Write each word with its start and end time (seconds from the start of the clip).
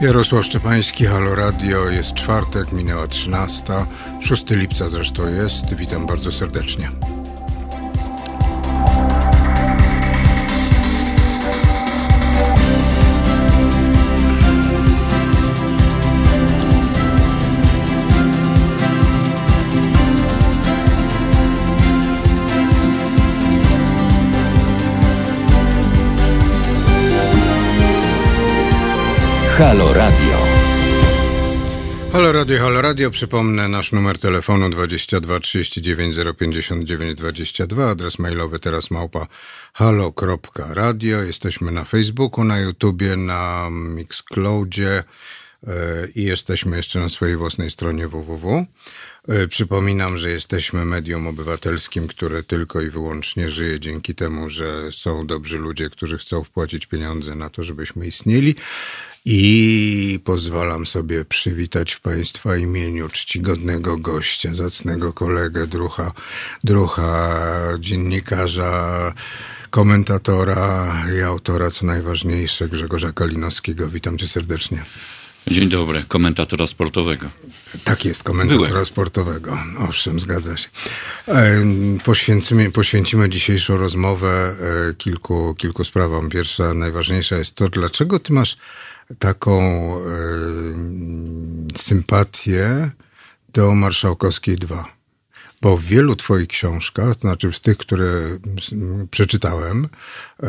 Jarosław 0.00 0.44
Szczepański, 0.44 1.04
Halo 1.04 1.34
Radio, 1.34 1.90
jest 1.90 2.14
czwartek, 2.14 2.72
minęła 2.72 3.06
13, 3.06 3.64
6 4.20 4.50
lipca 4.50 4.88
zresztą 4.88 5.28
jest. 5.28 5.74
Witam 5.74 6.06
bardzo 6.06 6.32
serdecznie. 6.32 6.90
Halo 29.60 29.94
Radio. 29.94 30.38
Halo 32.12 32.32
Radio, 32.32 32.60
Halo 32.60 32.82
Radio. 32.82 33.10
Przypomnę 33.10 33.68
nasz 33.68 33.92
numer 33.92 34.18
telefonu 34.18 34.70
22 34.70 35.40
39 35.40 36.16
059 36.38 37.18
22, 37.18 37.90
adres 37.90 38.18
mailowy 38.18 38.58
teraz 38.58 38.90
małpa 38.90 39.26
halo.radio. 39.72 41.22
Jesteśmy 41.22 41.72
na 41.72 41.84
Facebooku, 41.84 42.44
na 42.44 42.58
YouTubie, 42.58 43.16
na 43.16 43.68
Mixcloudzie 43.70 45.04
e, 45.66 45.72
i 46.14 46.24
jesteśmy 46.24 46.76
jeszcze 46.76 47.00
na 47.00 47.08
swojej 47.08 47.36
własnej 47.36 47.70
stronie 47.70 48.08
www. 48.08 48.66
E, 49.28 49.48
przypominam, 49.48 50.18
że 50.18 50.30
jesteśmy 50.30 50.84
medium 50.84 51.26
obywatelskim, 51.26 52.08
które 52.08 52.42
tylko 52.42 52.80
i 52.80 52.90
wyłącznie 52.90 53.50
żyje 53.50 53.80
dzięki 53.80 54.14
temu, 54.14 54.50
że 54.50 54.92
są 54.92 55.26
dobrzy 55.26 55.58
ludzie, 55.58 55.90
którzy 55.90 56.18
chcą 56.18 56.44
wpłacić 56.44 56.86
pieniądze 56.86 57.34
na 57.34 57.50
to, 57.50 57.62
żebyśmy 57.62 58.06
istnieli. 58.06 58.54
I 59.24 60.20
pozwalam 60.24 60.86
sobie 60.86 61.24
przywitać 61.24 61.92
w 61.92 62.00
Państwa 62.00 62.56
imieniu 62.56 63.08
czcigodnego 63.08 63.96
gościa, 63.96 64.54
zacnego 64.54 65.12
kolegę, 65.12 65.66
drucha, 65.66 66.12
drucha 66.64 67.40
dziennikarza, 67.78 69.12
komentatora 69.70 70.96
i 71.18 71.22
autora, 71.22 71.70
co 71.70 71.86
najważniejsze, 71.86 72.68
Grzegorza 72.68 73.12
Kalinowskiego. 73.12 73.88
Witam 73.88 74.18
Cię 74.18 74.28
serdecznie. 74.28 74.84
Dzień 75.46 75.68
dobry, 75.68 76.04
komentatora 76.08 76.66
sportowego. 76.66 77.26
Tak 77.84 78.04
jest, 78.04 78.22
komentatora 78.22 78.68
Byłem. 78.68 78.86
sportowego. 78.86 79.58
Owszem, 79.78 80.20
zgadza 80.20 80.56
się. 80.56 80.68
Poświęcimy, 82.04 82.70
poświęcimy 82.70 83.30
dzisiejszą 83.30 83.76
rozmowę 83.76 84.54
e, 84.90 84.94
kilku, 84.94 85.54
kilku 85.54 85.84
sprawom. 85.84 86.28
Pierwsza, 86.28 86.74
najważniejsza 86.74 87.36
jest 87.36 87.54
to, 87.54 87.68
dlaczego 87.68 88.18
ty 88.18 88.32
masz 88.32 88.56
taką 89.18 89.60
e, 89.60 90.00
sympatię 91.76 92.90
do 93.52 93.74
Marszałkowskiej 93.74 94.56
2. 94.56 95.00
Bo 95.62 95.76
w 95.76 95.84
wielu 95.84 96.16
Twoich 96.16 96.48
książkach, 96.48 97.14
to 97.14 97.20
znaczy 97.20 97.52
z 97.52 97.60
tych, 97.60 97.76
które 97.76 98.38
przeczytałem, 99.10 99.88
e, 100.42 100.48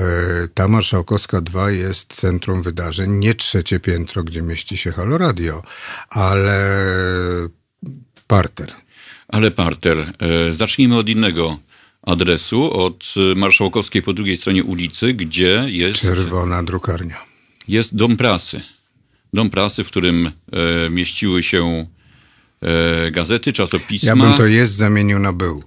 ta 0.54 0.68
Marszałkowska 0.68 1.42
2 1.42 1.72
jest 1.72 2.14
centrum 2.14 2.62
wydarzeń, 2.62 3.12
nie 3.12 3.36
trzecie 3.36 3.80
piętro, 3.80 4.24
gdzie 4.24 4.42
mieści 4.42 4.78
się 4.78 4.92
Halo 4.92 5.18
Radio, 5.18 5.64
ale 6.10 6.80
parter. 8.28 8.74
Ale 9.28 9.52
parter. 9.52 9.98
E, 9.98 10.54
zacznijmy 10.54 10.98
od 10.98 11.10
innego 11.10 11.58
adresu, 12.02 12.72
od 12.72 13.14
Marszałkowskiej 13.36 14.02
po 14.02 14.14
drugiej 14.14 14.38
stronie 14.38 14.64
ulicy, 14.64 15.14
gdzie 15.14 15.66
jest... 15.68 16.02
Czerwona 16.02 16.64
drukarnia 16.64 17.31
jest 17.72 17.96
dom 17.96 18.18
prasy. 18.18 18.62
Dom 19.34 19.50
prasy, 19.50 19.84
w 19.84 19.88
którym 19.88 20.28
e, 20.28 20.90
mieściły 20.90 21.44
się 21.44 21.88
e, 22.62 23.12
gazety, 23.12 23.54
czasopisma. 23.54 24.10
Ja 24.10 24.16
bym 24.16 24.34
to 24.34 24.46
jest 24.46 24.74
zamienił 24.74 25.20
na 25.20 25.34
był. 25.34 25.64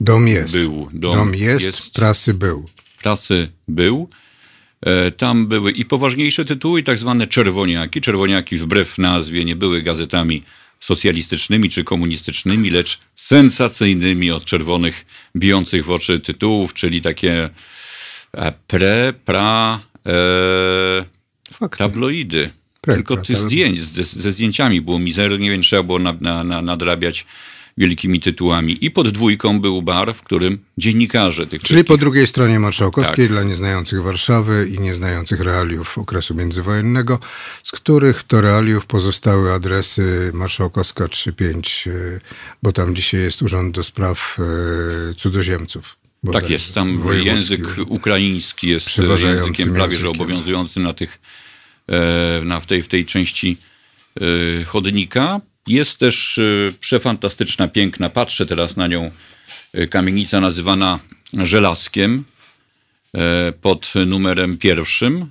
Dom 0.00 0.28
jest. 0.28 0.54
Był. 0.54 0.88
Dom, 0.92 1.16
dom 1.16 1.34
jest, 1.34 1.66
jest, 1.66 1.94
prasy 1.94 2.34
był. 2.34 2.68
Prasy 3.02 3.48
był. 3.68 4.08
E, 4.80 5.10
tam 5.10 5.46
były 5.46 5.72
i 5.72 5.84
poważniejsze 5.84 6.44
tytuły, 6.44 6.80
i 6.80 6.84
tak 6.84 6.98
zwane 6.98 7.26
czerwoniaki. 7.26 8.00
Czerwoniaki 8.00 8.56
wbrew 8.56 8.98
nazwie 8.98 9.44
nie 9.44 9.56
były 9.56 9.82
gazetami 9.82 10.42
socjalistycznymi 10.80 11.70
czy 11.70 11.84
komunistycznymi, 11.84 12.70
lecz 12.70 13.00
sensacyjnymi 13.16 14.30
od 14.30 14.44
czerwonych, 14.44 15.06
bijących 15.36 15.84
w 15.84 15.90
oczy 15.90 16.20
tytułów, 16.20 16.74
czyli 16.74 17.02
takie 17.02 17.50
e, 18.32 18.52
pre, 18.66 19.12
pra, 19.24 19.80
e, 20.06 21.04
tabloidy. 21.78 22.50
Tylko 22.80 23.16
tych 23.16 23.36
zdjęć, 23.36 23.80
ze 24.12 24.32
zdjęciami 24.32 24.80
było 24.80 24.98
mizernie, 24.98 25.50
więc 25.50 25.66
trzeba 25.66 25.82
było 25.82 25.98
na, 25.98 26.14
na, 26.20 26.44
na, 26.44 26.62
nadrabiać 26.62 27.26
wielkimi 27.78 28.20
tytułami. 28.20 28.84
I 28.84 28.90
pod 28.90 29.08
dwójką 29.08 29.60
był 29.60 29.82
bar, 29.82 30.14
w 30.14 30.22
którym 30.22 30.58
dziennikarze 30.78 31.46
tych 31.46 31.62
Czyli 31.62 31.84
po 31.84 31.96
drugiej 31.96 32.26
stronie 32.26 32.58
Marszałkowskiej 32.58 33.26
tak. 33.26 33.32
dla 33.32 33.42
nieznających 33.42 34.02
Warszawy 34.02 34.68
i 34.74 34.80
nieznających 34.80 35.40
realiów 35.40 35.98
okresu 35.98 36.34
międzywojennego, 36.34 37.18
z 37.62 37.70
których 37.70 38.22
to 38.22 38.40
realiów 38.40 38.86
pozostały 38.86 39.52
adresy 39.52 40.30
Marszałkowska 40.34 41.08
35, 41.08 41.88
e, 41.88 42.20
bo 42.62 42.72
tam 42.72 42.94
dzisiaj 42.94 43.20
jest 43.20 43.42
Urząd 43.42 43.74
do 43.74 43.84
Spraw 43.84 44.38
e, 45.10 45.14
Cudzoziemców. 45.14 45.96
Tak 46.32 46.50
jest, 46.50 46.74
tam 46.74 47.02
język 47.22 47.60
ukraiński 47.86 48.68
jest 48.68 48.98
językiem 48.98 49.72
prawie 49.74 49.96
że 49.96 50.08
obowiązującym 50.08 50.82
na 50.82 50.92
tych, 50.92 51.18
na, 52.44 52.60
w, 52.60 52.66
tej, 52.66 52.82
w 52.82 52.88
tej 52.88 53.06
części 53.06 53.56
e, 54.20 54.64
chodnika. 54.64 55.40
Jest 55.66 55.98
też 55.98 56.38
e, 56.38 56.42
przefantastyczna, 56.80 57.68
piękna, 57.68 58.10
patrzę 58.10 58.46
teraz 58.46 58.76
na 58.76 58.86
nią, 58.86 59.10
kamienica 59.90 60.40
nazywana 60.40 60.98
Żelazkiem 61.32 62.24
pod 63.60 63.92
numerem 64.06 64.58
pierwszym. 64.58 65.26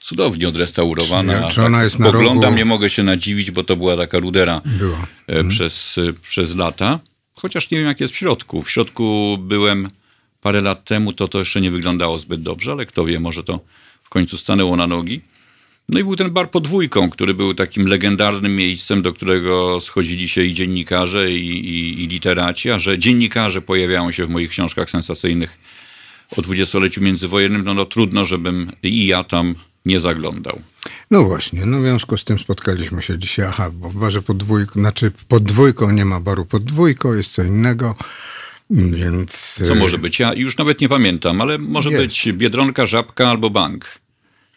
Cudownie 0.00 0.48
odrestaurowana. 0.48 1.48
Czy, 1.48 1.62
ona 1.62 1.84
jest 1.84 1.96
tak, 1.96 2.06
na 2.06 2.12
Poglądam, 2.12 2.44
rogu... 2.44 2.56
nie 2.56 2.64
mogę 2.64 2.90
się 2.90 3.02
nadziwić, 3.02 3.50
bo 3.50 3.64
to 3.64 3.76
była 3.76 3.96
taka 3.96 4.18
rudera 4.18 4.60
była. 4.64 5.06
Przez, 5.48 5.96
przez 6.22 6.56
lata. 6.56 7.00
Chociaż 7.34 7.70
nie 7.70 7.78
wiem, 7.78 7.86
jak 7.86 8.00
jest 8.00 8.14
w 8.14 8.16
środku. 8.16 8.62
W 8.62 8.70
środku 8.70 9.36
byłem 9.40 9.90
parę 10.40 10.60
lat 10.60 10.84
temu 10.84 11.12
to 11.12 11.28
to 11.28 11.38
jeszcze 11.38 11.60
nie 11.60 11.70
wyglądało 11.70 12.18
zbyt 12.18 12.42
dobrze, 12.42 12.72
ale 12.72 12.86
kto 12.86 13.04
wie, 13.04 13.20
może 13.20 13.44
to 13.44 13.60
w 14.02 14.08
końcu 14.08 14.38
stanęło 14.38 14.76
na 14.76 14.86
nogi. 14.86 15.20
No 15.88 16.00
i 16.00 16.04
był 16.04 16.16
ten 16.16 16.30
bar 16.30 16.50
podwójką, 16.50 17.10
który 17.10 17.34
był 17.34 17.54
takim 17.54 17.86
legendarnym 17.86 18.56
miejscem, 18.56 19.02
do 19.02 19.12
którego 19.12 19.80
schodzili 19.80 20.28
się 20.28 20.42
i 20.42 20.54
dziennikarze, 20.54 21.30
i, 21.30 21.50
i, 21.50 22.02
i 22.04 22.06
literaci, 22.06 22.70
a 22.70 22.78
że 22.78 22.98
dziennikarze 22.98 23.62
pojawiają 23.62 24.12
się 24.12 24.26
w 24.26 24.30
moich 24.30 24.50
książkach 24.50 24.90
sensacyjnych 24.90 25.58
o 26.36 26.42
dwudziestoleciu 26.42 27.00
międzywojennym, 27.00 27.64
no, 27.64 27.74
no 27.74 27.84
trudno, 27.84 28.24
żebym 28.24 28.72
i 28.82 29.06
ja 29.06 29.24
tam 29.24 29.54
nie 29.84 30.00
zaglądał. 30.00 30.60
No 31.10 31.24
właśnie, 31.24 31.66
no 31.66 31.78
w 31.78 31.82
związku 31.82 32.16
z 32.16 32.24
tym 32.24 32.38
spotkaliśmy 32.38 33.02
się 33.02 33.18
dzisiaj. 33.18 33.46
Aha, 33.48 33.70
bo 33.74 33.90
w 33.90 33.94
barze 33.94 34.22
podwójką, 34.22 34.80
znaczy 34.80 35.12
pod 35.28 35.44
dwójką 35.44 35.90
nie 35.90 36.04
ma 36.04 36.20
baru 36.20 36.44
pod 36.44 36.64
dwójką, 36.64 37.14
jest 37.14 37.32
co 37.32 37.42
innego. 37.42 37.96
Więc... 38.70 39.62
Co 39.68 39.74
może 39.74 39.98
być? 39.98 40.18
Ja 40.18 40.34
już 40.34 40.58
nawet 40.58 40.80
nie 40.80 40.88
pamiętam, 40.88 41.40
ale 41.40 41.58
może 41.58 41.90
jest. 41.90 42.04
być 42.04 42.32
Biedronka, 42.32 42.86
Żabka 42.86 43.30
albo 43.30 43.50
bank. 43.50 43.84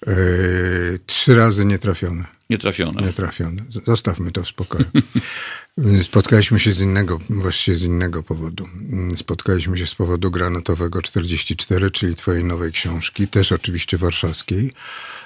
Yy, 0.07 0.99
trzy 1.05 1.35
razy 1.35 1.65
nietrafione. 1.65 2.25
Nietrafione. 2.49 3.01
Nietrafione. 3.01 3.63
Zostawmy 3.85 4.31
to 4.31 4.43
w 4.43 4.47
spokoju. 4.47 4.85
Spotkaliśmy 6.01 6.59
się 6.59 6.71
z 6.71 6.81
innego, 6.81 7.19
właściwie 7.29 7.77
z 7.77 7.83
innego 7.83 8.23
powodu. 8.23 8.67
Spotkaliśmy 9.15 9.77
się 9.77 9.87
z 9.87 9.95
powodu 9.95 10.31
Granatowego 10.31 11.01
44, 11.01 11.91
czyli 11.91 12.15
twojej 12.15 12.43
nowej 12.43 12.71
książki, 12.71 13.27
też 13.27 13.51
oczywiście 13.51 13.97
warszawskiej, 13.97 14.71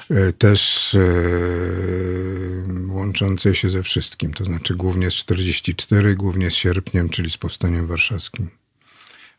yy, 0.09 0.33
też 0.33 0.93
yy, 0.93 2.87
łączącej 2.87 3.55
się 3.55 3.69
ze 3.69 3.83
wszystkim, 3.83 4.33
to 4.33 4.45
znaczy 4.45 4.75
głównie 4.75 5.11
z 5.11 5.13
44, 5.13 6.15
głównie 6.15 6.51
z 6.51 6.53
sierpniem, 6.53 7.09
czyli 7.09 7.31
z 7.31 7.37
powstaniem 7.37 7.87
warszawskim 7.87 8.49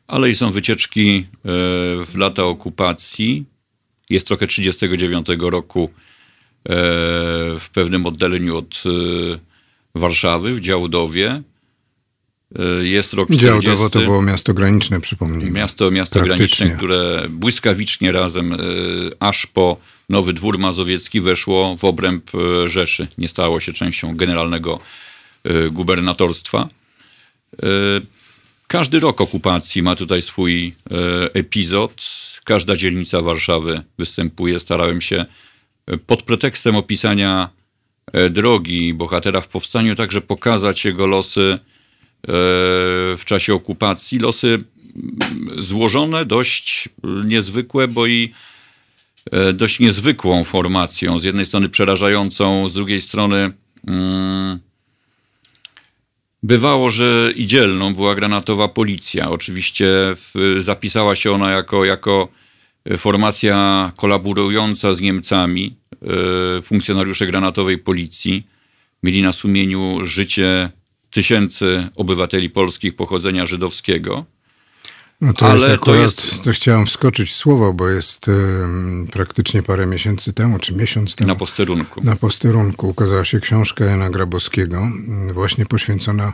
ale 0.06 0.30
i 0.30 0.34
są 0.34 0.50
wycieczki 0.50 1.26
e, 1.26 1.48
w 2.04 2.12
lata 2.14 2.44
okupacji. 2.44 3.44
Jest 4.12 4.26
trochę 4.26 4.46
39 4.46 5.26
roku 5.38 5.84
e, 5.84 6.74
w 7.58 7.66
pewnym 7.74 8.06
oddaleniu 8.06 8.56
od 8.56 8.82
e, 8.86 9.38
Warszawy, 9.94 10.54
w 10.54 10.60
Działdowie. 10.60 11.42
Jest 12.82 13.12
rok 13.12 13.28
40. 13.28 13.46
Działdowo 13.46 13.90
to 13.90 13.98
było 13.98 14.22
miasto 14.22 14.54
graniczne, 14.54 15.00
przypomnijmy. 15.00 15.50
Miasto, 15.50 15.90
miasto 15.90 16.20
graniczne, 16.20 16.70
które 16.70 17.26
błyskawicznie 17.30 18.12
razem 18.12 18.56
aż 19.20 19.46
po 19.46 19.76
Nowy 20.08 20.32
Dwór 20.32 20.58
Mazowiecki 20.58 21.20
weszło 21.20 21.76
w 21.76 21.84
obręb 21.84 22.30
Rzeszy. 22.66 23.08
Nie 23.18 23.28
stało 23.28 23.60
się 23.60 23.72
częścią 23.72 24.16
generalnego 24.16 24.80
gubernatorstwa. 25.70 26.68
Każdy 28.72 29.00
rok 29.00 29.20
okupacji 29.20 29.82
ma 29.82 29.96
tutaj 29.96 30.22
swój 30.22 30.74
e, 30.90 31.34
epizod. 31.34 32.02
Każda 32.44 32.76
dzielnica 32.76 33.20
Warszawy 33.20 33.82
występuje. 33.98 34.60
Starałem 34.60 35.00
się 35.00 35.26
e, 35.86 35.96
pod 35.96 36.22
pretekstem 36.22 36.76
opisania 36.76 37.48
drogi 38.30 38.94
bohatera 38.94 39.40
w 39.40 39.48
powstaniu, 39.48 39.94
także 39.94 40.20
pokazać 40.20 40.84
jego 40.84 41.06
losy 41.06 41.58
w 43.18 43.22
czasie 43.24 43.54
okupacji. 43.54 44.18
Losy 44.18 44.58
złożone, 45.58 46.26
dość 46.26 46.88
niezwykłe, 47.24 47.88
bo 47.88 48.06
i 48.06 48.32
dość 49.54 49.80
niezwykłą 49.80 50.44
formacją. 50.44 51.18
Z 51.18 51.24
jednej 51.24 51.46
strony 51.46 51.68
przerażającą, 51.68 52.68
z 52.68 52.74
drugiej 52.74 53.00
strony 53.00 53.52
mm, 53.86 54.58
Bywało, 56.42 56.90
że 56.90 57.32
i 57.36 57.46
dzielną 57.46 57.94
była 57.94 58.14
granatowa 58.14 58.68
policja. 58.68 59.30
Oczywiście 59.30 60.16
zapisała 60.58 61.14
się 61.14 61.32
ona 61.32 61.50
jako, 61.50 61.84
jako 61.84 62.28
formacja 62.98 63.92
kolaborująca 63.96 64.94
z 64.94 65.00
Niemcami. 65.00 65.76
E, 66.58 66.62
funkcjonariusze 66.62 67.26
granatowej 67.26 67.78
policji 67.78 68.46
mieli 69.02 69.22
na 69.22 69.32
sumieniu 69.32 69.98
życie 70.04 70.70
tysięcy 71.10 71.88
obywateli 71.96 72.50
polskich 72.50 72.96
pochodzenia 72.96 73.46
żydowskiego. 73.46 74.24
No 75.22 75.32
to 75.32 75.46
Ale 75.46 75.60
jest 75.60 75.74
akurat, 75.82 76.14
to, 76.14 76.22
jest... 76.26 76.42
to 76.42 76.52
chciałem 76.52 76.86
wskoczyć 76.86 77.30
w 77.30 77.34
słowo, 77.34 77.72
bo 77.72 77.88
jest 77.88 78.28
y, 78.28 78.32
praktycznie 79.12 79.62
parę 79.62 79.86
miesięcy 79.86 80.32
temu, 80.32 80.58
czy 80.58 80.74
miesiąc 80.74 81.16
temu. 81.16 81.28
Na 81.28 81.34
posterunku. 81.34 82.04
Na 82.04 82.16
posterunku 82.16 82.88
ukazała 82.88 83.24
się 83.24 83.40
książka 83.40 83.84
Jana 83.84 84.10
Grabowskiego, 84.10 84.88
właśnie 85.32 85.66
poświęcona 85.66 86.32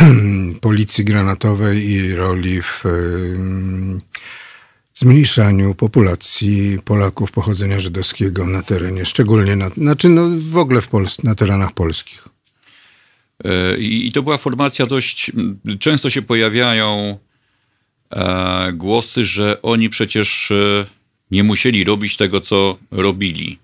policji 0.60 1.04
granatowej 1.04 1.90
i 1.90 2.14
roli 2.14 2.62
w 2.62 2.86
y, 2.86 4.00
zmniejszaniu 4.94 5.74
populacji 5.74 6.78
Polaków 6.84 7.32
pochodzenia 7.32 7.80
żydowskiego 7.80 8.46
na 8.46 8.62
terenie, 8.62 9.06
szczególnie 9.06 9.56
na, 9.56 9.68
znaczy 9.68 10.08
no 10.08 10.22
w 10.50 10.56
ogóle 10.56 10.80
w 10.82 10.88
na 11.24 11.34
terenach 11.34 11.72
polskich. 11.72 12.28
E, 13.44 13.78
I 13.78 14.12
to 14.12 14.22
była 14.22 14.38
formacja 14.38 14.86
dość, 14.86 15.32
często 15.78 16.10
się 16.10 16.22
pojawiają 16.22 17.18
głosy, 18.72 19.24
że 19.24 19.62
oni 19.62 19.88
przecież 19.88 20.50
e, 20.50 20.86
nie 21.30 21.44
musieli 21.44 21.84
robić 21.84 22.16
tego, 22.16 22.40
co 22.40 22.78
robili. 22.90 23.58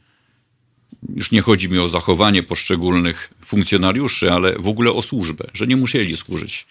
Już 1.17 1.31
nie 1.31 1.43
chodzi 1.43 1.69
mi 1.69 1.79
o 1.79 1.89
zachowanie 1.89 2.43
poszczególnych 2.43 3.31
funkcjonariuszy, 3.45 4.33
ale 4.33 4.55
w 4.59 4.69
ogóle 4.69 4.93
o 4.93 5.03
służbę, 5.03 5.45
że 5.55 5.67
nie 5.67 5.77
musieli 5.77 6.17
służyć. 6.17 6.67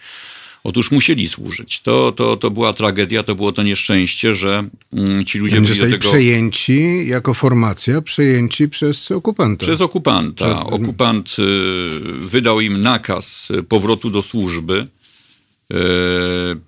Otóż 0.64 0.90
musieli 0.90 1.28
służyć. 1.28 1.80
To, 1.80 2.12
to, 2.12 2.36
to 2.36 2.50
była 2.50 2.72
tragedia, 2.72 3.22
to 3.22 3.34
było 3.34 3.52
to 3.52 3.62
nieszczęście, 3.62 4.34
że 4.34 4.68
mm, 4.92 5.24
ci 5.24 5.38
ludzie 5.38 5.60
byli 5.60 5.80
do 5.80 5.86
tego... 5.86 6.08
przejęci 6.08 7.06
jako 7.06 7.34
formacja, 7.34 8.02
przejęci 8.02 8.68
przez 8.68 9.10
okupanta. 9.10 9.66
Przez 9.66 9.80
okupanta. 9.80 10.66
Okupant 10.66 11.36
y, 11.38 11.42
wydał 12.18 12.60
im 12.60 12.82
nakaz 12.82 13.48
powrotu 13.68 14.10
do 14.10 14.22
służby 14.22 14.86
E, 14.86 14.93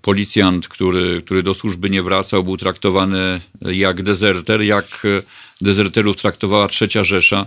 policjant, 0.03 0.69
który, 0.69 1.23
który 1.23 1.43
do 1.43 1.55
służby 1.55 1.91
nie 1.91 2.03
wracał, 2.03 2.45
był 2.45 2.57
traktowany 2.57 3.41
jak 3.61 4.03
dezerter, 4.03 4.63
jak 4.63 5.03
dezerterów 5.61 6.17
traktowała 6.17 6.69
trzecia 6.69 7.05
Rzesza, 7.05 7.47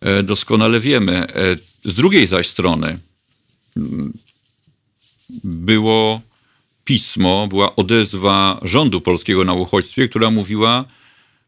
e, 0.00 0.22
doskonale 0.22 0.80
wiemy. 0.80 1.34
E, 1.34 1.56
z 1.84 1.94
drugiej 1.94 2.26
zaś 2.26 2.48
strony 2.48 2.98
mm, 3.76 4.12
było 5.44 6.20
pismo, 6.84 7.46
była 7.46 7.76
odezwa 7.76 8.60
rządu 8.62 9.00
polskiego 9.00 9.44
na 9.44 9.52
uchodźstwie, 9.52 10.08
która 10.08 10.30
mówiła: 10.30 10.84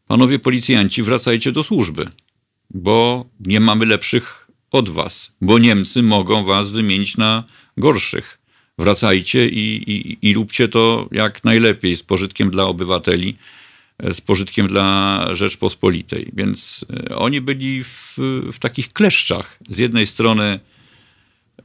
Panowie 0.07 0.39
policjanci, 0.39 1.03
wracajcie 1.03 1.51
do 1.51 1.63
służby, 1.63 2.09
bo 2.69 3.25
nie 3.39 3.59
mamy 3.59 3.85
lepszych 3.85 4.47
od 4.71 4.89
was, 4.89 5.31
bo 5.41 5.59
Niemcy 5.59 6.03
mogą 6.03 6.45
was 6.45 6.71
wymienić 6.71 7.17
na 7.17 7.43
gorszych 7.77 8.42
wracajcie 8.77 9.47
i, 9.47 9.91
i, 9.91 10.29
i 10.29 10.33
róbcie 10.33 10.67
to 10.67 11.07
jak 11.11 11.43
najlepiej, 11.43 11.95
z 11.95 12.03
pożytkiem 12.03 12.51
dla 12.51 12.63
obywateli, 12.63 13.37
z 14.11 14.21
pożytkiem 14.21 14.67
dla 14.67 15.27
Rzeczpospolitej. 15.31 16.31
Więc 16.33 16.85
e, 17.09 17.15
oni 17.15 17.41
byli 17.41 17.83
w, 17.83 18.17
w 18.53 18.59
takich 18.59 18.93
kleszczach. 18.93 19.57
Z 19.69 19.77
jednej 19.77 20.07
strony 20.07 20.59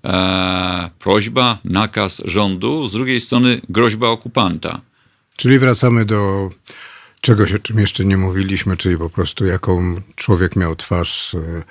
e, 0.05 0.91
prośba, 0.99 1.59
nakaz 1.65 2.23
rządu, 2.25 2.89
z 2.89 2.93
drugiej 2.93 3.21
strony 3.21 3.61
groźba 3.69 4.09
okupanta. 4.09 4.81
Czyli 5.37 5.59
wracamy 5.59 6.05
do 6.05 6.51
czegoś, 7.21 7.53
o 7.53 7.59
czym 7.59 7.79
jeszcze 7.79 8.05
nie 8.05 8.17
mówiliśmy, 8.17 8.77
czyli 8.77 8.99
po 8.99 9.11
prostu 9.11 9.47
jaką 9.47 9.97
człowiek 10.17 10.57
miał 10.57 10.77
twarz 10.77 11.35
e, 11.35 11.63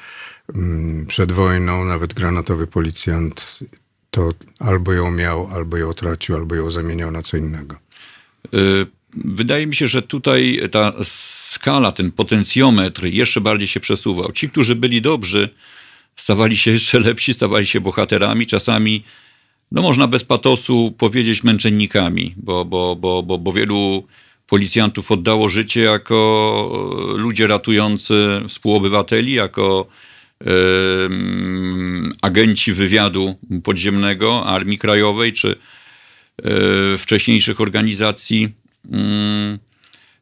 przed 1.08 1.32
wojną, 1.32 1.86
nawet 1.86 2.14
granatowy 2.14 2.68
policjant 2.68 3.60
to 4.18 4.34
albo 4.60 4.94
ją 4.94 5.12
miał, 5.12 5.48
albo 5.54 5.78
ją 5.78 5.94
tracił, 5.94 6.36
albo 6.36 6.56
ją 6.56 6.72
zamieniał 6.72 7.12
na 7.12 7.22
co 7.22 7.38
innego. 7.38 7.76
Y, 8.54 8.86
wydaje 9.16 9.68
mi 9.68 9.76
się, 9.76 9.88
że 9.88 10.02
tutaj 10.02 10.62
ta 10.72 10.94
skala, 11.04 11.92
ten 11.92 12.12
potencjometr 12.12 13.06
jeszcze 13.06 13.42
bardziej 13.42 13.68
się 13.68 13.80
przesuwał. 13.80 14.32
Ci, 14.32 14.50
którzy 14.50 14.76
byli 14.76 15.02
dobrzy, 15.02 15.50
stawali 16.16 16.58
się 16.58 16.72
jeszcze 16.72 17.00
lepsi, 17.00 17.34
stawali 17.34 17.66
się 17.66 17.82
bohaterami, 17.82 18.46
czasami, 18.46 19.04
no 19.72 19.82
można 19.82 20.08
bez 20.08 20.24
patosu 20.24 20.94
powiedzieć, 20.98 21.44
męczennikami, 21.44 22.34
bo, 22.38 22.66
bo, 22.66 22.96
bo, 22.96 23.24
bo, 23.24 23.38
bo 23.38 23.52
wielu 23.52 24.04
policjantów 24.48 25.12
oddało 25.12 25.50
życie 25.50 25.82
jako 25.82 27.16
ludzie 27.16 27.48
ratujący 27.48 28.42
współobywateli, 28.48 29.34
jako 29.34 29.88
agenci 32.22 32.74
wywiadu 32.74 33.36
podziemnego 33.64 34.46
Armii 34.46 34.78
Krajowej 34.78 35.34
czy 35.34 35.56
e, 35.56 36.98
wcześniejszych 36.98 37.62
organizacji 37.62 38.50
mm, 38.92 39.60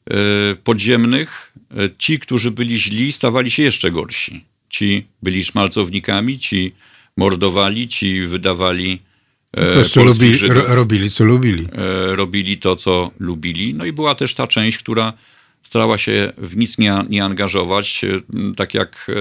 e, 0.10 0.16
podziemnych, 0.56 1.54
e, 1.78 1.90
ci, 1.98 2.20
którzy 2.20 2.52
byli 2.52 2.80
źli, 2.80 3.12
stawali 3.12 3.52
się 3.52 3.64
jeszcze 3.64 3.92
gorsi. 3.92 4.46
Ci 4.70 5.06
byli 5.24 5.44
szmalcownikami, 5.44 6.40
ci 6.40 6.76
mordowali, 7.18 7.88
ci 7.88 8.22
wydawali 8.22 9.00
po 9.52 9.62
prostu 9.62 10.04
lubi, 10.04 10.38
robili, 10.68 11.12
co 11.12 11.24
lubili. 11.24 11.68
Robili 12.08 12.58
to, 12.58 12.76
co 12.76 13.12
lubili. 13.20 13.74
No 13.74 13.86
i 13.86 13.94
była 13.94 14.16
też 14.16 14.36
ta 14.36 14.48
część, 14.48 14.78
która 14.78 15.14
starała 15.62 15.98
się 15.98 16.34
w 16.38 16.58
nic 16.58 16.78
nie, 16.78 17.04
nie 17.10 17.24
angażować, 17.24 18.06
tak 18.56 18.74
jak 18.74 19.12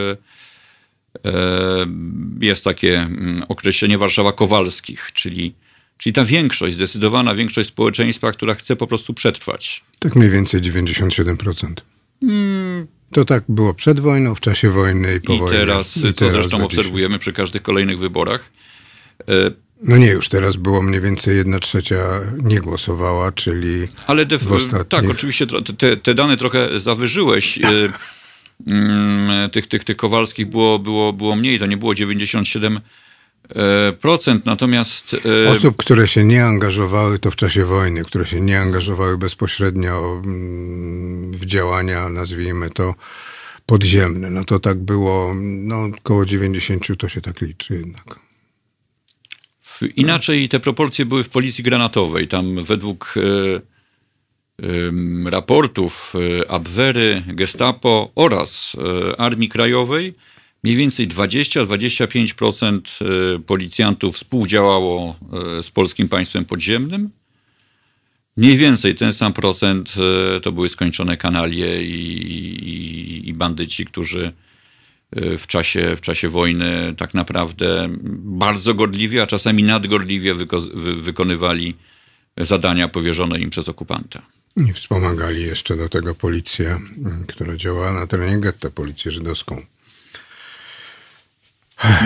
jest 2.40 2.64
takie 2.64 3.00
mm, 3.00 3.42
określenie 3.48 3.98
Warszawa 3.98 4.32
Kowalskich, 4.32 5.10
czyli, 5.12 5.54
czyli 5.98 6.12
ta 6.12 6.24
większość, 6.24 6.76
zdecydowana 6.76 7.34
większość 7.34 7.68
społeczeństwa, 7.68 8.32
która 8.32 8.54
chce 8.54 8.76
po 8.76 8.86
prostu 8.86 9.14
przetrwać. 9.14 9.84
Tak 9.98 10.16
mniej 10.16 10.30
więcej 10.30 10.60
97%. 10.60 11.74
Hmm. 12.20 12.86
To 13.12 13.24
tak 13.24 13.44
było 13.48 13.74
przed 13.74 14.00
wojną, 14.00 14.34
w 14.34 14.40
czasie 14.40 14.70
wojny 14.70 15.14
i 15.14 15.20
po 15.20 15.34
I 15.34 15.38
wojnie. 15.38 15.58
Teraz, 15.58 15.96
I 15.96 16.00
teraz, 16.00 16.16
co 16.16 16.30
zresztą 16.30 16.64
obserwujemy 16.64 17.18
przy 17.18 17.32
każdych 17.32 17.62
kolejnych 17.62 17.98
wyborach. 17.98 18.50
E, 19.28 19.50
no 19.82 19.96
nie, 19.96 20.10
już 20.10 20.28
teraz 20.28 20.56
było 20.56 20.82
mniej 20.82 21.00
więcej 21.00 21.36
jedna 21.36 21.58
trzecia 21.58 21.96
nie 22.42 22.60
głosowała, 22.60 23.32
czyli. 23.32 23.88
Ale 24.06 24.26
def- 24.26 24.52
ostatnich... 24.52 24.88
tak, 24.88 25.10
oczywiście 25.10 25.46
te, 25.78 25.96
te, 25.96 26.14
dane 26.14 26.36
trochę 26.36 26.80
zawyżyłeś. 26.80 27.58
E, 28.60 28.64
Mm, 28.66 29.50
tych, 29.50 29.66
tych, 29.66 29.84
tych 29.84 29.96
Kowalskich 29.96 30.46
było, 30.46 30.78
było, 30.78 31.12
było 31.12 31.36
mniej, 31.36 31.58
to 31.58 31.66
nie 31.66 31.76
było 31.76 31.92
97%, 31.92 32.80
natomiast... 34.44 35.16
E, 35.46 35.50
Osób, 35.50 35.76
które 35.76 36.08
się 36.08 36.24
nie 36.24 36.44
angażowały 36.44 37.18
to 37.18 37.30
w 37.30 37.36
czasie 37.36 37.64
wojny, 37.64 38.04
które 38.04 38.26
się 38.26 38.40
nie 38.40 38.60
angażowały 38.60 39.18
bezpośrednio 39.18 40.20
mm, 40.24 41.32
w 41.32 41.46
działania, 41.46 42.08
nazwijmy 42.08 42.70
to, 42.70 42.94
podziemne, 43.66 44.30
no 44.30 44.44
to 44.44 44.58
tak 44.58 44.78
było, 44.78 45.34
no 45.40 45.84
około 45.98 46.26
90 46.26 46.98
to 46.98 47.08
się 47.08 47.20
tak 47.20 47.40
liczy 47.40 47.74
jednak. 47.74 48.18
Inaczej 49.96 50.48
te 50.48 50.60
proporcje 50.60 51.06
były 51.06 51.24
w 51.24 51.28
policji 51.28 51.64
granatowej. 51.64 52.28
Tam 52.28 52.64
według 52.64 53.14
e, 53.16 53.73
raportów 55.26 56.14
e, 56.42 56.50
Abwery, 56.50 57.22
Gestapo 57.26 58.12
oraz 58.14 58.76
e, 59.10 59.20
Armii 59.20 59.48
Krajowej 59.48 60.14
mniej 60.62 60.76
więcej 60.76 61.08
20-25% 61.08 62.80
e, 63.36 63.38
policjantów 63.38 64.14
współdziałało 64.14 65.16
z 65.62 65.70
polskim 65.70 66.08
państwem 66.08 66.44
podziemnym. 66.44 67.10
Mniej 68.36 68.56
więcej 68.56 68.94
ten 68.94 69.12
sam 69.12 69.32
procent 69.32 69.94
to 70.42 70.52
były 70.52 70.68
skończone 70.68 71.16
kanalie 71.16 71.82
i, 71.82 72.12
i, 72.68 73.28
i 73.28 73.34
bandyci, 73.34 73.84
którzy 73.84 74.32
w 75.12 75.46
czasie, 75.46 75.96
w 75.96 76.00
czasie 76.00 76.28
wojny 76.28 76.94
tak 76.96 77.14
naprawdę 77.14 77.88
bardzo 78.18 78.74
gorliwie, 78.74 79.22
a 79.22 79.26
czasami 79.26 79.62
nadgorliwie 79.62 80.34
wyko 80.34 80.60
wy 80.60 80.94
wykonywali 80.94 81.74
zadania 82.36 82.88
powierzone 82.88 83.38
im 83.38 83.50
przez 83.50 83.68
okupanta. 83.68 84.22
I 84.56 84.72
wspomagali 84.72 85.42
jeszcze 85.42 85.76
do 85.76 85.88
tego 85.88 86.14
policję, 86.14 86.80
która 87.28 87.56
działała 87.56 87.92
na 87.92 88.06
terenie 88.06 88.40
getta, 88.40 88.70
policję 88.70 89.12
żydowską. 89.12 89.66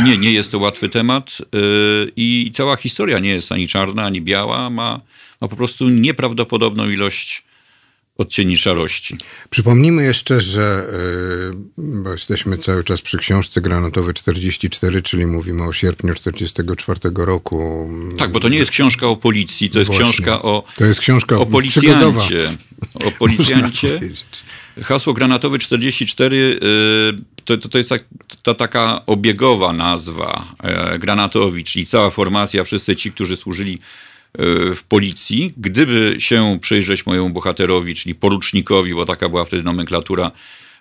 Nie, 0.04 0.18
nie 0.18 0.32
jest 0.32 0.50
to 0.50 0.58
łatwy 0.58 0.88
temat 0.88 1.38
yy, 1.52 2.12
i 2.16 2.50
cała 2.54 2.76
historia 2.76 3.18
nie 3.18 3.30
jest 3.30 3.52
ani 3.52 3.68
czarna, 3.68 4.04
ani 4.04 4.22
biała. 4.22 4.70
Ma, 4.70 5.00
ma 5.40 5.48
po 5.48 5.56
prostu 5.56 5.88
nieprawdopodobną 5.88 6.90
ilość 6.90 7.47
odcieni 8.18 8.56
szarości. 8.56 9.16
Przypomnijmy 9.50 10.04
jeszcze, 10.04 10.40
że 10.40 10.86
yy, 11.78 12.02
bo 12.02 12.12
jesteśmy 12.12 12.58
cały 12.58 12.84
czas 12.84 13.00
przy 13.00 13.18
książce 13.18 13.60
Granatowe 13.60 14.14
44, 14.14 15.02
czyli 15.02 15.26
mówimy 15.26 15.64
o 15.64 15.72
sierpniu 15.72 16.14
44 16.14 17.00
roku. 17.14 17.88
Tak, 18.18 18.32
bo 18.32 18.40
to 18.40 18.48
nie 18.48 18.58
jest 18.58 18.70
książka 18.70 19.06
o 19.06 19.16
policji, 19.16 19.70
to 19.70 19.78
jest 19.78 19.90
Właśnie. 19.90 20.04
książka 20.04 20.42
o 20.42 20.64
To 20.76 20.84
jest 20.84 21.00
książka 21.00 21.38
o 21.38 21.46
policjancie. 21.46 22.48
O 22.94 23.10
policjancie. 23.10 24.00
Hasło 24.82 25.14
Granatowy 25.14 25.58
44 25.58 26.36
yy, 26.36 27.20
to, 27.44 27.56
to, 27.56 27.68
to 27.68 27.78
jest 27.78 27.90
tak, 27.90 28.04
ta 28.42 28.54
taka 28.54 29.06
obiegowa 29.06 29.72
nazwa 29.72 30.54
yy, 30.92 30.98
Granatowicz, 30.98 31.72
czyli 31.72 31.86
cała 31.86 32.10
formacja, 32.10 32.64
wszyscy 32.64 32.96
ci, 32.96 33.12
którzy 33.12 33.36
służyli 33.36 33.78
E, 33.78 34.07
w 34.74 34.80
policji. 34.88 35.52
Gdyby 35.56 36.16
się 36.18 36.58
przyjrzeć 36.60 37.06
mojemu 37.06 37.30
bohaterowi, 37.30 37.94
czyli 37.94 38.14
porucznikowi, 38.14 38.94
bo 38.94 39.06
taka 39.06 39.28
była 39.28 39.44
wtedy 39.44 39.62
nomenklatura 39.62 40.30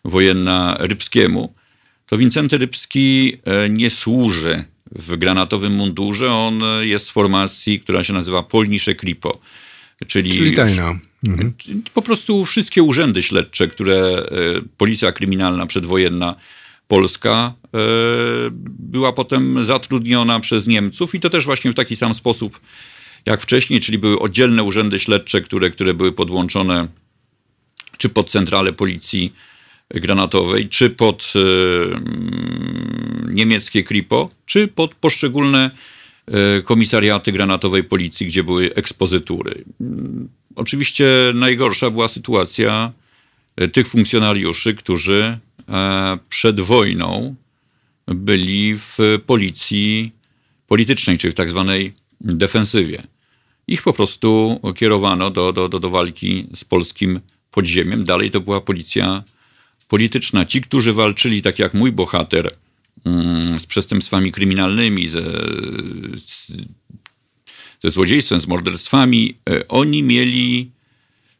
wojenna 0.06 0.77
Rybskiemu, 0.80 1.54
to 2.08 2.18
Wincenty 2.18 2.58
Rybski 2.58 3.38
e, 3.46 3.70
nie 3.70 3.89
służy 3.89 4.63
w 4.92 5.16
granatowym 5.16 5.74
mundurze. 5.74 6.34
On 6.34 6.62
jest 6.82 7.06
z 7.06 7.10
formacji, 7.10 7.80
która 7.80 8.04
się 8.04 8.13
nazywa 8.13 8.44
Polnisze 8.44 8.96
Kripo. 8.96 9.39
Czyli, 10.08 10.32
czyli 10.32 10.54
tajna. 10.54 11.00
Mhm. 11.27 11.54
Po 11.94 12.01
prostu 12.01 12.46
wszystkie 12.46 12.84
urzędy 12.84 13.24
śledcze, 13.24 13.68
które 13.68 13.96
e, 13.98 14.25
policja 14.77 15.12
kryminalna 15.12 15.66
przedwojenna 15.66 16.36
Polska 16.88 17.54
była 18.80 19.13
potem 19.13 19.66
zatrudniona 19.66 20.39
przez 20.39 20.68
Niemców 20.68 21.16
i 21.16 21.20
to 21.20 21.30
też 21.30 21.46
właśnie 21.46 21.72
w 21.72 21.75
taki 21.75 21.96
sam 21.96 22.13
sposób 22.13 22.60
jak 23.27 23.41
wcześniej, 23.41 23.79
czyli 23.79 23.98
były 23.98 24.19
oddzielne 24.19 24.63
urzędy 24.63 25.00
śledcze, 25.00 25.41
które, 25.41 25.69
które 25.69 25.93
były 25.93 26.12
podłączone 26.12 26.88
czy 27.98 28.10
pod 28.10 28.29
centralę 28.29 28.74
policji 28.74 29.34
granatowej, 29.89 30.69
czy 30.69 30.89
pod 30.89 31.34
y, 31.36 31.39
niemieckie 33.34 33.84
KRIPO, 33.84 34.29
czy 34.46 34.67
pod 34.67 34.96
poszczególne 34.96 35.72
y, 36.60 36.63
komisariaty 36.63 37.31
granatowej 37.31 37.84
policji, 37.84 38.27
gdzie 38.27 38.43
były 38.43 38.75
ekspozytury. 38.75 39.51
Y, 39.51 39.86
oczywiście 40.55 41.05
najgorsza 41.34 41.89
była 41.89 42.07
sytuacja 42.07 42.91
tych 43.74 43.88
funkcjonariuszy, 43.88 44.75
którzy 44.75 45.38
przed 46.29 46.60
wojną 46.60 47.36
byli 48.07 48.77
w 48.77 48.98
policji 49.25 50.12
politycznej, 50.67 51.17
czyli 51.17 51.31
w 51.31 51.36
tak 51.36 51.51
zwanej 51.51 51.93
defensywie 52.22 53.03
ich 53.67 53.81
po 53.81 53.93
prostu 53.93 54.59
kierowano 54.75 55.29
do, 55.29 55.53
do, 55.53 55.69
do, 55.69 55.79
do 55.79 55.89
walki 55.89 56.47
z 56.55 56.63
polskim 56.63 57.19
podziemiem. 57.51 58.03
Dalej 58.03 58.31
to 58.31 58.41
była 58.41 58.62
policja 58.62 59.24
polityczna. 59.88 60.45
Ci, 60.45 60.62
którzy 60.62 60.93
walczyli, 60.93 61.41
tak 61.41 61.59
jak 61.59 61.74
mój 61.74 61.91
bohater, 61.91 62.51
mm, 63.05 63.59
z 63.59 63.65
przestępstwami 63.65 64.31
kryminalnymi, 64.31 65.07
ze, 65.07 65.24
ze 67.83 67.91
złodziejstwem, 67.91 68.39
z 68.39 68.47
morderstwami, 68.47 69.38
e, 69.50 69.67
oni 69.67 70.03
mieli. 70.03 70.71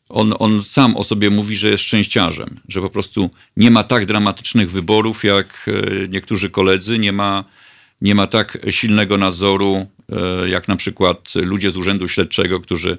On, 0.10 0.34
on 0.40 0.64
sam 0.64 0.96
o 0.98 1.04
sobie 1.04 1.30
mówi, 1.30 1.56
że 1.56 1.70
jest 1.70 1.84
szczęściarzem, 1.84 2.60
że 2.68 2.82
po 2.82 2.90
prostu 2.90 3.30
nie 3.58 3.72
ma 3.72 3.84
tak 3.84 4.06
dramatycznych 4.06 4.72
wyborów 4.72 5.24
jak 5.24 5.66
e, 5.68 6.08
niektórzy 6.08 6.50
koledzy, 6.50 7.00
nie 7.00 7.12
ma, 7.12 7.44
nie 8.02 8.16
ma 8.16 8.28
tak 8.28 8.58
silnego 8.70 9.18
nadzoru 9.18 9.88
jak 10.48 10.68
na 10.68 10.76
przykład 10.76 11.34
ludzie 11.36 11.72
z 11.72 11.78
Urzędu 11.78 12.08
Śledczego, 12.08 12.60
którzy 12.60 12.98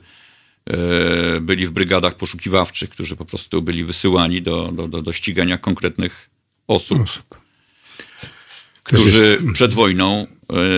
e, 0.66 1.40
byli 1.40 1.66
w 1.66 1.70
brygadach 1.70 2.14
poszukiwawczych, 2.16 2.90
którzy 2.90 3.16
po 3.16 3.24
prostu 3.24 3.62
byli 3.62 3.84
wysyłani 3.84 4.42
do, 4.42 4.72
do, 4.72 4.88
do, 4.88 5.02
do 5.02 5.12
ścigania 5.12 5.58
konkretnych 5.58 6.30
osób, 6.66 7.00
osób. 7.00 7.40
którzy 8.82 9.38
jest... 9.42 9.54
przed 9.54 9.74
wojną 9.74 10.26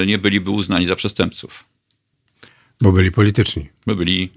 e, 0.02 0.06
nie 0.06 0.18
byliby 0.18 0.50
uznani 0.50 0.86
za 0.86 0.96
przestępców. 0.96 1.64
Bo 2.80 2.92
byli 2.92 3.12
polityczni. 3.12 3.68
Bo 3.86 3.94
byli 3.94 4.28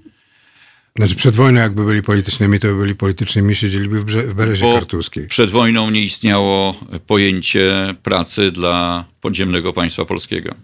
znaczy 0.95 1.15
przed 1.15 1.35
wojną 1.35 1.61
jakby 1.61 1.85
byli 1.85 2.01
politycznymi, 2.01 2.59
to 2.59 2.67
by 2.67 2.75
byli 2.75 2.95
politycznymi, 2.95 3.55
siedzieliby 3.55 4.01
w, 4.01 4.05
brze- 4.05 4.27
w 4.27 4.33
Berezie 4.33 4.65
Bo 4.65 4.73
Kartuskiej. 4.73 5.27
przed 5.27 5.49
wojną 5.49 5.89
nie 5.89 6.01
istniało 6.01 6.79
pojęcie 7.07 7.95
pracy 8.03 8.51
dla 8.51 9.05
podziemnego 9.21 9.73
państwa 9.73 10.05
polskiego. 10.05 10.55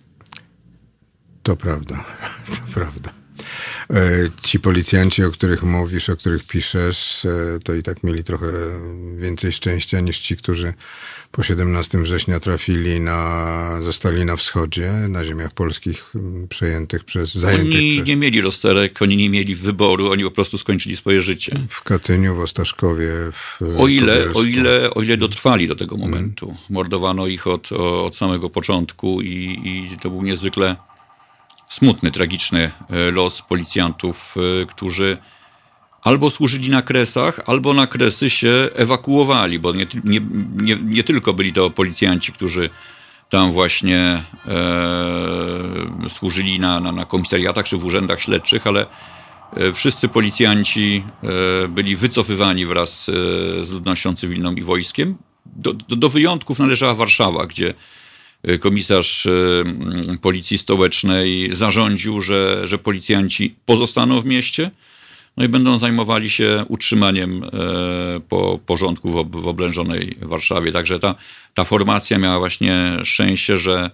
To 1.43 1.55
prawda, 1.55 2.03
to 2.55 2.73
prawda. 2.73 3.13
E, 3.93 4.29
ci 4.43 4.59
policjanci, 4.59 5.23
o 5.23 5.31
których 5.31 5.63
mówisz, 5.63 6.09
o 6.09 6.15
których 6.15 6.43
piszesz, 6.43 7.25
e, 7.25 7.59
to 7.63 7.73
i 7.73 7.83
tak 7.83 8.03
mieli 8.03 8.23
trochę 8.23 8.47
więcej 9.17 9.51
szczęścia 9.51 9.99
niż 9.99 10.19
ci, 10.19 10.37
którzy 10.37 10.73
po 11.31 11.43
17 11.43 11.97
września 11.97 12.39
trafili 12.39 12.99
na, 12.99 13.81
zostali 13.81 14.25
na 14.25 14.35
wschodzie, 14.35 14.91
na 14.91 15.25
ziemiach 15.25 15.51
polskich 15.51 16.13
przejętych 16.49 17.03
przez 17.03 17.35
zajętych. 17.35 17.75
Oni 17.75 17.95
przez... 17.95 18.07
nie 18.07 18.15
mieli 18.15 18.41
rozterek, 18.41 19.01
oni 19.01 19.17
nie 19.17 19.29
mieli 19.29 19.55
wyboru, 19.55 20.11
oni 20.11 20.23
po 20.23 20.31
prostu 20.31 20.57
skończyli 20.57 20.97
swoje 20.97 21.21
życie. 21.21 21.59
W 21.69 21.83
Katyniu, 21.83 22.35
w 22.35 22.39
Ostaszkowie, 22.39 23.09
w 23.31 23.61
o 23.77 23.87
ile, 23.87 24.33
o 24.33 24.43
ile, 24.43 24.93
o 24.93 25.01
ile 25.01 25.17
dotrwali 25.17 25.67
do 25.67 25.75
tego 25.75 25.97
momentu. 25.97 26.45
Hmm. 26.45 26.63
Mordowano 26.69 27.27
ich 27.27 27.47
od, 27.47 27.71
od 27.71 28.15
samego 28.15 28.49
początku 28.49 29.21
i, 29.21 29.59
i 29.63 29.97
to 29.97 30.09
był 30.09 30.21
niezwykle 30.21 30.75
smutny, 31.69 32.11
tragiczny 32.11 32.71
e, 32.89 33.11
los 33.11 33.41
policjantów, 33.41 34.35
e, 34.61 34.65
którzy 34.65 35.17
albo 36.01 36.29
służyli 36.29 36.69
na 36.69 36.81
kresach, 36.81 37.39
albo 37.45 37.73
na 37.73 37.87
kresy 37.87 38.29
się 38.29 38.69
ewakuowali, 38.75 39.59
bo 39.59 39.71
nie, 39.71 39.87
nie, 40.03 40.21
nie, 40.55 40.75
nie 40.75 41.03
tylko 41.03 41.33
byli 41.33 41.53
to 41.53 41.69
policjanci, 41.69 42.31
którzy 42.31 42.69
tam 43.29 43.51
właśnie 43.51 44.23
e, 44.47 46.09
służyli 46.09 46.59
na, 46.59 46.79
na, 46.79 46.91
na 46.91 47.05
komisariatach 47.05 47.65
czy 47.65 47.77
w 47.77 47.85
urzędach 47.85 48.21
śledczych, 48.21 48.67
ale 48.67 48.85
e, 49.53 49.73
wszyscy 49.73 50.07
policjanci 50.07 51.03
e, 51.23 51.67
byli 51.67 51.95
wycofywani 51.95 52.65
wraz 52.65 53.05
z 53.63 53.69
ludnością 53.69 54.15
cywilną 54.15 54.51
i 54.51 54.61
wojskiem. 54.61 55.17
Do, 55.45 55.73
do, 55.73 55.95
do 55.95 56.09
wyjątków 56.09 56.59
należała 56.59 56.93
Warszawa, 56.93 57.45
gdzie 57.45 57.73
komisarz 58.59 59.25
y, 59.25 59.63
Policji 60.21 60.57
Stołecznej 60.57 61.49
zarządził, 61.51 62.21
że, 62.21 62.67
że 62.67 62.77
policjanci 62.77 63.55
pozostaną 63.65 64.21
w 64.21 64.25
mieście 64.25 64.71
no 65.39 65.45
i 65.45 65.49
będą 65.49 65.79
zajmowali 65.79 66.29
się 66.29 66.65
utrzymaniem 66.67 67.43
e, 67.43 67.49
po, 68.29 68.59
porządku 68.65 69.11
w, 69.11 69.41
w 69.41 69.47
oblężonej 69.47 70.17
Warszawie. 70.21 70.71
Także 70.71 70.99
ta, 70.99 71.15
ta 71.53 71.63
formacja 71.63 72.17
miała 72.17 72.39
właśnie 72.39 72.97
szczęście, 73.03 73.57
że 73.57 73.91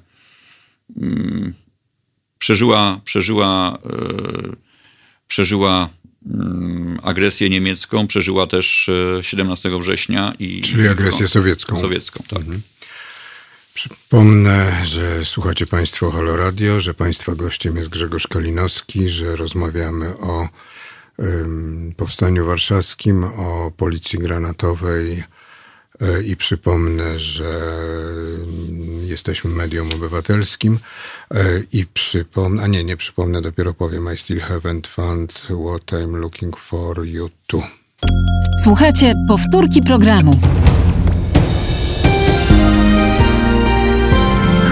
mm, 0.97 1.53
przeżyła, 2.39 3.01
przeżyła, 3.05 3.77
e, 3.85 4.55
przeżyła 5.27 5.89
mm, 6.25 6.99
agresję 7.03 7.49
niemiecką, 7.49 8.07
przeżyła 8.07 8.47
też 8.47 8.89
17 9.21 9.69
e, 9.69 9.79
września. 9.79 10.33
I, 10.39 10.61
Czyli 10.61 10.87
agresję 10.87 11.27
sowiecką. 11.27 11.81
Sowiecką, 11.81 12.23
tak. 12.29 12.39
Mhm. 12.39 12.61
Przypomnę, 13.75 14.85
że 14.85 15.25
słuchacie 15.25 15.67
Państwo 15.67 16.11
Halo 16.11 16.37
Radio, 16.37 16.79
że 16.79 16.93
Państwa 16.93 17.35
gościem 17.35 17.77
jest 17.77 17.89
Grzegorz 17.89 18.27
Kalinowski, 18.27 19.09
że 19.09 19.35
rozmawiamy 19.35 20.17
o 20.17 20.49
Powstaniu 21.97 22.45
Warszawskim, 22.45 23.23
o 23.23 23.71
Policji 23.77 24.19
Granatowej 24.19 25.23
e, 26.01 26.21
i 26.23 26.35
przypomnę, 26.35 27.19
że 27.19 27.73
jesteśmy 29.07 29.49
medium 29.49 29.89
obywatelskim 29.95 30.79
e, 31.31 31.43
i 31.71 31.85
przypomnę, 31.85 32.63
a 32.63 32.67
nie, 32.67 32.83
nie 32.83 32.97
przypomnę, 32.97 33.41
dopiero 33.41 33.73
powiem 33.73 34.13
I 34.13 34.17
still 34.17 34.41
haven't 34.41 34.87
found 34.87 35.33
what 35.33 36.01
I'm 36.01 36.15
looking 36.17 36.57
for 36.57 37.05
you 37.05 37.29
to. 37.47 37.63
Słuchajcie 38.63 39.13
powtórki 39.27 39.81
programu. 39.81 40.39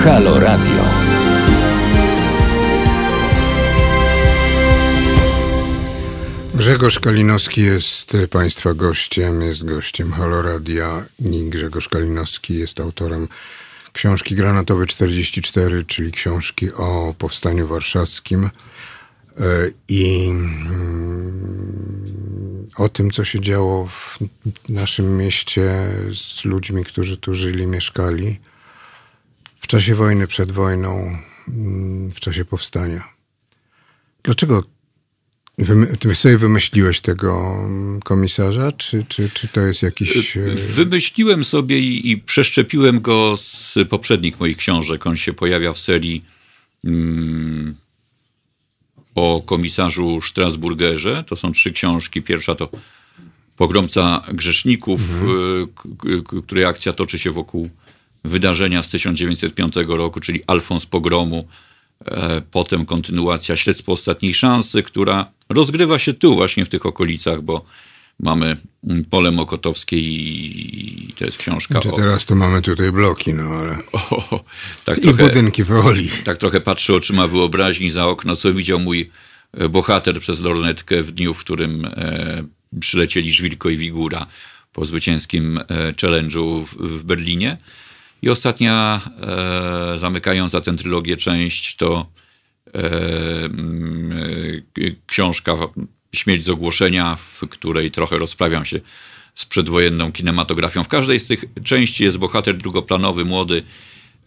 Halo 0.03 0.39
Radio. 0.39 0.83
Grzegorz 6.53 7.00
Kalinowski 7.00 7.62
jest 7.62 8.17
Państwa 8.31 8.74
gościem, 8.74 9.41
jest 9.41 9.65
gościem 9.65 10.12
Halo 10.13 10.41
Radia. 10.41 11.05
Grzegorz 11.50 11.89
Kalinowski 11.89 12.60
jest 12.60 12.79
autorem 12.79 13.27
książki 13.93 14.36
Granatowy 14.36 14.88
44, 14.88 15.83
czyli 15.83 16.12
książki 16.12 16.72
o 16.72 17.15
Powstaniu 17.17 17.67
Warszawskim. 17.67 18.45
E, 18.45 18.50
i 19.88 20.29
mm, 20.29 21.74
o 22.77 22.89
tym, 22.89 23.12
co 23.12 23.25
się 23.25 23.41
działo 23.41 23.88
w 23.88 24.19
naszym 24.69 25.17
mieście 25.17 25.88
z 26.13 26.45
ludźmi, 26.45 26.86
którzy 26.86 27.17
tu 27.17 27.33
żyli, 27.33 27.67
mieszkali 27.67 28.39
czasie 29.67 29.96
wojny, 29.96 30.27
przed 30.27 30.51
wojną, 30.51 31.17
mm, 31.48 32.12
w 32.12 32.20
czasie 32.20 32.46
powstania. 32.46 33.13
Dlaczego 34.24 34.63
ty 36.00 36.15
sobie 36.15 36.38
wymyśliłeś 36.38 37.01
tego 37.01 37.55
komisarza, 38.03 38.72
czy, 38.72 39.03
czy, 39.10 39.29
czy 39.29 39.48
to 39.48 39.62
jest 39.62 39.84
jakiś. 39.84 40.38
E, 40.38 40.41
wymyśliłem 40.55 41.43
sobie 41.43 41.79
i, 41.79 42.12
i 42.12 42.17
przeszczepiłem 42.17 43.01
go 43.01 43.38
z 43.38 43.75
poprzednich 43.89 44.39
moich 44.39 44.58
książek. 44.58 45.08
On 45.08 45.17
się 45.17 45.34
pojawia 45.34 45.74
w 45.74 45.79
serii 45.79 46.25
mm, 46.84 47.75
o 49.15 49.41
komisarzu 49.46 50.22
Strasburgerze. 50.22 51.24
To 51.27 51.36
są 51.36 51.51
trzy 51.51 51.72
książki. 51.72 52.22
Pierwsza 52.22 52.55
to 52.55 52.70
Pogromca 53.55 54.22
Grzeszników, 54.34 55.01
mhm. 55.01 55.67
której 56.46 56.65
akcja 56.65 56.93
toczy 56.93 57.20
się 57.20 57.32
wokół 57.32 57.70
wydarzenia 58.23 58.83
z 58.83 58.89
1905 58.89 59.75
roku, 59.87 60.19
czyli 60.19 60.41
Alfons 60.47 60.85
Pogromu. 60.85 61.47
E, 62.05 62.41
potem 62.51 62.85
kontynuacja 62.85 63.57
Śledztwo 63.57 63.91
Ostatniej 63.91 64.33
Szansy, 64.33 64.83
która 64.83 65.31
rozgrywa 65.49 65.99
się 65.99 66.13
tu 66.13 66.35
właśnie 66.35 66.65
w 66.65 66.69
tych 66.69 66.85
okolicach, 66.85 67.41
bo 67.41 67.65
mamy 68.19 68.57
pole 69.09 69.31
mokotowskie 69.31 69.97
i 69.97 71.13
to 71.17 71.25
jest 71.25 71.37
książka 71.37 71.73
znaczy, 71.73 71.91
o... 71.91 71.97
Teraz 71.97 72.25
to 72.25 72.35
mamy 72.35 72.61
tutaj 72.61 72.91
bloki, 72.91 73.33
no 73.33 73.43
ale... 73.43 73.77
O, 73.91 74.43
tak 74.85 74.97
I 74.97 75.01
trochę, 75.01 75.23
budynki 75.23 75.63
Oli. 75.63 76.09
Tak 76.25 76.37
trochę 76.37 76.61
patrzę 76.61 76.93
oczyma 76.93 77.27
wyobraźni 77.27 77.89
za 77.89 78.05
okno, 78.05 78.35
co 78.35 78.53
widział 78.53 78.79
mój 78.79 79.11
e, 79.53 79.69
bohater 79.69 80.19
przez 80.19 80.39
lornetkę 80.39 81.03
w 81.03 81.11
dniu, 81.11 81.33
w 81.33 81.39
którym 81.39 81.85
e, 81.85 82.43
przylecieli 82.79 83.31
Żwirko 83.31 83.69
i 83.69 83.77
Wigura 83.77 84.25
po 84.73 84.85
zwycięskim 84.85 85.57
e, 85.57 85.63
challenge'u 85.93 86.65
w, 86.65 86.75
w, 86.75 87.03
Berlinie. 87.03 87.57
I 88.23 88.29
ostatnia, 88.29 89.01
e, 89.21 89.97
zamykająca 89.97 90.61
tę 90.61 90.75
trylogię 90.75 91.17
część, 91.17 91.75
to 91.75 92.05
e, 92.75 92.79
książka 95.07 95.55
Śmierć 96.15 96.43
z 96.43 96.49
ogłoszenia, 96.49 97.15
w 97.15 97.47
której 97.49 97.91
trochę 97.91 98.17
rozprawiam 98.17 98.65
się 98.65 98.79
z 99.35 99.45
przedwojenną 99.45 100.11
kinematografią. 100.11 100.83
W 100.83 100.87
każdej 100.87 101.19
z 101.19 101.27
tych 101.27 101.45
części 101.63 102.03
jest 102.03 102.17
bohater 102.17 102.57
drugoplanowy, 102.57 103.25
młody 103.25 103.63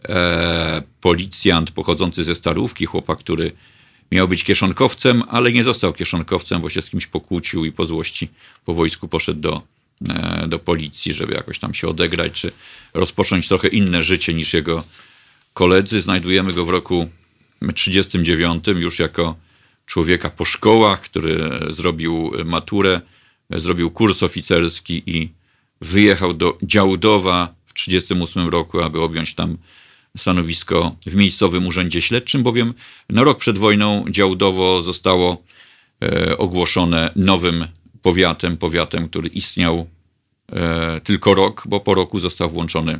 e, 0.09 0.81
policjant 1.01 1.71
pochodzący 1.71 2.23
ze 2.23 2.35
Starówki, 2.35 2.85
chłopak, 2.85 3.19
który 3.19 3.51
miał 4.11 4.27
być 4.27 4.43
kieszonkowcem, 4.43 5.23
ale 5.27 5.51
nie 5.51 5.63
został 5.63 5.93
kieszonkowcem, 5.93 6.61
bo 6.61 6.69
się 6.69 6.81
z 6.81 6.89
kimś 6.89 7.07
pokłócił 7.07 7.65
i 7.65 7.71
po 7.71 7.85
złości 7.85 8.29
po 8.65 8.73
wojsku 8.73 9.07
poszedł 9.07 9.39
do, 9.39 9.55
e, 9.55 9.76
do 10.47 10.59
policji, 10.59 11.13
żeby 11.13 11.33
jakoś 11.33 11.59
tam 11.59 11.73
się 11.73 11.87
odegrać, 11.87 12.31
czy 12.31 12.51
rozpocząć 12.93 13.47
trochę 13.47 13.67
inne 13.67 14.03
życie 14.03 14.33
niż 14.33 14.53
jego 14.53 14.83
koledzy. 15.53 16.01
Znajdujemy 16.01 16.53
go 16.53 16.65
w 16.65 16.69
roku 16.69 17.09
1939 17.59 18.67
już 18.67 18.99
jako 18.99 19.35
człowieka 19.85 20.29
po 20.29 20.45
szkołach, 20.45 21.01
który 21.01 21.49
zrobił 21.69 22.31
maturę, 22.45 23.01
zrobił 23.49 23.91
kurs 23.91 24.23
oficerski 24.23 25.03
i 25.05 25.29
wyjechał 25.81 26.33
do 26.33 26.57
Działdowa 26.63 27.53
w 27.65 27.73
1938 27.73 28.49
roku, 28.49 28.81
aby 28.81 29.01
objąć 29.01 29.35
tam 29.35 29.57
stanowisko 30.17 30.95
w 31.05 31.15
miejscowym 31.15 31.67
urzędzie 31.67 32.01
śledczym, 32.01 32.43
bowiem 32.43 32.73
na 33.09 33.23
rok 33.23 33.39
przed 33.39 33.57
wojną 33.57 34.05
Działdowo 34.09 34.81
zostało 34.81 35.43
e, 36.03 36.37
ogłoszone 36.37 37.11
nowym 37.15 37.67
powiatem, 38.07 38.57
powiatem, 38.57 39.09
który 39.09 39.27
istniał 39.27 39.87
e, 40.51 41.01
tylko 41.03 41.35
rok, 41.35 41.63
bo 41.65 41.79
po 41.79 41.93
roku 41.93 42.19
został 42.19 42.49
włączony 42.49 42.99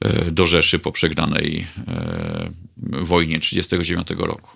e, 0.00 0.30
do 0.30 0.46
Rzeszy 0.46 0.78
po 0.78 0.92
przegranej 0.92 1.66
wojnie 3.02 3.40
1939 3.40 4.30
roku. 4.30 4.50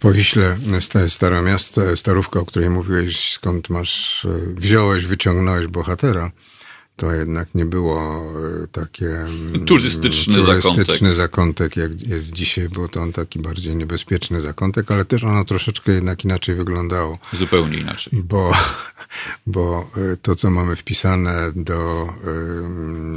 Po 0.00 0.12
Wiśle, 0.12 0.56
stare 1.08 1.42
miasto, 1.42 1.96
starówka, 1.96 2.40
o 2.40 2.44
której 2.44 2.70
mówiłeś, 2.70 3.30
skąd 3.30 3.70
masz, 3.70 4.26
wziąłeś, 4.54 5.06
wyciągnąłeś 5.06 5.66
bohatera, 5.66 6.30
to 6.98 7.12
jednak 7.12 7.54
nie 7.54 7.64
było 7.64 8.22
e, 8.64 8.66
takie 8.68 9.06
mm, 9.06 9.66
turystyczny, 9.66 10.34
turystyczny 10.34 10.84
zakątek. 10.84 11.14
zakątek, 11.14 11.76
jak 11.76 12.02
jest 12.02 12.32
dzisiaj, 12.32 12.68
był 12.68 12.88
to 12.88 13.02
on 13.02 13.12
taki 13.12 13.38
bardziej 13.38 13.76
niebezpieczny 13.76 14.40
zakątek, 14.40 14.90
ale 14.90 15.04
też 15.04 15.24
ono 15.24 15.44
troszeczkę 15.44 15.92
jednak 15.92 16.24
inaczej 16.24 16.54
wyglądało. 16.54 17.18
Zupełnie 17.32 17.78
inaczej. 17.78 18.22
Bo, 18.22 18.52
bo 19.46 19.90
e, 20.12 20.16
to, 20.16 20.36
co 20.36 20.50
mamy 20.50 20.76
wpisane 20.76 21.52
do, 21.56 22.08
e, 22.24 22.68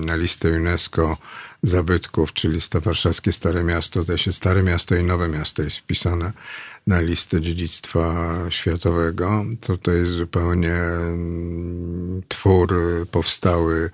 na 0.05 0.15
listę 0.15 0.49
UNESCO 0.49 1.17
zabytków, 1.63 2.33
czyli 2.33 2.59
warszawskie 2.73 3.31
Stare 3.31 3.63
Miasto, 3.63 4.01
zdaje 4.01 4.19
się 4.19 4.33
Stare 4.33 4.63
Miasto 4.63 4.95
i 4.95 5.03
Nowe 5.03 5.27
Miasto 5.27 5.63
jest 5.63 5.77
wpisane 5.77 6.31
na 6.87 7.01
listę 7.01 7.41
dziedzictwa 7.41 8.37
światowego. 8.49 9.45
To 9.61 9.77
to 9.77 9.91
jest 9.91 10.11
zupełnie 10.11 10.73
mm, 10.73 12.21
twór 12.27 12.73
powstały 13.11 13.89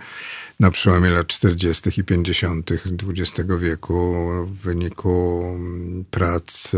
na 0.60 0.72
przełomie 0.72 1.10
lat 1.10 1.28
40. 1.28 1.90
i 1.98 2.04
50. 2.04 2.72
XX 3.08 3.50
wieku 3.60 4.16
w 4.46 4.58
wyniku 4.58 5.44
mm, 5.56 6.06
prac 6.12 6.74
y, 6.74 6.78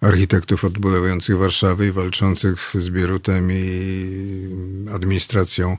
architektów 0.00 0.64
odbudowujących 0.64 1.38
Warszawę 1.38 1.86
i 1.86 1.92
walczących 1.92 2.72
z 2.74 2.90
Bierutem 2.90 3.48
i 3.52 4.88
administracją 4.94 5.76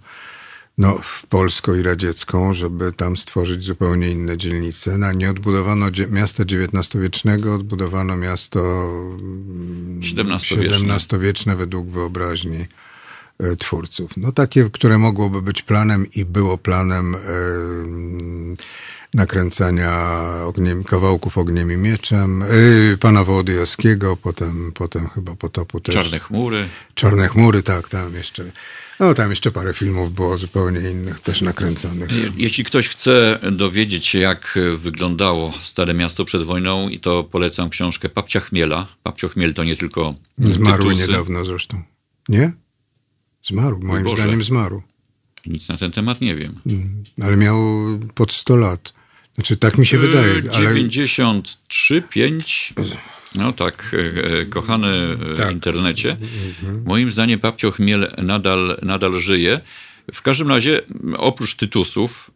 no, 0.80 1.00
polską 1.30 1.76
i 1.76 1.82
radziecką, 1.82 2.54
żeby 2.54 2.92
tam 2.92 3.18
stworzyć 3.18 3.64
zupełnie 3.64 4.10
inne 4.10 4.38
dzielnice. 4.38 4.98
Na, 4.98 5.14
nie 5.14 5.30
odbudowano 5.30 5.86
miasta 6.10 6.44
XIX-wiecznego, 6.44 7.56
odbudowano 7.56 8.18
miasto 8.18 8.90
XVII-wieczne 10.02 11.56
według 11.56 11.88
wyobraźni 11.88 12.66
e, 13.40 13.56
twórców. 13.56 14.18
No 14.18 14.32
takie, 14.32 14.70
które 14.70 14.98
mogłoby 14.98 15.42
być 15.42 15.62
planem 15.62 16.06
i 16.16 16.26
było 16.26 16.58
planem 16.58 17.16
e, 17.16 17.20
nakręcania 19.14 20.22
ogniem, 20.46 20.84
kawałków 20.84 21.38
ogniem 21.38 21.72
i 21.72 21.78
mieczem, 21.78 22.44
e, 22.44 22.48
pana 23.00 23.24
Wołodyjowskiego, 23.24 24.18
potem, 24.18 24.72
potem 24.76 25.10
chyba 25.10 25.36
potopu 25.36 25.80
też. 25.80 25.96
Czarne 25.96 26.20
chmury. 26.20 26.68
Czarne 26.94 27.28
chmury, 27.28 27.64
tak, 27.64 27.90
tam 27.90 28.14
jeszcze 28.14 28.52
no 29.00 29.14
tam 29.14 29.30
jeszcze 29.30 29.52
parę 29.52 29.74
filmów 29.74 30.14
było 30.14 30.38
zupełnie 30.38 30.90
innych, 30.90 31.20
też 31.20 31.42
nakręconych. 31.42 32.10
Jeśli 32.38 32.64
ktoś 32.64 32.88
chce 32.88 33.40
dowiedzieć 33.52 34.06
się, 34.06 34.20
jak 34.20 34.60
wyglądało 34.78 35.54
Stare 35.64 35.94
Miasto 35.94 36.26
przed 36.26 36.44
wojną, 36.44 36.90
i 36.90 37.00
to 37.00 37.24
polecam 37.24 37.70
książkę 37.70 38.10
Papcia 38.10 38.40
Chmiela. 38.40 38.88
Papcio 39.04 39.30
Chmiel 39.30 39.54
to 39.54 39.64
nie 39.64 39.76
tylko 39.76 40.16
Zmarł 40.38 40.92
niedawno 40.92 41.46
zresztą. 41.46 41.84
Nie? 42.30 42.52
Zmarł, 43.44 43.80
moim 43.84 44.04
Boże. 44.04 44.24
zdaniem 44.24 44.44
zmarł. 44.44 44.82
Nic 45.46 45.68
na 45.68 45.78
ten 45.78 45.92
temat 45.92 46.22
nie 46.22 46.36
wiem. 46.36 46.60
Mm, 46.66 47.04
ale 47.22 47.38
miał 47.38 47.58
pod 48.16 48.34
100 48.34 48.56
lat. 48.56 48.94
Znaczy, 49.40 49.58
tak 49.58 49.78
mi 49.78 49.86
się 49.86 49.98
yy, 49.98 50.08
wydaje. 50.08 50.44
93, 50.44 51.94
ale... 51.94 52.02
5. 52.02 52.74
No 53.36 53.54
tak, 53.54 53.96
e, 53.96 54.40
e, 54.40 54.46
kochany 54.46 54.88
e, 55.32 55.36
tak. 55.36 55.52
internecie. 55.52 56.18
Moim 56.86 57.12
zdaniem 57.12 57.40
Papcio 57.40 57.72
Chmiel 57.72 58.12
nadal, 58.18 58.78
nadal 58.82 59.20
żyje. 59.20 59.62
W 60.14 60.22
każdym 60.22 60.50
razie, 60.50 60.82
oprócz 61.18 61.56
tytusów, 61.56 62.32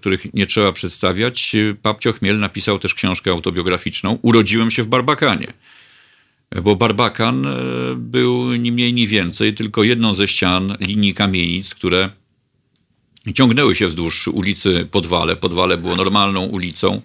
których 0.00 0.34
nie 0.34 0.46
trzeba 0.46 0.72
przedstawiać, 0.72 1.56
Papcio 1.82 2.12
Chmiel 2.12 2.38
napisał 2.38 2.78
też 2.78 2.94
książkę 2.94 3.30
autobiograficzną 3.30 4.18
Urodziłem 4.22 4.70
się 4.70 4.82
w 4.82 4.86
Barbakanie. 4.86 5.46
Bo 6.62 6.76
Barbakan 6.76 7.46
był 7.96 8.54
ni 8.54 8.72
mniej, 8.72 8.92
ni 8.92 9.08
więcej 9.08 9.54
tylko 9.54 9.84
jedną 9.84 10.14
ze 10.14 10.28
ścian 10.28 10.76
linii 10.80 11.14
kamienic, 11.14 11.74
które 11.74 12.10
ciągnęły 13.34 13.74
się 13.74 13.88
wzdłuż 13.88 14.28
ulicy 14.28 14.88
Podwale. 14.90 15.36
Podwale 15.36 15.76
było 15.76 15.96
normalną 15.96 16.44
ulicą 16.44 17.02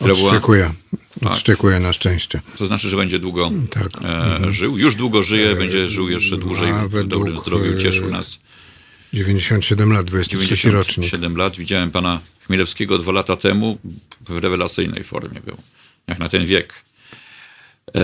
Odszczekuje. 0.00 0.70
Była... 1.20 1.32
Odszczekuje 1.32 1.74
tak. 1.74 1.82
na 1.82 1.92
szczęście. 1.92 2.40
To 2.58 2.66
znaczy, 2.66 2.88
że 2.88 2.96
będzie 2.96 3.18
długo 3.18 3.50
tak. 3.70 4.02
e, 4.02 4.06
mhm. 4.06 4.52
żył. 4.52 4.78
Już 4.78 4.94
długo 4.94 5.22
żyje, 5.22 5.50
e, 5.50 5.56
będzie 5.56 5.88
żył 5.88 6.08
jeszcze 6.08 6.36
dłużej 6.36 6.72
w 6.88 7.06
dobrym 7.06 7.38
zdrowiu. 7.38 7.80
Cieszył 7.80 8.10
nas. 8.10 8.38
97 9.12 9.92
lat, 9.92 10.06
23 10.06 10.46
97 10.46 10.74
rocznik. 10.74 11.10
7 11.10 11.36
lat. 11.36 11.56
Widziałem 11.56 11.90
pana 11.90 12.20
Chmielewskiego 12.46 12.98
dwa 12.98 13.12
lata 13.12 13.36
temu 13.36 13.78
w 14.20 14.38
rewelacyjnej 14.38 15.04
formie 15.04 15.40
był. 15.40 15.56
Jak 16.06 16.18
na 16.18 16.28
ten 16.28 16.46
wiek. 16.46 16.74
E, 17.94 18.00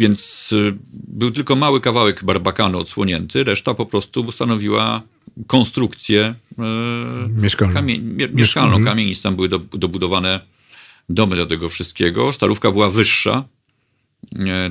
więc 0.00 0.50
e, 0.52 0.72
był 0.92 1.30
tylko 1.30 1.56
mały 1.56 1.80
kawałek 1.80 2.24
barbakanu 2.24 2.78
odsłonięty, 2.78 3.44
reszta 3.44 3.74
po 3.74 3.86
prostu 3.86 4.32
stanowiła 4.32 5.02
konstrukcję 5.46 6.34
e, 6.58 6.64
mieszkalną. 7.28 7.74
Kamie, 7.74 7.98
mieszkalną. 8.34 8.76
Mhm. 8.76 8.84
Kamienic 8.84 9.22
tam 9.22 9.36
były 9.36 9.48
do, 9.48 9.58
dobudowane 9.58 10.40
domy 11.08 11.36
do 11.36 11.46
tego 11.46 11.68
wszystkiego. 11.68 12.32
Stalówka 12.32 12.70
była 12.72 12.90
wyższa. 12.90 13.44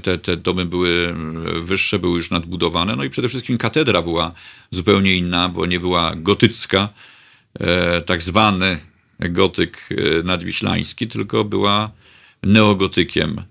Te, 0.03 0.17
te 0.17 0.37
domy 0.37 0.65
były 0.65 1.15
wyższe, 1.61 1.99
były 1.99 2.15
już 2.15 2.31
nadbudowane. 2.31 2.95
No 2.95 3.03
i 3.03 3.09
przede 3.09 3.29
wszystkim 3.29 3.57
katedra 3.57 4.01
była 4.01 4.31
zupełnie 4.71 5.15
inna, 5.15 5.49
bo 5.49 5.65
nie 5.65 5.79
była 5.79 6.15
gotycka, 6.15 6.89
tak 8.05 8.21
zwany 8.23 8.79
gotyk 9.19 9.89
nadwiślański, 10.23 11.07
tylko 11.07 11.43
była 11.43 11.91
neogotykiem 12.43 13.41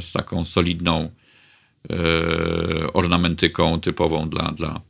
z 0.00 0.12
taką 0.12 0.44
solidną 0.44 1.10
ornamentyką 2.92 3.80
typową 3.80 4.28
dla, 4.28 4.52
dla 4.52 4.80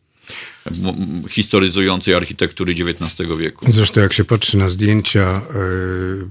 historyzującej 1.28 2.14
architektury 2.14 2.72
XIX 2.72 3.38
wieku. 3.38 3.72
Zresztą 3.72 4.00
jak 4.00 4.12
się 4.12 4.24
patrzy 4.24 4.56
na 4.56 4.68
zdjęcia 4.68 5.40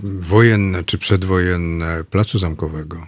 wojenne 0.04 0.84
czy 0.84 0.98
przedwojenne 0.98 2.04
Placu 2.10 2.40
Zamkowego, 2.40 3.08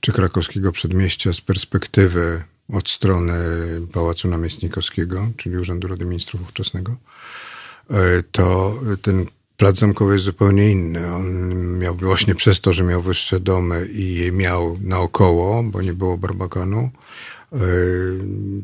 czy 0.00 0.12
krakowskiego 0.12 0.72
przedmieścia 0.72 1.32
z 1.32 1.40
perspektywy 1.40 2.42
od 2.72 2.88
strony 2.88 3.34
Pałacu 3.92 4.28
Namiestnikowskiego, 4.28 5.28
czyli 5.36 5.58
Urzędu 5.58 5.88
Rady 5.88 6.04
Ministrów 6.04 6.42
ówczesnego, 6.42 6.96
e, 7.90 8.22
to 8.32 8.74
ten 9.02 9.26
plac 9.60 9.78
zamkowy 9.78 10.12
jest 10.12 10.24
zupełnie 10.24 10.70
inny. 10.70 11.14
On 11.14 11.78
miał 11.78 11.94
właśnie 11.94 12.34
przez 12.34 12.60
to, 12.60 12.72
że 12.72 12.84
miał 12.84 13.02
wyższe 13.02 13.40
domy 13.40 13.86
i 13.92 14.30
miał 14.32 14.76
naokoło, 14.82 15.62
bo 15.62 15.82
nie 15.82 15.92
było 15.92 16.18
barbakanu, 16.18 16.90
e, 17.52 17.58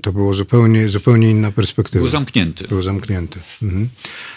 to 0.03 0.13
było 0.13 0.35
zupełnie, 0.35 0.89
zupełnie 0.89 1.31
inna 1.31 1.53
perspektywa. 1.53 2.03
Był 2.03 2.11
zamknięty. 2.11 2.69
Był 2.69 2.83
zamknięty. 2.83 3.39
Mhm. 3.63 3.89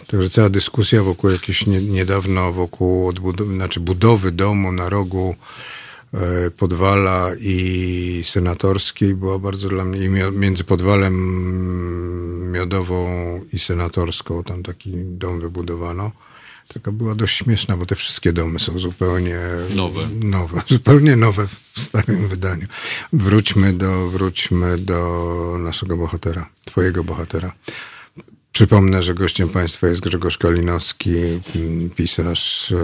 Także 0.07 0.29
cała 0.29 0.49
dyskusja 0.49 1.03
wokół 1.03 1.29
jakieś 1.29 1.65
nie, 1.65 1.81
niedawno 1.81 2.53
wokół 2.53 3.07
odbudowy, 3.07 3.55
znaczy 3.55 3.79
budowy 3.79 4.31
domu 4.31 4.71
na 4.71 4.89
rogu 4.89 5.35
E, 6.13 6.51
Podwala 6.51 7.29
i 7.39 8.23
Senatorskiej 8.25 9.15
była 9.15 9.39
bardzo 9.39 9.69
dla 9.69 9.85
mnie, 9.85 10.09
między 10.31 10.63
Podwalem 10.63 11.15
Miodową 12.51 13.07
i 13.53 13.59
Senatorską, 13.59 14.43
tam 14.43 14.63
taki 14.63 14.91
dom 14.95 15.39
wybudowano. 15.39 16.11
Taka 16.73 16.91
była 16.91 17.15
dość 17.15 17.37
śmieszna, 17.37 17.77
bo 17.77 17.85
te 17.85 17.95
wszystkie 17.95 18.33
domy 18.33 18.59
są 18.59 18.79
zupełnie 18.79 19.39
nowe. 19.75 20.07
nowe 20.19 20.61
zupełnie 20.67 21.15
nowe 21.15 21.47
w 21.47 21.81
starym 21.81 22.27
wydaniu. 22.27 22.67
Wróćmy 23.13 23.73
do, 23.73 24.09
wróćmy 24.09 24.77
do 24.77 25.57
naszego 25.59 25.97
bohatera, 25.97 26.49
twojego 26.65 27.03
bohatera. 27.03 27.51
Przypomnę, 28.51 29.03
że 29.03 29.13
gościem 29.13 29.49
państwa 29.49 29.87
jest 29.87 30.01
Grzegorz 30.01 30.37
Kalinowski, 30.37 31.11
pisarz, 31.95 32.71
e, 32.71 32.75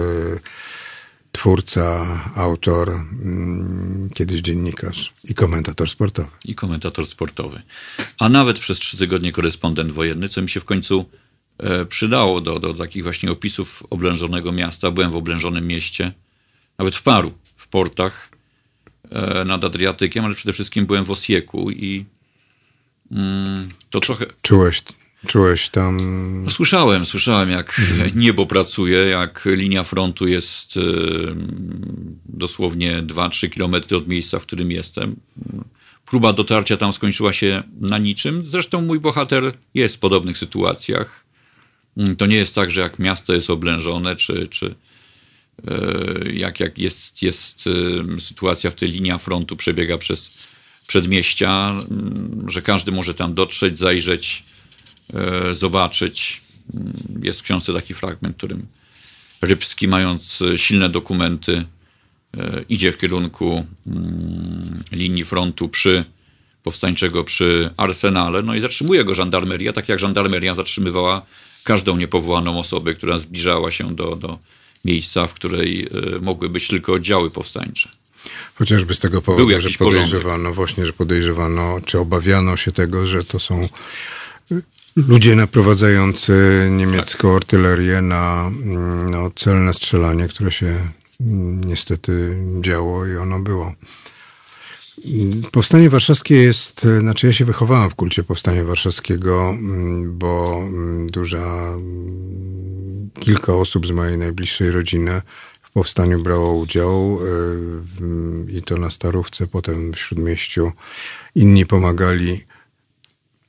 twórca, 1.32 2.06
autor, 2.34 2.90
mm, 2.90 4.10
kiedyś 4.14 4.40
dziennikarz 4.40 5.12
i 5.24 5.34
komentator 5.34 5.90
sportowy. 5.90 6.28
I 6.44 6.54
komentator 6.54 7.06
sportowy. 7.06 7.62
A 8.18 8.28
nawet 8.28 8.58
przez 8.58 8.78
trzy 8.78 8.96
tygodnie 8.96 9.32
korespondent 9.32 9.92
wojenny, 9.92 10.28
co 10.28 10.42
mi 10.42 10.50
się 10.50 10.60
w 10.60 10.64
końcu 10.64 11.04
przydało 11.88 12.40
do, 12.40 12.60
do 12.60 12.74
takich 12.74 13.02
właśnie 13.02 13.30
opisów 13.30 13.82
oblężonego 13.90 14.52
miasta. 14.52 14.90
Byłem 14.90 15.10
w 15.10 15.16
oblężonym 15.16 15.66
mieście, 15.66 16.12
nawet 16.78 16.96
w 16.96 17.02
paru, 17.02 17.32
w 17.56 17.68
portach 17.68 18.28
e, 19.10 19.44
nad 19.44 19.64
Adriatykiem, 19.64 20.24
ale 20.24 20.34
przede 20.34 20.52
wszystkim 20.52 20.86
byłem 20.86 21.04
w 21.04 21.10
Osieku 21.10 21.70
i 21.70 22.04
mm, 23.12 23.68
to 23.90 24.00
trochę... 24.00 24.26
Czułeś 24.42 24.82
Czułeś 25.26 25.68
tam. 25.68 25.98
No, 26.44 26.50
słyszałem, 26.50 27.06
słyszałem, 27.06 27.50
jak 27.50 27.78
mhm. 27.78 28.10
niebo 28.24 28.46
pracuje, 28.46 28.98
jak 28.98 29.42
linia 29.46 29.84
frontu 29.84 30.28
jest 30.28 30.76
e, 30.76 30.80
dosłownie 32.24 33.02
2-3 33.02 33.50
kilometry 33.50 33.96
od 33.96 34.08
miejsca, 34.08 34.38
w 34.38 34.42
którym 34.42 34.70
jestem. 34.70 35.16
Próba 36.06 36.32
dotarcia 36.32 36.76
tam 36.76 36.92
skończyła 36.92 37.32
się 37.32 37.62
na 37.80 37.98
niczym. 37.98 38.46
Zresztą 38.46 38.82
mój 38.82 39.00
bohater 39.00 39.52
jest 39.74 39.96
w 39.96 39.98
podobnych 39.98 40.38
sytuacjach. 40.38 41.25
Mm, 41.96 42.16
to 42.16 42.26
nie 42.26 42.36
jest 42.36 42.54
tak, 42.54 42.70
że 42.70 42.80
jak 42.80 42.98
miasto 42.98 43.32
jest 43.32 43.50
oblężone, 43.50 44.16
czy, 44.16 44.48
czy 44.48 44.74
e, 45.68 46.32
jak, 46.32 46.60
jak 46.60 46.78
jest, 46.78 47.22
jest 47.22 47.64
e, 48.16 48.20
sytuacja 48.20 48.70
w 48.70 48.74
tej 48.74 48.90
linia 48.90 49.18
frontu 49.18 49.56
przebiega 49.56 49.98
przez 49.98 50.30
przedmieścia, 50.86 51.70
mm, 51.70 52.50
że 52.50 52.62
każdy 52.62 52.92
może 52.92 53.14
tam 53.14 53.34
dotrzeć, 53.34 53.78
zajrzeć 53.78 54.44
E, 55.14 55.54
zobaczyć. 55.54 56.42
Jest 57.22 57.40
w 57.40 57.42
książce 57.42 57.72
taki 57.72 57.94
fragment, 57.94 58.36
którym 58.36 58.66
Rybski, 59.42 59.88
mając 59.88 60.42
silne 60.56 60.88
dokumenty, 60.88 61.64
idzie 62.68 62.92
w 62.92 62.98
kierunku 62.98 63.66
mm, 63.86 64.80
linii 64.92 65.24
frontu 65.24 65.68
przy 65.68 66.04
powstańczego 66.62 67.24
przy 67.24 67.70
Arsenale, 67.76 68.42
no 68.42 68.54
i 68.54 68.60
zatrzymuje 68.60 69.04
go 69.04 69.14
żandarmeria, 69.14 69.72
tak 69.72 69.88
jak 69.88 69.98
żandarmeria 69.98 70.54
zatrzymywała 70.54 71.26
każdą 71.66 71.96
niepowołaną 71.96 72.58
osobę, 72.58 72.94
która 72.94 73.18
zbliżała 73.18 73.70
się 73.70 73.94
do, 73.94 74.16
do 74.16 74.38
miejsca, 74.84 75.26
w 75.26 75.34
której 75.34 75.88
e, 76.16 76.18
mogły 76.20 76.48
być 76.48 76.68
tylko 76.68 76.92
oddziały 76.92 77.30
powstańcze. 77.30 77.88
Chociażby 78.54 78.94
z 78.94 79.00
tego 79.00 79.22
powodu, 79.22 79.60
że 79.60 79.70
podejrzewano, 79.78 80.28
porządek. 80.28 80.54
właśnie, 80.54 80.84
że 80.84 80.92
podejrzewano, 80.92 81.80
czy 81.86 81.98
obawiano 81.98 82.56
się 82.56 82.72
tego, 82.72 83.06
że 83.06 83.24
to 83.24 83.38
są 83.38 83.68
ludzie 84.96 85.34
naprowadzający 85.34 86.68
niemiecką 86.70 87.28
tak. 87.28 87.36
artylerię 87.36 88.02
na 88.02 88.50
no, 89.10 89.30
celne 89.36 89.74
strzelanie, 89.74 90.28
które 90.28 90.52
się 90.52 90.80
mm, 91.20 91.64
niestety 91.64 92.36
działo 92.60 93.06
i 93.06 93.16
ono 93.16 93.38
było. 93.38 93.72
Powstanie 95.52 95.90
warszawskie 95.90 96.34
jest, 96.34 96.86
znaczy 97.00 97.26
ja 97.26 97.32
się 97.32 97.44
wychowałem 97.44 97.90
w 97.90 97.94
kulcie 97.94 98.24
Powstania 98.24 98.64
Warszawskiego, 98.64 99.50
mm, 99.50 100.18
bo 100.18 100.62
mm, 100.62 101.06
duża, 101.06 101.74
kilka 103.20 103.54
osób 103.54 103.86
z 103.86 103.90
mojej 103.90 104.18
najbliższej 104.18 104.70
rodziny 104.70 105.22
w 105.62 105.70
powstaniu 105.70 106.22
brało 106.22 106.54
udział 106.54 107.18
y, 108.48 108.52
i 108.52 108.62
to 108.62 108.76
na 108.76 108.90
Starówce, 108.90 109.46
potem 109.46 109.92
w 109.92 109.98
Śródmieściu. 109.98 110.72
Inni 111.34 111.66
pomagali 111.66 112.44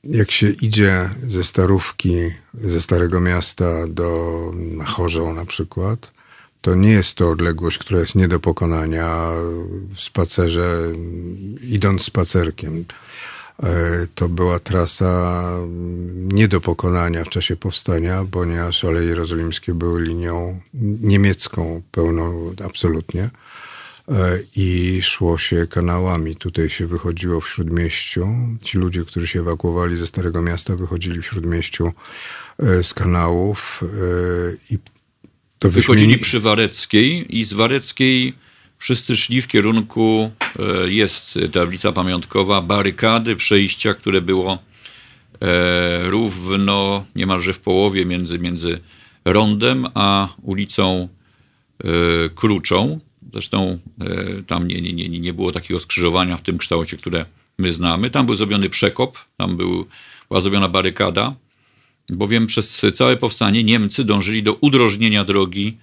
jak 0.04 0.32
się 0.32 0.50
idzie 0.50 1.10
ze 1.28 1.44
Starówki, 1.44 2.14
ze 2.54 2.82
Starego 2.82 3.22
Miasta 3.22 3.88
do 3.88 4.52
Chorzą 4.86 5.34
na 5.34 5.46
przykład, 5.46 6.12
to 6.62 6.76
nie 6.76 6.92
jest 6.92 7.16
to 7.16 7.30
odległość, 7.30 7.78
która 7.78 8.00
jest 8.00 8.16
nie 8.16 8.28
do 8.28 8.40
pokonania 8.40 9.30
w 9.96 10.00
spacerze, 10.00 10.94
idąc 11.62 12.04
spacerkiem. 12.04 12.86
E, 13.64 14.08
to 14.16 14.30
była 14.30 14.60
trasa 14.60 15.44
nie 16.18 16.48
do 16.48 16.62
pokonania 16.62 17.24
w 17.24 17.30
czasie 17.30 17.56
powstania, 17.56 18.26
ponieważ 18.32 18.86
Aleje 18.86 19.08
Jerozolimskie 19.08 19.74
były 19.74 20.02
linią 20.02 20.60
niemiecką 21.02 21.82
pełną 21.92 22.54
absolutnie. 22.66 23.30
E, 24.12 24.40
i 24.56 25.00
szło 25.02 25.38
się 25.38 25.68
kanałami. 25.70 26.36
Tutaj 26.36 26.70
się 26.70 26.88
wychodziło 26.88 27.42
w 27.42 27.50
śródmieściu. 27.50 28.28
Ci 28.64 28.78
ludzie, 28.78 29.06
którzy 29.06 29.28
się 29.28 29.40
ewakuowali 29.40 29.98
ze 29.98 30.08
Starego 30.08 30.42
Miasta, 30.42 30.76
wychodzili 30.76 31.22
w 31.22 31.26
śródmieściu 31.26 31.92
e, 32.60 32.84
z 32.84 32.94
kanałów 32.94 33.84
i 34.72 34.80
to 35.60 35.70
Wychodzili 35.70 36.18
przy 36.18 36.40
Wareckiej 36.40 37.38
i 37.38 37.44
z 37.44 37.54
Wareckiej 37.54 38.34
wszyscy 38.78 39.18
szli 39.18 39.42
w 39.42 39.48
kierunku, 39.48 40.32
jest 40.86 41.40
tablica 41.52 41.92
pamiątkowa, 41.92 42.62
barykady, 42.62 43.36
przejścia, 43.36 43.94
które 43.94 44.22
było 44.22 44.60
równo, 46.04 47.06
niemalże 47.16 47.54
w 47.54 47.60
połowie 47.60 48.06
między, 48.06 48.40
między 48.40 48.80
Rondem 49.26 49.88
a 49.94 50.30
ulicą 50.42 51.08
Kruczą. 52.36 53.00
Zresztą 53.34 53.80
e, 54.02 54.44
tam 54.48 54.68
nie, 54.68 54.82
nie, 54.82 54.94
nie, 54.94 55.20
nie 55.20 55.34
było 55.34 55.52
takiego 55.52 55.80
skrzyżowania 55.80 56.38
w 56.38 56.42
tym 56.42 56.58
kształcie, 56.58 56.98
które 56.98 57.26
my 57.58 57.74
znamy. 57.74 58.10
Tam 58.10 58.26
był 58.26 58.36
zrobiony 58.36 58.70
przekop, 58.70 59.18
tam 59.38 59.58
był, 59.58 59.88
była 60.30 60.42
zrobiona 60.42 60.70
barykada, 60.70 61.36
bowiem 62.10 62.48
przez 62.48 62.82
całe 62.94 63.18
powstanie 63.18 63.64
Niemcy 63.64 64.04
dążyli 64.04 64.44
do 64.44 64.54
udrożnienia 64.54 65.24
drogi 65.24 65.78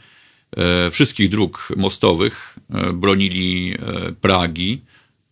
e, 0.57 0.91
wszystkich 0.91 1.29
dróg 1.29 1.69
mostowych, 1.77 2.59
e, 2.71 2.93
bronili 2.93 3.75
Pragi, 4.21 4.81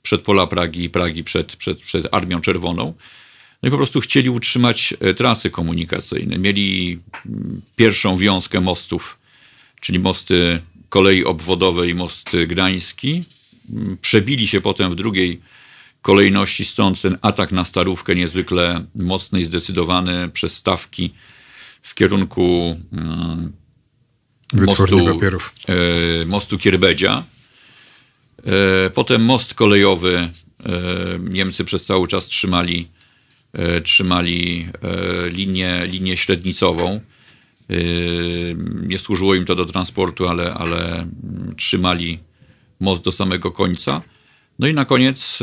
przedpola 0.02 0.46
Pragi 0.46 0.84
i 0.84 0.90
Pragi 0.90 1.24
przed, 1.24 1.56
przed, 1.56 1.82
przed 1.82 2.14
Armią 2.14 2.40
Czerwoną. 2.40 2.94
No 3.62 3.68
i 3.68 3.70
po 3.70 3.76
prostu 3.76 4.00
chcieli 4.00 4.30
utrzymać 4.30 4.94
trasy 5.16 5.50
komunikacyjne. 5.50 6.38
Mieli 6.38 6.98
mm, 7.26 7.60
pierwszą 7.76 8.16
wiązkę 8.16 8.60
mostów, 8.60 9.18
czyli 9.80 9.98
mosty 9.98 10.60
kolei 10.88 11.24
obwodowej 11.24 11.94
most 11.94 12.36
gdański. 12.46 13.24
Przebili 14.02 14.48
się 14.48 14.60
potem 14.60 14.92
w 14.92 14.94
drugiej 14.94 15.40
kolejności, 16.02 16.64
stąd 16.64 17.02
ten 17.02 17.18
atak 17.22 17.52
na 17.52 17.64
Starówkę 17.64 18.14
niezwykle 18.14 18.84
mocny 18.94 19.40
i 19.40 19.44
zdecydowany 19.44 20.28
przez 20.28 20.56
stawki 20.56 21.14
w 21.82 21.94
kierunku 21.94 22.76
mm, 22.92 23.52
mostu, 24.52 25.04
papierów. 25.04 25.54
E, 25.68 26.24
mostu 26.26 26.58
Kierbedzia. 26.58 27.24
E, 28.86 28.90
potem 28.90 29.24
most 29.24 29.54
kolejowy 29.54 30.16
e, 30.16 30.30
Niemcy 31.18 31.64
przez 31.64 31.84
cały 31.84 32.08
czas 32.08 32.26
trzymali, 32.26 32.88
trzymali 33.84 34.68
linię, 35.32 35.82
linię 35.86 36.16
średnicową. 36.16 37.00
Nie 38.82 38.98
służyło 38.98 39.34
im 39.34 39.44
to 39.44 39.54
do 39.54 39.64
transportu, 39.64 40.28
ale, 40.28 40.54
ale 40.54 41.06
trzymali 41.56 42.18
most 42.80 43.04
do 43.04 43.12
samego 43.12 43.52
końca. 43.52 44.02
No 44.62 44.68
i 44.68 44.74
na 44.74 44.84
koniec 44.84 45.38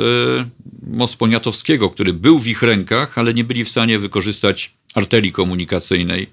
most 0.88 1.16
Poniatowskiego, 1.16 1.90
który 1.90 2.14
był 2.14 2.40
w 2.40 2.48
ich 2.48 2.62
rękach, 2.62 3.18
ale 3.18 3.34
nie 3.34 3.44
byli 3.44 3.66
w 3.66 3.70
stanie 3.70 4.00
wykorzystać 4.00 4.74
arterii 4.96 5.32
komunikacyjnej, 5.32 6.28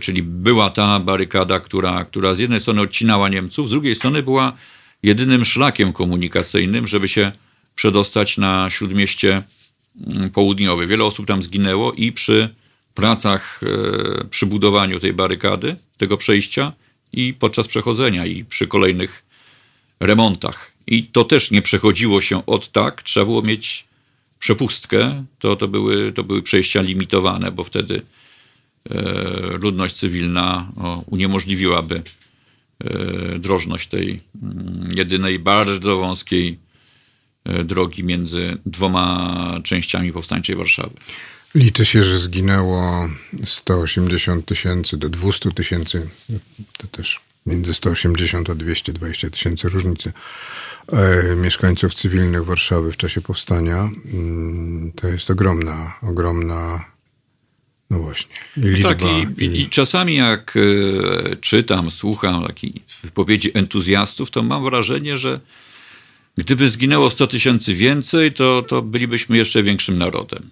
czyli 0.00 0.22
była 0.22 0.70
ta 0.70 1.00
barykada, 1.00 1.60
która, 1.60 2.04
która 2.04 2.34
z 2.34 2.38
jednej 2.38 2.60
strony 2.60 2.80
odcinała 2.80 3.28
Niemców, 3.28 3.68
z 3.68 3.70
drugiej 3.70 3.94
strony 3.94 4.22
była 4.22 4.52
jedynym 5.02 5.44
szlakiem 5.44 5.92
komunikacyjnym, 5.92 6.86
żeby 6.86 7.08
się 7.08 7.32
przedostać 7.74 8.38
na 8.38 8.70
śródmieście 8.70 9.42
mm, 10.06 10.30
południowe. 10.30 10.86
Wiele 10.86 11.04
osób 11.04 11.26
tam 11.26 11.42
zginęło 11.42 11.92
i 11.92 12.12
przy 12.12 12.48
pracach, 12.94 13.60
e, 13.62 14.24
przy 14.24 14.46
budowaniu 14.46 15.00
tej 15.00 15.12
barykady, 15.12 15.76
tego 15.96 16.16
przejścia 16.16 16.72
i 17.12 17.34
podczas 17.34 17.66
przechodzenia 17.66 18.26
i 18.26 18.44
przy 18.44 18.66
kolejnych 18.66 19.22
remontach. 20.00 20.71
I 20.86 21.04
to 21.04 21.24
też 21.24 21.50
nie 21.50 21.62
przechodziło 21.62 22.20
się 22.20 22.46
od 22.46 22.72
tak, 22.72 23.02
trzeba 23.02 23.26
było 23.26 23.42
mieć 23.42 23.84
przepustkę. 24.38 25.24
To, 25.38 25.56
to, 25.56 25.68
były, 25.68 26.12
to 26.12 26.24
były 26.24 26.42
przejścia 26.42 26.80
limitowane, 26.80 27.52
bo 27.52 27.64
wtedy 27.64 28.02
e, 28.90 29.58
ludność 29.58 29.96
cywilna 29.96 30.72
uniemożliwiłaby 31.06 32.02
e, 32.84 33.38
drożność 33.38 33.88
tej 33.88 34.20
mm, 34.42 34.88
jedynej 34.96 35.38
bardzo 35.38 35.96
wąskiej 35.96 36.58
E, 37.44 37.64
drogi 37.64 38.04
między 38.04 38.56
dwoma 38.66 39.60
częściami 39.64 40.12
powstańczej 40.12 40.56
Warszawy. 40.56 40.90
Liczy 41.54 41.84
się, 41.84 42.02
że 42.02 42.18
zginęło 42.18 43.08
180 43.44 44.46
tysięcy 44.46 44.96
do 44.96 45.08
200 45.08 45.50
tysięcy, 45.52 46.08
to 46.78 46.86
też 46.86 47.20
między 47.46 47.74
180 47.74 48.50
a 48.50 48.54
220 48.54 49.30
tysięcy 49.30 49.68
różnicy 49.68 50.12
mieszkańców 51.36 51.94
cywilnych 51.94 52.44
Warszawy 52.44 52.92
w 52.92 52.96
czasie 52.96 53.20
powstania. 53.20 53.90
Mm, 54.12 54.92
to 54.96 55.08
jest 55.08 55.30
ogromna, 55.30 55.98
ogromna 56.02 56.84
no 57.90 57.98
właśnie. 57.98 58.34
I 58.56 58.60
liczba, 58.60 58.88
tak, 58.88 59.02
i, 59.02 59.44
i... 59.44 59.60
i, 59.60 59.68
czasami 59.68 60.14
jak 60.14 60.54
e, 60.56 61.36
czytam, 61.36 61.90
słucham 61.90 62.46
takich 62.46 62.72
wypowiedzi 63.02 63.50
entuzjastów, 63.54 64.30
to 64.30 64.42
mam 64.42 64.64
wrażenie, 64.64 65.16
że 65.16 65.40
Gdyby 66.36 66.70
zginęło 66.70 67.10
100 67.10 67.26
tysięcy 67.26 67.74
więcej, 67.74 68.32
to, 68.32 68.62
to 68.62 68.82
bylibyśmy 68.82 69.36
jeszcze 69.36 69.62
większym 69.62 69.98
narodem. 69.98 70.50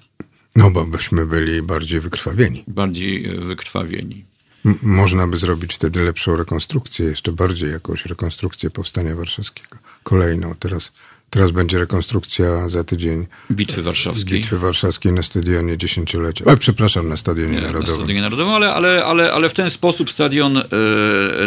No 0.56 0.70
bo 0.70 0.86
byśmy 0.86 1.26
byli 1.26 1.62
bardziej 1.62 2.00
wykrwawieni. 2.00 2.64
Bardziej 2.66 3.26
e, 3.26 3.34
wykrwawieni. 3.34 4.24
M 4.64 4.78
można 4.82 5.26
by 5.26 5.38
zrobić 5.38 5.74
wtedy 5.74 6.02
lepszą 6.02 6.36
rekonstrukcję, 6.36 7.06
jeszcze 7.06 7.32
bardziej 7.32 7.70
jakąś 7.70 8.06
rekonstrukcję 8.06 8.70
Powstania 8.70 9.16
Warszawskiego. 9.16 9.76
Kolejną. 10.02 10.54
Teraz 10.54 10.92
Teraz 11.30 11.50
będzie 11.50 11.78
rekonstrukcja 11.78 12.68
za 12.68 12.84
tydzień. 12.84 13.26
Bitwy 13.50 13.82
Warszawskiej. 13.82 14.38
Bitwy 14.38 14.58
Warszawskiej 14.58 15.12
na 15.12 15.22
stadionie 15.22 15.78
dziesięciolecia. 15.78 16.44
A, 16.48 16.56
przepraszam, 16.56 17.08
na 17.08 17.16
Stadionie 17.16 17.52
Nie, 17.52 17.60
Narodowym. 17.60 17.88
Na 17.88 17.96
Stadionie 17.96 18.20
Narodowym, 18.20 18.52
ale, 18.54 18.74
ale, 18.74 19.04
ale, 19.04 19.32
ale 19.32 19.48
w 19.48 19.54
ten 19.54 19.70
sposób 19.70 20.10
Stadion 20.10 20.56
e, 20.56 20.62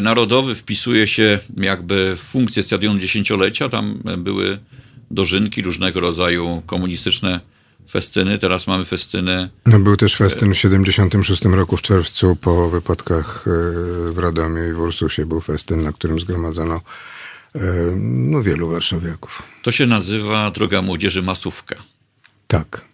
Narodowy 0.02 0.56
wpisuje 0.56 1.08
się 1.08 1.40
jakby 1.58 2.16
w 2.18 2.20
funkcję 2.20 2.64
Stadionu 2.64 3.00
Dziesięciolecia. 3.00 3.70
Tam 3.70 4.00
były 4.18 4.60
dożynki, 5.12 5.62
różnego 5.62 6.00
rodzaju 6.00 6.62
komunistyczne 6.66 7.40
festyny. 7.90 8.38
Teraz 8.38 8.68
mamy 8.68 8.86
festyny. 8.86 9.50
No, 9.66 9.80
był 9.80 9.98
też 9.98 10.16
festyn 10.16 10.54
w 10.54 10.58
76 10.58 11.46
roku 11.46 11.78
w 11.78 11.82
czerwcu 11.82 12.36
po 12.36 12.70
wypadkach 12.70 13.46
e, 13.48 13.52
w 14.12 14.18
Radomiu 14.18 14.70
i 14.70 14.74
w 14.74 14.80
Ursusie. 14.80 15.26
Był 15.26 15.42
festyn, 15.42 15.84
na 15.84 15.92
którym 15.92 16.20
zgromadzono 16.20 16.82
no, 17.96 18.44
wielu 18.44 18.70
warszawiaków. 18.70 19.44
To 19.62 19.72
się 19.72 19.86
nazywa 19.86 20.52
Droga 20.52 20.82
Młodzieży 20.82 21.22
Masówka. 21.22 21.76
Tak. 22.48 22.86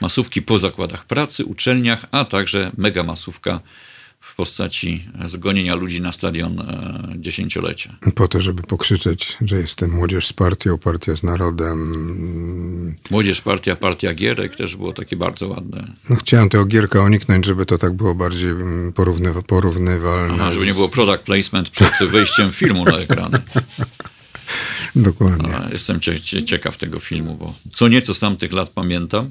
Masówki 0.00 0.42
po 0.42 0.58
zakładach 0.58 1.04
pracy, 1.04 1.44
uczelniach, 1.44 2.06
a 2.10 2.24
także 2.24 2.70
mega 2.76 3.02
masówka 3.02 3.60
postaci 4.38 5.04
zgonienia 5.26 5.74
ludzi 5.74 6.00
na 6.00 6.12
stadion 6.12 6.60
e, 6.60 7.14
dziesięciolecia. 7.16 7.96
Po 8.14 8.28
to, 8.28 8.40
żeby 8.40 8.62
pokrzyczeć, 8.62 9.36
że 9.40 9.56
jestem 9.56 9.90
młodzież 9.90 10.26
z 10.26 10.32
partią, 10.32 10.78
partia 10.78 11.16
z 11.16 11.22
narodem. 11.22 12.96
Młodzież, 13.10 13.40
partia, 13.40 13.76
partia 13.76 14.14
Gierek 14.14 14.56
też 14.56 14.76
było 14.76 14.92
takie 14.92 15.16
bardzo 15.16 15.48
ładne. 15.48 15.88
No, 16.10 16.16
chciałem 16.16 16.48
tego 16.48 16.64
Gierka 16.64 17.02
uniknąć, 17.02 17.46
żeby 17.46 17.66
to 17.66 17.78
tak 17.78 17.92
było 17.92 18.14
bardziej 18.14 18.50
porównywa 18.94 19.42
porównywalne. 19.42 20.34
Aha, 20.34 20.52
żeby 20.52 20.66
nie 20.66 20.74
było 20.74 20.88
product 20.88 21.22
placement 21.24 21.70
przed 21.70 21.90
wejściem 22.10 22.52
filmu 22.52 22.84
na 22.84 22.98
ekran. 22.98 23.32
Dokładnie. 24.96 25.56
A 25.56 25.70
jestem 25.70 26.00
ciekaw 26.46 26.78
tego 26.78 27.00
filmu, 27.00 27.34
bo 27.34 27.54
co 27.72 27.88
nieco 27.88 28.14
z 28.14 28.18
tamtych 28.18 28.52
lat 28.52 28.70
pamiętam, 28.70 29.30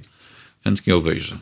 chętnie 0.63 0.95
obejrzę. 0.95 1.37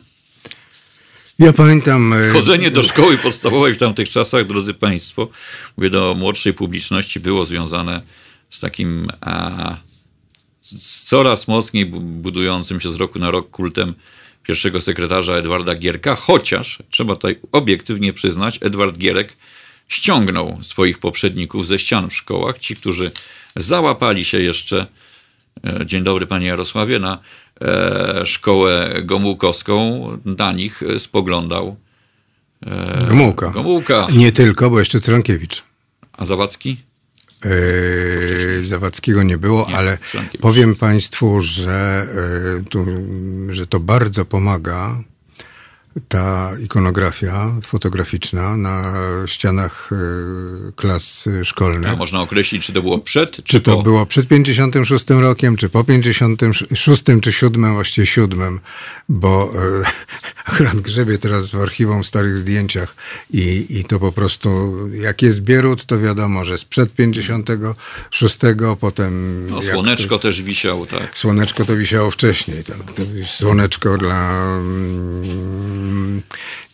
Ja 1.38 1.52
pamiętam. 1.52 2.12
E, 2.12 2.30
Chodzenie 2.32 2.70
do 2.70 2.82
szkoły 2.82 3.18
podstawowej 3.18 3.74
w 3.74 3.78
tamtych 3.78 4.08
czasach, 4.08 4.46
drodzy 4.46 4.74
Państwo, 4.74 5.28
mówię 5.76 5.90
do 5.90 6.14
młodszej 6.14 6.54
publiczności, 6.54 7.20
było 7.20 7.44
związane 7.44 8.02
z 8.50 8.60
takim 8.60 9.08
a, 9.20 9.76
z 10.60 11.04
coraz 11.04 11.48
mocniej 11.48 11.86
budującym 11.86 12.80
się 12.80 12.92
z 12.92 12.96
roku 12.96 13.18
na 13.18 13.30
rok 13.30 13.50
kultem 13.50 13.94
pierwszego 14.42 14.80
sekretarza 14.80 15.32
Edwarda 15.32 15.74
Gierka, 15.74 16.14
chociaż 16.14 16.78
trzeba 16.90 17.16
tutaj 17.16 17.38
obiektywnie 17.52 18.12
przyznać, 18.12 18.58
Edward 18.62 18.98
Gierek 18.98 19.36
ściągnął 19.88 20.58
swoich 20.62 20.98
poprzedników 20.98 21.66
ze 21.66 21.78
ścian 21.78 22.10
w 22.10 22.16
szkołach. 22.16 22.58
Ci, 22.58 22.76
którzy 22.76 23.10
załapali 23.56 24.24
się 24.24 24.40
jeszcze, 24.40 24.86
dzień 25.84 26.04
dobry 26.04 26.26
panie 26.26 26.46
Jarosławie, 26.46 26.98
na 26.98 27.18
e, 27.60 28.26
szkołę 28.26 28.94
gomułkowską, 29.04 30.08
na 30.24 30.52
nich 30.52 30.82
spoglądał 30.98 31.76
e, 32.66 33.06
Gomułka. 33.08 33.50
Gomułka. 33.50 34.06
Nie 34.12 34.32
tylko, 34.32 34.70
bo 34.70 34.78
jeszcze 34.78 35.00
Cyrankiewicz. 35.00 35.62
A 36.12 36.26
Zawadzki? 36.26 36.76
Yy, 37.44 38.64
Zawadzkiego 38.64 39.22
nie 39.22 39.38
było, 39.38 39.66
nie, 39.68 39.76
ale 39.76 39.98
powiem 40.40 40.74
Państwu, 40.74 41.42
że, 41.42 42.06
yy, 42.54 42.64
tu, 42.64 42.86
że 43.48 43.66
to 43.66 43.80
bardzo 43.80 44.24
pomaga 44.24 45.02
ta 46.08 46.52
ikonografia 46.64 47.52
fotograficzna 47.62 48.56
na 48.56 48.94
ścianach 49.26 49.90
e, 49.92 50.72
klas 50.72 51.28
szkolnych. 51.44 51.90
A 51.90 51.96
można 51.96 52.20
określić, 52.20 52.66
czy 52.66 52.72
to 52.72 52.82
było 52.82 52.98
przed, 52.98 53.36
czy, 53.36 53.42
czy 53.42 53.60
to 53.60 53.76
po? 53.76 53.82
było 53.82 54.06
przed 54.06 54.28
56 54.28 55.10
rokiem, 55.10 55.56
czy 55.56 55.68
po 55.68 55.84
56, 55.84 57.02
czy 57.22 57.32
7, 57.32 57.74
właściwie 57.74 58.06
7, 58.06 58.60
bo 59.08 59.52
e, 59.54 59.84
akurat 60.52 60.76
grzebie 60.76 61.18
teraz 61.18 61.50
w 61.50 61.60
archiwum 61.60 62.02
w 62.02 62.06
starych 62.06 62.36
zdjęciach 62.36 62.96
i, 63.30 63.66
i 63.70 63.84
to 63.84 64.00
po 64.00 64.12
prostu, 64.12 64.78
jak 64.92 65.22
jest 65.22 65.40
Bierut, 65.40 65.86
to 65.86 66.00
wiadomo, 66.00 66.44
że 66.44 66.58
sprzed 66.58 66.94
56, 66.94 68.38
potem... 68.80 69.46
No, 69.50 69.62
słoneczko 69.62 70.18
też 70.18 70.42
wisiało, 70.42 70.86
tak. 70.86 71.18
Słoneczko 71.18 71.64
to 71.64 71.76
wisiało 71.76 72.10
wcześniej, 72.10 72.64
tak. 72.64 72.92
To 72.92 73.02
słoneczko 73.24 73.98
dla 73.98 74.46
mm, 74.56 75.85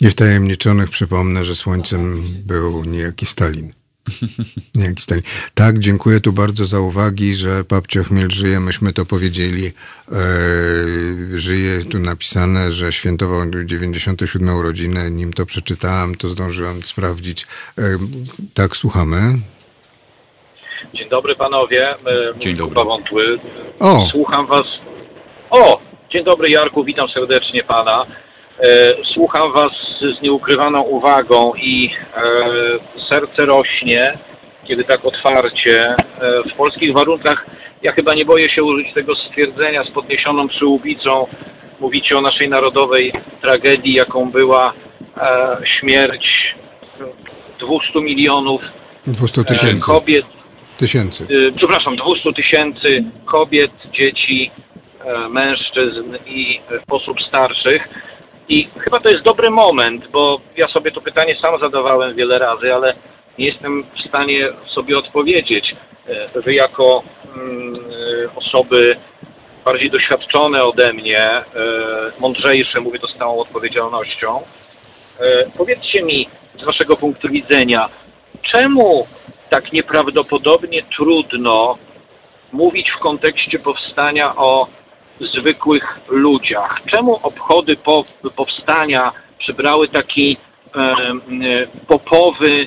niewtajemniczonych 0.00 0.90
przypomnę, 0.90 1.44
że 1.44 1.54
słońcem 1.54 2.22
był 2.46 2.84
niejaki 2.84 3.26
Stalin. 3.26 3.72
Niejaki 4.74 5.02
Stalin. 5.02 5.22
Tak, 5.54 5.78
dziękuję 5.78 6.20
tu 6.20 6.32
bardzo 6.32 6.64
za 6.64 6.80
uwagi, 6.80 7.34
że 7.34 7.64
Papcio 7.64 8.04
Chmiel 8.04 8.30
żyje, 8.30 8.60
myśmy 8.60 8.92
to 8.92 9.04
powiedzieli. 9.04 9.66
E, 9.66 10.18
żyje 11.38 11.84
tu 11.84 11.98
napisane, 11.98 12.72
że 12.72 12.92
świętował 12.92 13.40
97 13.64 14.56
urodziny. 14.56 15.10
Nim 15.10 15.32
to 15.32 15.46
przeczytałem, 15.46 16.14
to 16.14 16.28
zdążyłem 16.28 16.82
sprawdzić. 16.82 17.46
E, 17.78 17.82
tak, 18.54 18.76
słuchamy. 18.76 19.34
Dzień 20.94 21.08
dobry 21.08 21.36
panowie. 21.36 21.90
E, 21.90 22.38
dzień 22.38 22.56
dobry. 22.56 22.84
Wątły. 22.84 23.38
O! 23.80 24.08
Słucham 24.10 24.46
was. 24.46 24.66
O! 25.50 25.80
Dzień 26.12 26.24
dobry 26.24 26.50
Jarku, 26.50 26.84
witam 26.84 27.08
serdecznie 27.08 27.64
pana. 27.64 28.06
E, 28.62 28.94
słucham 29.14 29.52
Was 29.52 29.72
z 30.00 30.22
nieukrywaną 30.22 30.82
uwagą 30.82 31.52
i 31.54 31.90
e, 32.16 32.22
serce 33.10 33.46
rośnie, 33.46 34.18
kiedy 34.64 34.84
tak 34.84 35.04
otwarcie. 35.04 35.88
E, 35.88 35.96
w 36.52 36.56
polskich 36.56 36.94
warunkach 36.94 37.46
ja 37.82 37.92
chyba 37.92 38.14
nie 38.14 38.24
boję 38.24 38.50
się 38.50 38.62
użyć 38.64 38.94
tego 38.94 39.12
stwierdzenia 39.16 39.84
z 39.84 39.90
podniesioną 39.90 40.48
przyłbicą. 40.48 41.26
Mówicie 41.80 42.18
o 42.18 42.20
naszej 42.20 42.48
narodowej 42.48 43.12
tragedii, 43.40 43.94
jaką 43.94 44.30
była 44.30 44.72
śmierć 45.64 46.54
200 47.60 48.00
milionów 48.00 48.62
200 49.06 49.44
tysięcy. 49.44 49.86
kobiet. 49.86 50.24
Tysięcy. 50.76 51.26
Przepraszam, 51.56 51.96
200 51.96 52.32
tysięcy 52.32 53.04
kobiet, 53.24 53.70
dzieci, 53.92 54.50
mężczyzn 55.30 56.16
i 56.26 56.60
osób 56.90 57.16
starszych. 57.28 57.88
I 58.52 58.68
chyba 58.78 59.00
to 59.00 59.10
jest 59.10 59.24
dobry 59.24 59.50
moment, 59.50 60.08
bo 60.08 60.40
ja 60.56 60.68
sobie 60.68 60.90
to 60.90 61.00
pytanie 61.00 61.36
sam 61.42 61.60
zadawałem 61.60 62.16
wiele 62.16 62.38
razy, 62.38 62.74
ale 62.74 62.94
nie 63.38 63.46
jestem 63.46 63.82
w 63.82 64.08
stanie 64.08 64.48
sobie 64.74 64.98
odpowiedzieć. 64.98 65.74
Wy 66.34 66.54
jako 66.54 67.02
mm, 67.36 67.84
osoby 68.36 68.96
bardziej 69.64 69.90
doświadczone 69.90 70.64
ode 70.64 70.92
mnie, 70.92 71.30
mądrzejsze, 72.20 72.80
mówię 72.80 72.98
to 72.98 73.08
z 73.08 73.18
całą 73.18 73.38
odpowiedzialnością, 73.38 74.42
powiedzcie 75.56 76.02
mi 76.02 76.28
z 76.60 76.64
waszego 76.64 76.96
punktu 76.96 77.28
widzenia, 77.28 77.88
czemu 78.54 79.06
tak 79.50 79.72
nieprawdopodobnie 79.72 80.82
trudno 80.96 81.78
mówić 82.52 82.90
w 82.90 82.98
kontekście 82.98 83.58
powstania 83.58 84.36
o 84.36 84.66
zwykłych 85.20 86.00
ludziach. 86.08 86.80
Czemu 86.86 87.20
obchody 87.22 87.76
po, 87.76 88.04
powstania 88.36 89.12
przybrały 89.38 89.88
taki 89.88 90.36
e, 90.76 90.96
popowy 91.86 92.66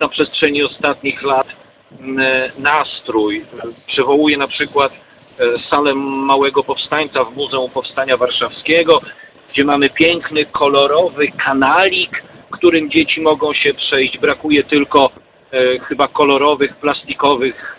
na 0.00 0.08
przestrzeni 0.08 0.62
ostatnich 0.62 1.22
lat 1.22 1.46
nastrój? 2.58 3.44
Przywołuję 3.86 4.36
na 4.36 4.46
przykład 4.46 4.92
e, 5.38 5.58
salę 5.58 5.94
Małego 5.94 6.64
Powstańca 6.64 7.24
w 7.24 7.36
Muzeum 7.36 7.70
Powstania 7.70 8.16
Warszawskiego, 8.16 9.00
gdzie 9.48 9.64
mamy 9.64 9.90
piękny, 9.90 10.46
kolorowy 10.46 11.28
kanalik, 11.28 12.22
którym 12.50 12.90
dzieci 12.90 13.20
mogą 13.20 13.54
się 13.54 13.74
przejść. 13.74 14.18
Brakuje 14.18 14.64
tylko 14.64 15.10
e, 15.52 15.78
chyba 15.78 16.08
kolorowych, 16.08 16.76
plastikowych, 16.76 17.78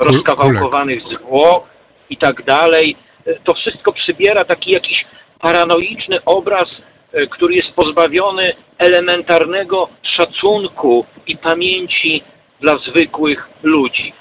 e, 0.00 0.04
rozkawałkowanych 0.04 1.02
zwłok 1.02 1.64
i 2.10 2.16
tak 2.16 2.44
dalej. 2.44 2.96
E, 3.26 3.34
to 3.44 3.54
wszystko 3.54 3.92
przybiera 3.92 4.44
taki 4.44 4.70
jakiś 4.70 5.04
paranoiczny 5.40 6.24
obraz, 6.24 6.66
e, 7.12 7.26
który 7.26 7.54
jest 7.54 7.68
pozbawiony 7.76 8.52
elementarnego 8.78 9.88
szacunku 10.16 11.06
i 11.26 11.36
pamięci 11.36 12.22
dla 12.60 12.74
zwykłych 12.90 13.48
ludzi. 13.62 14.12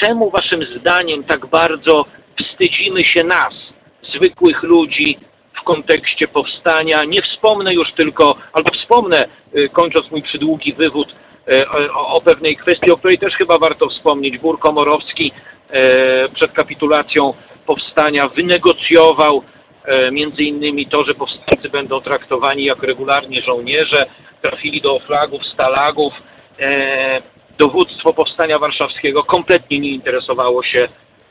Czemu 0.00 0.30
waszym 0.30 0.66
zdaniem 0.80 1.24
tak 1.24 1.46
bardzo 1.46 2.04
wstydzimy 2.38 3.04
się 3.04 3.24
nas, 3.24 3.52
zwykłych 4.14 4.62
ludzi, 4.62 5.18
w 5.60 5.64
kontekście 5.64 6.28
powstania? 6.28 7.04
Nie 7.04 7.22
wspomnę 7.22 7.74
już 7.74 7.92
tylko, 7.96 8.36
albo 8.52 8.70
wspomnę, 8.74 9.28
e, 9.54 9.68
kończąc 9.68 10.10
mój 10.10 10.22
przydługi 10.22 10.74
wywód, 10.74 11.08
o, 11.94 12.08
o 12.08 12.20
pewnej 12.20 12.56
kwestii, 12.56 12.90
o 12.90 12.96
której 12.96 13.18
też 13.18 13.34
chyba 13.34 13.58
warto 13.58 13.88
wspomnieć. 13.88 14.38
Bór 14.38 14.58
Komorowski 14.58 15.32
przed 16.34 16.52
kapitulacją 16.52 17.34
powstania 17.70 18.28
wynegocjował 18.28 19.42
e, 19.84 20.10
między 20.12 20.42
innymi 20.42 20.86
to, 20.86 21.04
że 21.04 21.14
powstańcy 21.14 21.68
będą 21.68 22.00
traktowani 22.00 22.64
jak 22.64 22.82
regularnie 22.82 23.42
żołnierze, 23.42 24.06
trafili 24.42 24.80
do 24.80 25.00
flagów, 25.00 25.42
stalagów. 25.54 26.12
E, 26.60 27.22
dowództwo 27.58 28.12
powstania 28.12 28.58
warszawskiego 28.58 29.24
kompletnie 29.24 29.78
nie 29.78 29.90
interesowało 29.90 30.62
się 30.62 30.88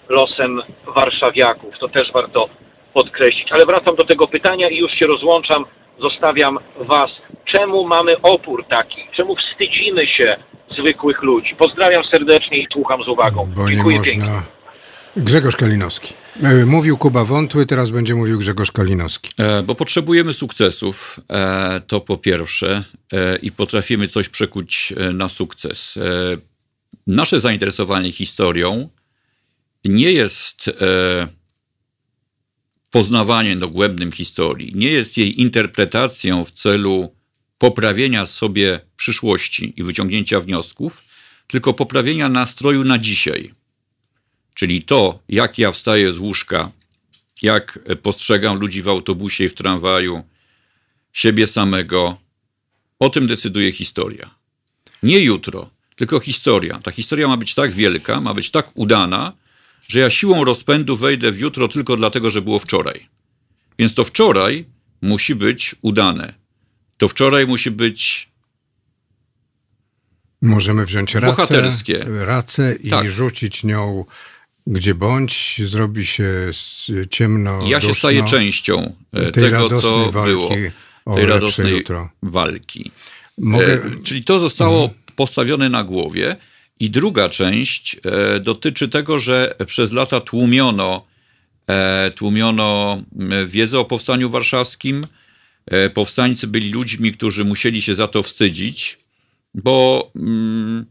losem 0.09 0.61
warszawiaków. 0.95 1.73
To 1.79 1.87
też 1.87 2.11
warto 2.13 2.49
podkreślić. 2.93 3.51
Ale 3.51 3.65
wracam 3.65 3.95
do 3.95 4.05
tego 4.05 4.27
pytania 4.27 4.69
i 4.69 4.77
już 4.77 4.91
się 4.91 5.07
rozłączam. 5.07 5.65
Zostawiam 6.01 6.59
Was. 6.75 7.09
Czemu 7.55 7.87
mamy 7.87 8.21
opór 8.21 8.65
taki? 8.69 9.07
Czemu 9.17 9.35
wstydzimy 9.35 10.07
się 10.07 10.35
zwykłych 10.79 11.23
ludzi? 11.23 11.55
Pozdrawiam 11.55 12.03
serdecznie 12.13 12.57
i 12.57 12.67
słucham 12.73 13.03
z 13.03 13.07
uwagą. 13.07 13.49
Bo 13.55 13.69
Dziękuję 13.69 13.97
można... 13.97 14.11
pięknie. 14.11 14.58
Grzegorz 15.17 15.55
Kalinowski. 15.55 16.13
E, 16.43 16.65
mówił 16.65 16.97
Kuba 16.97 17.25
Wątły, 17.25 17.65
teraz 17.65 17.89
będzie 17.89 18.15
mówił 18.15 18.39
Grzegorz 18.39 18.71
Kalinowski. 18.71 19.29
E, 19.37 19.63
bo 19.63 19.75
potrzebujemy 19.75 20.33
sukcesów, 20.33 21.19
e, 21.29 21.81
to 21.87 22.01
po 22.01 22.17
pierwsze, 22.17 22.83
i 23.41 23.51
potrafimy 23.51 24.07
coś 24.07 24.29
przekuć 24.29 24.93
na 25.13 25.29
sukces. 25.29 25.99
Nasze 27.07 27.39
zainteresowanie 27.39 28.11
historią 28.11 28.89
nie 29.85 30.11
jest 30.11 30.69
poznawaniem 32.91 33.59
dogłębnym 33.59 34.11
historii, 34.11 34.71
nie 34.75 34.89
jest 34.89 35.17
jej 35.17 35.41
interpretacją 35.41 36.45
w 36.45 36.51
celu 36.51 37.15
poprawienia 37.57 38.25
sobie 38.25 38.79
przyszłości 38.95 39.73
i 39.77 39.83
wyciągnięcia 39.83 40.39
wniosków, 40.39 41.03
tylko 41.47 41.73
poprawienia 41.73 42.29
nastroju 42.29 42.83
na 42.83 42.97
dzisiaj 42.97 43.58
Czyli 44.59 44.81
to, 44.81 45.19
jak 45.29 45.57
ja 45.57 45.71
wstaję 45.71 46.13
z 46.13 46.19
łóżka, 46.19 46.71
jak 47.41 47.79
postrzegam 48.01 48.59
ludzi 48.59 48.81
w 48.81 48.87
autobusie 48.87 49.43
i 49.43 49.49
w 49.49 49.53
tramwaju, 49.53 50.23
siebie 51.13 51.47
samego, 51.47 52.17
o 52.99 53.09
tym 53.09 53.27
decyduje 53.27 53.71
historia. 53.71 54.29
Nie 55.03 55.19
jutro, 55.19 55.69
tylko 55.95 56.19
historia. 56.19 56.79
Ta 56.83 56.91
historia 56.91 57.27
ma 57.27 57.37
być 57.37 57.55
tak 57.55 57.71
wielka, 57.71 58.21
ma 58.21 58.33
być 58.33 58.51
tak 58.51 58.71
udana, 58.73 59.33
że 59.87 59.99
ja 59.99 60.09
siłą 60.09 60.43
rozpędu 60.43 60.95
wejdę 60.95 61.31
w 61.31 61.39
jutro 61.39 61.67
tylko 61.67 61.95
dlatego, 61.95 62.31
że 62.31 62.41
było 62.41 62.59
wczoraj. 62.59 63.07
Więc 63.79 63.93
to 63.93 64.03
wczoraj 64.03 64.65
musi 65.01 65.35
być 65.35 65.75
udane. 65.81 66.33
To 66.97 67.07
wczoraj 67.07 67.47
musi 67.47 67.71
być. 67.71 68.29
Możemy 70.41 70.85
wziąć 70.85 71.15
racę, 71.15 71.27
bohaterskie. 71.27 72.05
racę 72.07 72.75
i 72.83 72.89
tak. 72.89 73.09
rzucić 73.09 73.63
nią 73.63 74.05
gdzie 74.69 74.95
bądź, 74.95 75.61
zrobi 75.65 76.05
się 76.05 76.51
ciemno. 77.09 77.67
Ja 77.67 77.81
się 77.81 77.95
staję 77.95 78.25
częścią 78.25 78.93
e, 79.13 79.31
tego, 79.31 79.81
co 79.81 80.11
było. 80.11 80.49
Tej 81.15 81.25
radosnej 81.25 81.71
jutro. 81.73 82.09
walki. 82.23 82.91
Mogę... 83.37 83.73
E, 83.73 83.79
czyli 84.03 84.23
to 84.23 84.39
zostało 84.39 84.81
mhm. 84.81 85.01
postawione 85.15 85.69
na 85.69 85.83
głowie. 85.83 86.35
I 86.79 86.89
druga 86.89 87.29
część 87.29 87.99
e, 88.05 88.39
dotyczy 88.39 88.89
tego, 88.89 89.19
że 89.19 89.55
przez 89.65 89.91
lata 89.91 90.21
tłumiono, 90.21 91.05
tłumiono 92.15 93.01
wiedzę 93.47 93.79
o 93.79 93.85
powstaniu 93.85 94.29
warszawskim. 94.29 95.03
Powstańcy 95.93 96.47
byli 96.47 96.69
ludźmi, 96.71 97.11
którzy 97.11 97.45
musieli 97.45 97.81
się 97.81 97.95
za 97.95 98.07
to 98.07 98.23
wstydzić, 98.23 98.97
bo 99.55 100.11
mm, 100.15 100.85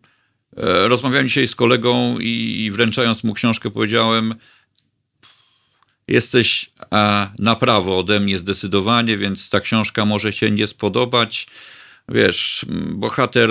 rozmawiałem 0.62 1.28
dzisiaj 1.28 1.48
z 1.48 1.54
kolegą 1.54 2.18
i 2.18 2.70
wręczając 2.72 3.24
mu 3.24 3.34
książkę 3.34 3.70
powiedziałem, 3.70 4.34
jesteś 6.08 6.70
na 7.38 7.56
prawo 7.56 7.98
ode 7.98 8.20
mnie 8.20 8.38
zdecydowanie, 8.38 9.16
więc 9.16 9.48
ta 9.48 9.60
książka 9.60 10.04
może 10.04 10.32
się 10.32 10.50
nie 10.50 10.66
spodobać. 10.66 11.46
Wiesz, 12.08 12.66
bohater 12.90 13.50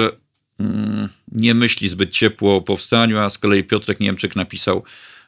mm, 0.59 1.09
nie 1.31 1.53
myśli 1.53 1.89
zbyt 1.89 2.11
ciepło 2.11 2.55
o 2.55 2.61
powstaniu, 2.61 3.17
a 3.19 3.29
z 3.29 3.37
kolei 3.37 3.63
Piotrek 3.63 3.99
Niemczyk 3.99 4.35
napisał 4.35 4.83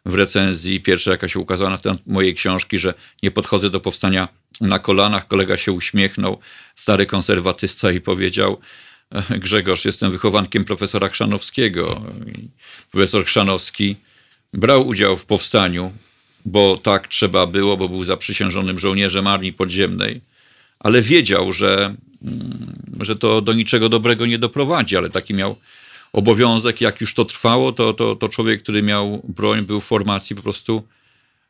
w 0.05 0.13
recenzji, 0.13 0.81
pierwsza 0.81 1.11
jaka 1.11 1.27
się 1.27 1.39
ukazała 1.39 1.69
na 1.69 1.77
temat 1.77 1.99
mojej 2.07 2.35
książki, 2.35 2.79
że 2.79 2.93
nie 3.23 3.31
podchodzę 3.31 3.69
do 3.69 3.79
powstania 3.79 4.27
na 4.61 4.79
kolanach. 4.79 5.27
Kolega 5.27 5.57
się 5.57 5.71
uśmiechnął, 5.71 6.39
stary 6.75 7.05
konserwatysta 7.05 7.91
i 7.91 8.01
powiedział, 8.01 8.59
Grzegorz, 9.43 9.85
jestem 9.85 10.11
wychowankiem 10.11 10.65
profesora 10.65 11.09
Chrzanowskiego. 11.09 12.01
Profesor 12.91 13.25
Chrzanowski 13.25 13.95
brał 14.53 14.87
udział 14.87 15.17
w 15.17 15.25
powstaniu, 15.25 15.93
bo 16.45 16.77
tak 16.77 17.07
trzeba 17.07 17.45
było, 17.47 17.77
bo 17.77 17.89
był 17.89 18.03
zaprzysiężonym 18.03 18.79
żołnierzem 18.79 19.27
Armii 19.27 19.53
Podziemnej, 19.53 20.21
ale 20.79 21.01
wiedział, 21.01 21.53
że, 21.53 21.95
mm, 22.23 22.73
że 22.99 23.15
to 23.15 23.41
do 23.41 23.53
niczego 23.53 23.89
dobrego 23.89 24.25
nie 24.25 24.39
doprowadzi, 24.39 24.97
ale 24.97 25.09
taki 25.09 25.33
miał 25.33 25.55
obowiązek. 26.13 26.81
Jak 26.81 27.01
już 27.01 27.13
to 27.13 27.25
trwało, 27.25 27.71
to, 27.71 27.93
to, 27.93 28.15
to 28.15 28.29
człowiek, 28.29 28.63
który 28.63 28.83
miał 28.83 29.21
broń, 29.27 29.61
był 29.65 29.81
w 29.81 29.85
formacji, 29.85 30.35
po 30.35 30.41
prostu 30.41 30.83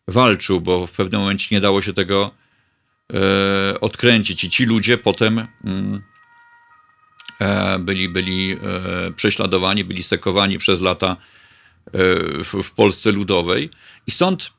walczył, 0.08 0.62
bo 0.62 0.88
w 0.88 0.92
pewnym 0.92 1.22
momencie 1.22 1.56
nie 1.56 1.62
dało 1.62 1.82
się 1.82 1.94
tego 1.94 2.32
e, 3.14 3.80
odkręcić. 3.80 4.44
I 4.44 4.50
ci 4.50 4.66
ludzie 4.66 4.98
potem. 4.98 5.48
E, 7.40 7.80
byli, 7.80 8.10
byli 8.10 8.52
e, 8.52 8.58
prześladowani, 9.16 9.84
byli 9.84 10.04
sekowani 10.04 10.58
przez 10.58 10.82
lata 10.82 11.08
e, 11.12 11.92
w, 12.44 12.64
w 12.64 12.72
Polsce 12.72 13.12
Ludowej. 13.12 13.70
I 14.08 14.12
stąd 14.12 14.52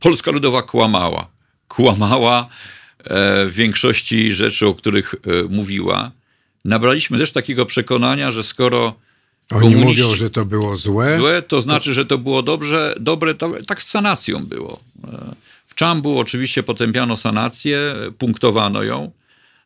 Polska 0.00 0.30
Ludowa 0.30 0.62
kłamała. 0.62 1.28
Kłamała 1.68 2.48
w 3.46 3.52
większości 3.52 4.32
rzeczy, 4.32 4.66
o 4.66 4.74
których 4.74 5.14
mówiła. 5.50 6.10
Nabraliśmy 6.64 7.18
też 7.18 7.32
takiego 7.32 7.66
przekonania, 7.66 8.30
że 8.30 8.44
skoro 8.44 8.94
oni 9.50 9.76
mówią, 9.76 10.14
że 10.14 10.30
to 10.30 10.44
było 10.44 10.76
złe. 10.76 11.18
Złe 11.18 11.42
to 11.42 11.62
znaczy, 11.62 11.94
że 11.94 12.06
to 12.06 12.18
było 12.18 12.42
dobrze, 12.42 12.94
dobre, 13.00 13.34
to, 13.34 13.50
tak 13.66 13.82
z 13.82 13.88
sanacją 13.88 14.46
było. 14.46 14.80
W 15.66 15.74
Czambu 15.74 16.18
oczywiście 16.18 16.62
potępiano 16.62 17.16
sanację, 17.16 17.94
punktowano 18.18 18.82
ją, 18.82 19.10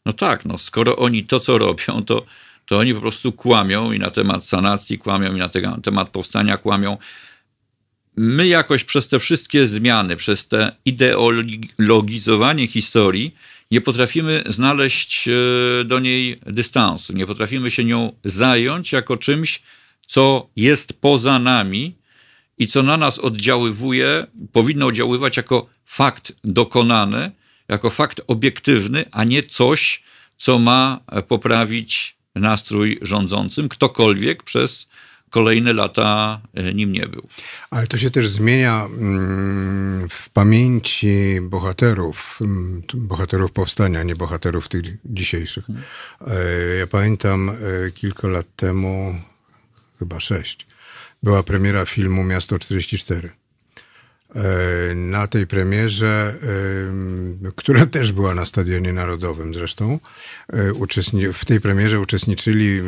no 0.06 0.12
tak, 0.12 0.44
no 0.44 0.58
skoro 0.58 0.96
oni 0.96 1.24
to, 1.24 1.40
co 1.40 1.58
robią, 1.58 2.02
to, 2.06 2.26
to 2.66 2.78
oni 2.78 2.94
po 2.94 3.00
prostu 3.00 3.32
kłamią 3.32 3.92
i 3.92 3.98
na 3.98 4.10
temat 4.10 4.46
sanacji 4.46 4.98
kłamią, 4.98 5.34
i 5.34 5.38
na 5.38 5.48
temat 5.82 6.08
powstania 6.08 6.56
kłamią. 6.56 6.96
My 8.16 8.46
jakoś 8.46 8.84
przez 8.84 9.08
te 9.08 9.18
wszystkie 9.18 9.66
zmiany, 9.66 10.16
przez 10.16 10.48
te 10.48 10.76
ideologizowanie 10.84 12.66
historii, 12.68 13.34
nie 13.70 13.80
potrafimy 13.80 14.44
znaleźć 14.46 15.28
e, 15.28 15.84
do 15.84 16.00
niej 16.00 16.40
dystansu, 16.46 17.12
nie 17.12 17.26
potrafimy 17.26 17.70
się 17.70 17.84
nią 17.84 18.12
zająć 18.24 18.92
jako 18.92 19.16
czymś, 19.16 19.62
co 20.06 20.48
jest 20.56 20.92
poza 20.92 21.38
nami 21.38 21.94
i 22.58 22.66
co 22.66 22.82
na 22.82 22.96
nas 22.96 23.18
oddziaływuje, 23.18 24.26
powinno 24.52 24.86
oddziaływać 24.86 25.36
jako 25.36 25.66
fakt 25.84 26.32
dokonany, 26.44 27.30
jako 27.68 27.90
fakt 27.90 28.20
obiektywny, 28.26 29.04
a 29.10 29.24
nie 29.24 29.42
coś, 29.42 30.02
co 30.36 30.58
ma 30.58 31.00
poprawić 31.28 32.16
nastrój 32.34 32.98
rządzącym, 33.02 33.68
ktokolwiek 33.68 34.42
przez 34.42 34.86
kolejne 35.32 35.72
lata 35.72 36.40
e, 36.54 36.74
nim 36.74 36.92
nie 36.92 37.06
był. 37.06 37.26
Ale 37.70 37.86
to 37.86 37.98
się 37.98 38.10
też 38.10 38.28
zmienia 38.28 38.84
mm, 38.84 40.08
w 40.08 40.30
pamięci 40.30 41.40
bohaterów, 41.42 42.38
mm, 42.40 42.82
bohaterów 42.94 43.52
powstania, 43.52 44.02
nie 44.02 44.16
bohaterów 44.16 44.68
tych 44.68 44.82
dzisiejszych. 45.04 45.64
E, 46.26 46.34
ja 46.78 46.86
pamiętam 46.86 47.50
e, 47.50 47.90
kilka 47.90 48.28
lat 48.28 48.46
temu, 48.56 49.14
chyba 49.98 50.20
sześć, 50.20 50.66
była 51.22 51.42
premiera 51.42 51.84
filmu 51.84 52.24
Miasto 52.24 52.58
44. 52.58 53.41
E, 54.34 54.94
na 54.94 55.26
tej 55.26 55.46
premierze, 55.46 56.34
która 57.56 57.86
też 57.86 58.12
była 58.12 58.34
na 58.34 58.46
Stadionie 58.46 58.92
Narodowym 58.92 59.54
zresztą, 59.54 59.98
e, 60.52 61.32
w 61.32 61.44
tej 61.44 61.60
premierze 61.60 62.00
uczestniczyli 62.00 62.80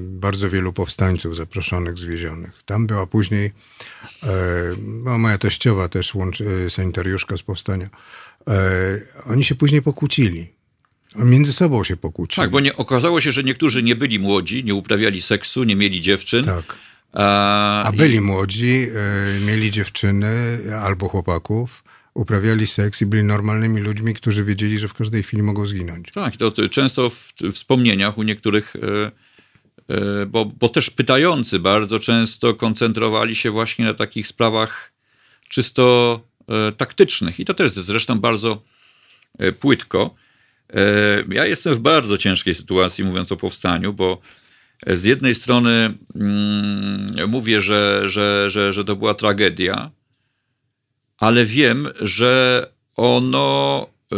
bardzo 0.00 0.50
wielu 0.50 0.72
powstańców 0.72 1.36
zaproszonych, 1.36 1.98
zwiezionych. 1.98 2.62
Tam 2.64 2.86
była 2.86 3.06
później 3.06 3.52
moja 5.18 5.38
teściowa 5.38 5.88
też, 5.88 6.12
e, 6.66 6.70
sanitariuszka 6.70 7.36
z 7.36 7.42
powstania. 7.42 7.88
Oni 9.26 9.44
się 9.44 9.54
później 9.54 9.82
pokłócili. 9.82 10.48
Między 11.16 11.52
sobą 11.52 11.84
się 11.84 11.96
pokłócili. 11.96 12.44
Tak, 12.44 12.50
bo 12.50 12.60
nie, 12.60 12.76
okazało 12.76 13.20
się, 13.20 13.32
że 13.32 13.44
niektórzy 13.44 13.82
nie 13.82 13.96
byli 13.96 14.18
młodzi, 14.18 14.64
nie 14.64 14.74
uprawiali 14.74 15.22
seksu, 15.22 15.64
nie 15.64 15.76
mieli 15.76 16.00
dziewczyn. 16.00 16.44
Tak 16.44 16.87
a 17.12 17.90
byli 17.96 18.16
i... 18.16 18.20
młodzi, 18.20 18.86
e, 18.94 19.40
mieli 19.40 19.70
dziewczyny 19.70 20.58
albo 20.80 21.08
chłopaków, 21.08 21.84
uprawiali 22.14 22.66
seks 22.66 23.02
i 23.02 23.06
byli 23.06 23.24
normalnymi 23.24 23.80
ludźmi, 23.80 24.14
którzy 24.14 24.44
wiedzieli, 24.44 24.78
że 24.78 24.88
w 24.88 24.94
każdej 24.94 25.22
chwili 25.22 25.42
mogą 25.42 25.66
zginąć. 25.66 26.12
Tak, 26.12 26.36
to, 26.36 26.50
to 26.50 26.68
często 26.68 27.10
w, 27.10 27.32
w 27.40 27.52
wspomnieniach 27.52 28.18
u 28.18 28.22
niektórych, 28.22 28.76
e, 28.76 29.10
e, 29.94 30.26
bo, 30.26 30.44
bo 30.44 30.68
też 30.68 30.90
pytający 30.90 31.58
bardzo 31.58 31.98
często 31.98 32.54
koncentrowali 32.54 33.36
się 33.36 33.50
właśnie 33.50 33.84
na 33.84 33.94
takich 33.94 34.26
sprawach 34.26 34.92
czysto 35.48 36.20
taktycznych. 36.76 37.40
I 37.40 37.44
to 37.44 37.54
też 37.54 37.72
zresztą 37.72 38.18
bardzo 38.18 38.62
płytko. 39.60 40.14
Ja 41.30 41.46
jestem 41.46 41.74
w 41.74 41.78
bardzo 41.78 42.18
ciężkiej 42.18 42.54
sytuacji, 42.54 43.04
mówiąc 43.04 43.32
o 43.32 43.36
powstaniu, 43.36 43.92
bo 43.92 44.20
z 44.86 45.04
jednej 45.04 45.34
strony 45.34 45.94
mm, 46.14 47.28
mówię, 47.28 47.62
że, 47.62 48.02
że, 48.06 48.50
że, 48.50 48.72
że 48.72 48.84
to 48.84 48.96
była 48.96 49.14
tragedia, 49.14 49.90
ale 51.18 51.44
wiem, 51.44 51.88
że 52.00 52.66
ono 52.96 53.86
y, 54.12 54.16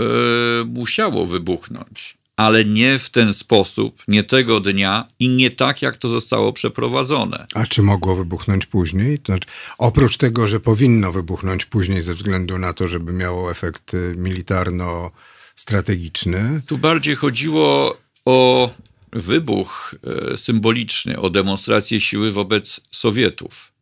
musiało 0.65 1.27
wybuchnąć, 1.27 2.19
ale 2.37 2.65
nie 2.65 2.99
w 2.99 3.11
ten 3.11 3.35
sposób, 3.35 4.03
nie 4.09 4.25
tego 4.25 4.61
dnia 4.61 5.09
i 5.19 5.29
nie 5.29 5.51
tak, 5.51 5.83
jak 5.83 5.97
to 5.97 6.09
zostało 6.09 6.53
przeprowadzone. 6.53 7.47
A 7.55 7.67
czy 7.67 7.83
mogło 7.83 8.17
wybuchnąć 8.17 8.67
później? 8.67 9.19
To 9.19 9.33
znaczy, 9.33 9.49
oprócz 9.79 10.17
tego, 10.17 10.47
że 10.47 10.61
powinno 10.61 11.13
wybuchnąć 11.13 11.65
później 11.65 12.03
ze 12.03 12.15
względu 12.15 12.59
na 12.59 12.73
to, 12.73 12.89
żeby 12.89 13.13
miało 13.13 13.51
efekt 13.51 13.93
militarno-strategiczny? 14.17 16.61
Tu 16.67 16.79
bardziej 16.79 17.17
chodziło 17.17 17.97
o 18.25 18.71
wybuch 19.13 19.95
e, 20.33 20.37
symboliczny, 20.37 21.21
o 21.21 21.31
demonstrację 21.31 22.01
siły 22.01 22.33
wobec 22.33 22.81
Sowietów. 22.91 23.73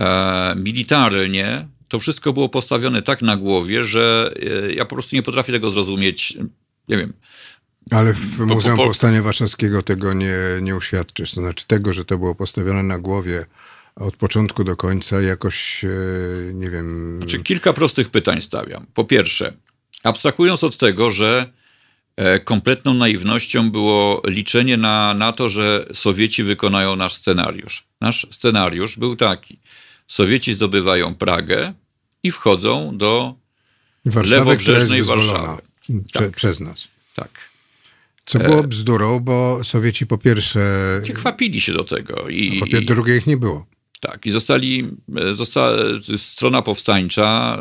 E, 0.00 0.54
militarnie 0.56 1.68
to 1.88 1.98
wszystko 1.98 2.32
było 2.32 2.48
postawione 2.48 3.02
tak 3.02 3.22
na 3.22 3.36
głowie, 3.36 3.84
że 3.84 4.34
e, 4.66 4.72
ja 4.72 4.84
po 4.84 4.96
prostu 4.96 5.16
nie 5.16 5.22
potrafię 5.22 5.52
tego 5.52 5.70
zrozumieć. 5.70 6.38
Nie 6.88 6.98
wiem. 6.98 7.12
Ale 7.90 8.14
w 8.14 8.38
Muzeum 8.38 8.76
po, 8.76 8.82
po... 8.82 8.88
Powstania 8.88 9.22
Warszawskiego 9.22 9.82
tego 9.82 10.14
nie, 10.14 10.36
nie 10.62 10.76
uświadczysz. 10.76 11.34
To 11.34 11.40
znaczy 11.40 11.66
tego, 11.66 11.92
że 11.92 12.04
to 12.04 12.18
było 12.18 12.34
postawione 12.34 12.82
na 12.82 12.98
głowie 12.98 13.44
od 13.96 14.16
początku 14.16 14.64
do 14.64 14.76
końca 14.76 15.20
jakoś, 15.20 15.84
nie 16.54 16.70
wiem... 16.70 17.16
Znaczy, 17.18 17.42
kilka 17.42 17.72
prostych 17.72 18.10
pytań 18.10 18.40
stawiam. 18.40 18.86
Po 18.94 19.04
pierwsze, 19.04 19.52
abstrahując 20.04 20.64
od 20.64 20.76
tego, 20.76 21.10
że 21.10 21.52
kompletną 22.44 22.94
naiwnością 22.94 23.70
było 23.70 24.22
liczenie 24.26 24.76
na, 24.76 25.14
na 25.14 25.32
to, 25.32 25.48
że 25.48 25.86
Sowieci 25.94 26.42
wykonają 26.42 26.96
nasz 26.96 27.14
scenariusz. 27.14 27.84
Nasz 28.00 28.26
scenariusz 28.30 28.98
był 28.98 29.16
taki. 29.16 29.58
Sowieci 30.08 30.54
zdobywają 30.54 31.14
Pragę 31.14 31.74
i 32.22 32.30
wchodzą 32.30 32.96
do 32.96 33.34
Warszawy, 34.04 34.36
lewobrzeżnej 34.36 35.02
Warszawy. 35.02 35.62
Prze, 36.06 36.18
tak. 36.20 36.36
Przez 36.36 36.60
nas. 36.60 36.88
Tak. 37.14 37.50
Co 38.24 38.38
było 38.38 38.62
bzdurą, 38.62 39.20
bo 39.20 39.64
Sowieci 39.64 40.06
po 40.06 40.18
pierwsze... 40.18 40.60
Chwapili 41.14 41.60
się 41.60 41.72
do 41.72 41.84
tego. 41.84 42.28
I, 42.28 42.62
a 42.62 42.80
po 42.80 42.94
drugie 42.94 43.16
ich 43.16 43.26
nie 43.26 43.36
było. 43.36 43.66
Tak, 44.00 44.26
i 44.26 44.30
zostali, 44.30 44.88
e, 45.16 45.34
została 45.34 45.76
strona 46.16 46.62
powstańcza, 46.62 47.58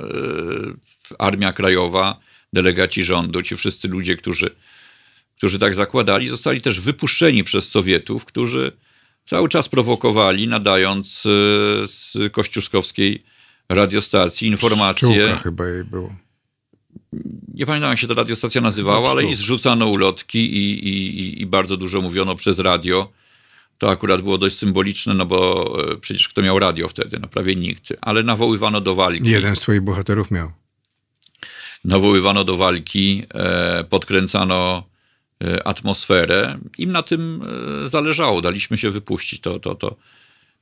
e, 1.09 1.15
Armia 1.19 1.53
Krajowa, 1.53 2.19
delegaci 2.53 3.03
rządu, 3.03 3.41
ci 3.41 3.55
wszyscy 3.55 3.87
ludzie, 3.87 4.15
którzy, 4.15 4.55
którzy 5.37 5.59
tak 5.59 5.75
zakładali, 5.75 6.29
zostali 6.29 6.61
też 6.61 6.79
wypuszczeni 6.79 7.43
przez 7.43 7.69
Sowietów, 7.69 8.25
którzy 8.25 8.71
cały 9.25 9.49
czas 9.49 9.69
prowokowali, 9.69 10.47
nadając 10.47 11.25
e, 11.25 11.29
z 11.87 12.13
kościuszkowskiej 12.31 13.23
radiostacji 13.69 14.47
informacje. 14.47 15.09
Pszczółka 15.09 15.43
chyba 15.43 15.67
jej 15.67 15.83
było. 15.83 16.15
Nie 17.53 17.65
pamiętam, 17.65 17.89
jak 17.89 17.99
się 17.99 18.07
ta 18.07 18.13
radiostacja 18.13 18.61
nazywała, 18.61 19.11
ale 19.11 19.23
i 19.23 19.35
zrzucano 19.35 19.87
ulotki 19.87 20.39
i, 20.39 20.87
i, 20.89 21.41
i 21.41 21.45
bardzo 21.45 21.77
dużo 21.77 22.01
mówiono 22.01 22.35
przez 22.35 22.59
radio. 22.59 23.11
To 23.77 23.89
akurat 23.89 24.21
było 24.21 24.37
dość 24.37 24.57
symboliczne, 24.57 25.13
no 25.13 25.25
bo 25.25 25.73
e, 25.91 25.97
przecież 25.97 26.29
kto 26.29 26.41
miał 26.41 26.59
radio 26.59 26.87
wtedy? 26.87 27.19
No 27.19 27.27
prawie 27.27 27.55
nikt. 27.55 27.93
Ale 28.01 28.23
nawoływano 28.23 28.81
do 28.81 28.95
walki. 28.95 29.29
Jeden 29.29 29.55
z 29.55 29.59
twoich 29.59 29.81
bohaterów 29.81 30.31
miał 30.31 30.51
nawoływano 31.85 32.43
do 32.43 32.57
walki, 32.57 33.23
e, 33.33 33.83
podkręcano 33.83 34.83
e, 35.43 35.67
atmosferę. 35.67 36.59
Im 36.77 36.91
na 36.91 37.03
tym 37.03 37.43
e, 37.85 37.89
zależało, 37.89 38.41
daliśmy 38.41 38.77
się 38.77 38.91
wypuścić. 38.91 39.41
To, 39.41 39.59
to, 39.59 39.75
to, 39.75 39.95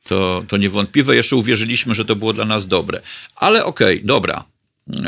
to, 0.03 0.43
to 0.47 0.57
niewątpliwe. 0.57 1.15
Jeszcze 1.15 1.36
uwierzyliśmy, 1.36 1.95
że 1.95 2.05
to 2.05 2.15
było 2.15 2.34
dla 2.34 2.45
nas 2.45 2.68
dobre. 2.68 3.01
Ale 3.36 3.65
okej, 3.65 3.95
okay, 3.95 4.07
dobra. 4.07 4.43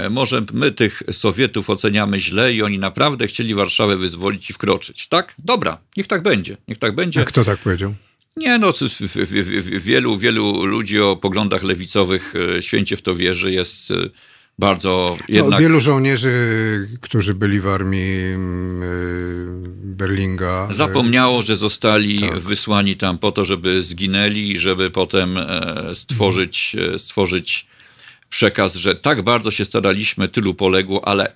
Może 0.09 0.43
my 0.53 0.71
tych 0.71 1.03
Sowietów 1.11 1.69
oceniamy 1.69 2.19
źle 2.19 2.53
i 2.53 2.61
oni 2.61 2.79
naprawdę 2.79 3.27
chcieli 3.27 3.55
Warszawę 3.55 3.97
wyzwolić 3.97 4.49
i 4.49 4.53
wkroczyć. 4.53 5.07
Tak? 5.07 5.35
Dobra, 5.37 5.77
niech 5.97 6.07
tak 6.07 6.23
będzie. 6.23 6.57
Niech 6.67 6.77
tak 6.77 6.95
będzie. 6.95 7.21
A 7.21 7.25
kto 7.25 7.45
tak 7.45 7.59
powiedział? 7.59 7.95
Nie, 8.37 8.57
no, 8.57 8.73
wielu, 9.79 10.17
wielu 10.17 10.65
ludzi 10.65 10.99
o 10.99 11.15
poglądach 11.15 11.63
lewicowych 11.63 12.33
święcie 12.61 12.97
w 12.97 13.01
to 13.01 13.15
wierzy. 13.15 13.51
Jest 13.51 13.93
bardzo 14.59 15.17
no, 15.19 15.25
jednak... 15.29 15.51
No, 15.51 15.59
wielu 15.59 15.79
żołnierzy, 15.79 16.33
którzy 17.01 17.33
byli 17.33 17.59
w 17.59 17.67
armii 17.67 18.19
mm, 18.19 18.83
y, 18.83 19.69
Berlinga... 19.83 20.67
Y, 20.71 20.73
Zapomniało, 20.73 21.41
że 21.41 21.57
zostali 21.57 22.19
tak. 22.19 22.39
wysłani 22.39 22.95
tam 22.95 23.17
po 23.17 23.31
to, 23.31 23.45
żeby 23.45 23.83
zginęli 23.83 24.51
i 24.51 24.59
żeby 24.59 24.91
potem 24.91 25.37
e, 25.37 25.95
stworzyć, 25.95 26.75
e, 26.95 26.99
stworzyć 26.99 27.67
przekaz, 28.29 28.75
że 28.75 28.95
tak 28.95 29.21
bardzo 29.21 29.51
się 29.51 29.65
staraliśmy, 29.65 30.27
tylu 30.27 30.53
poległo, 30.53 31.07
ale 31.07 31.33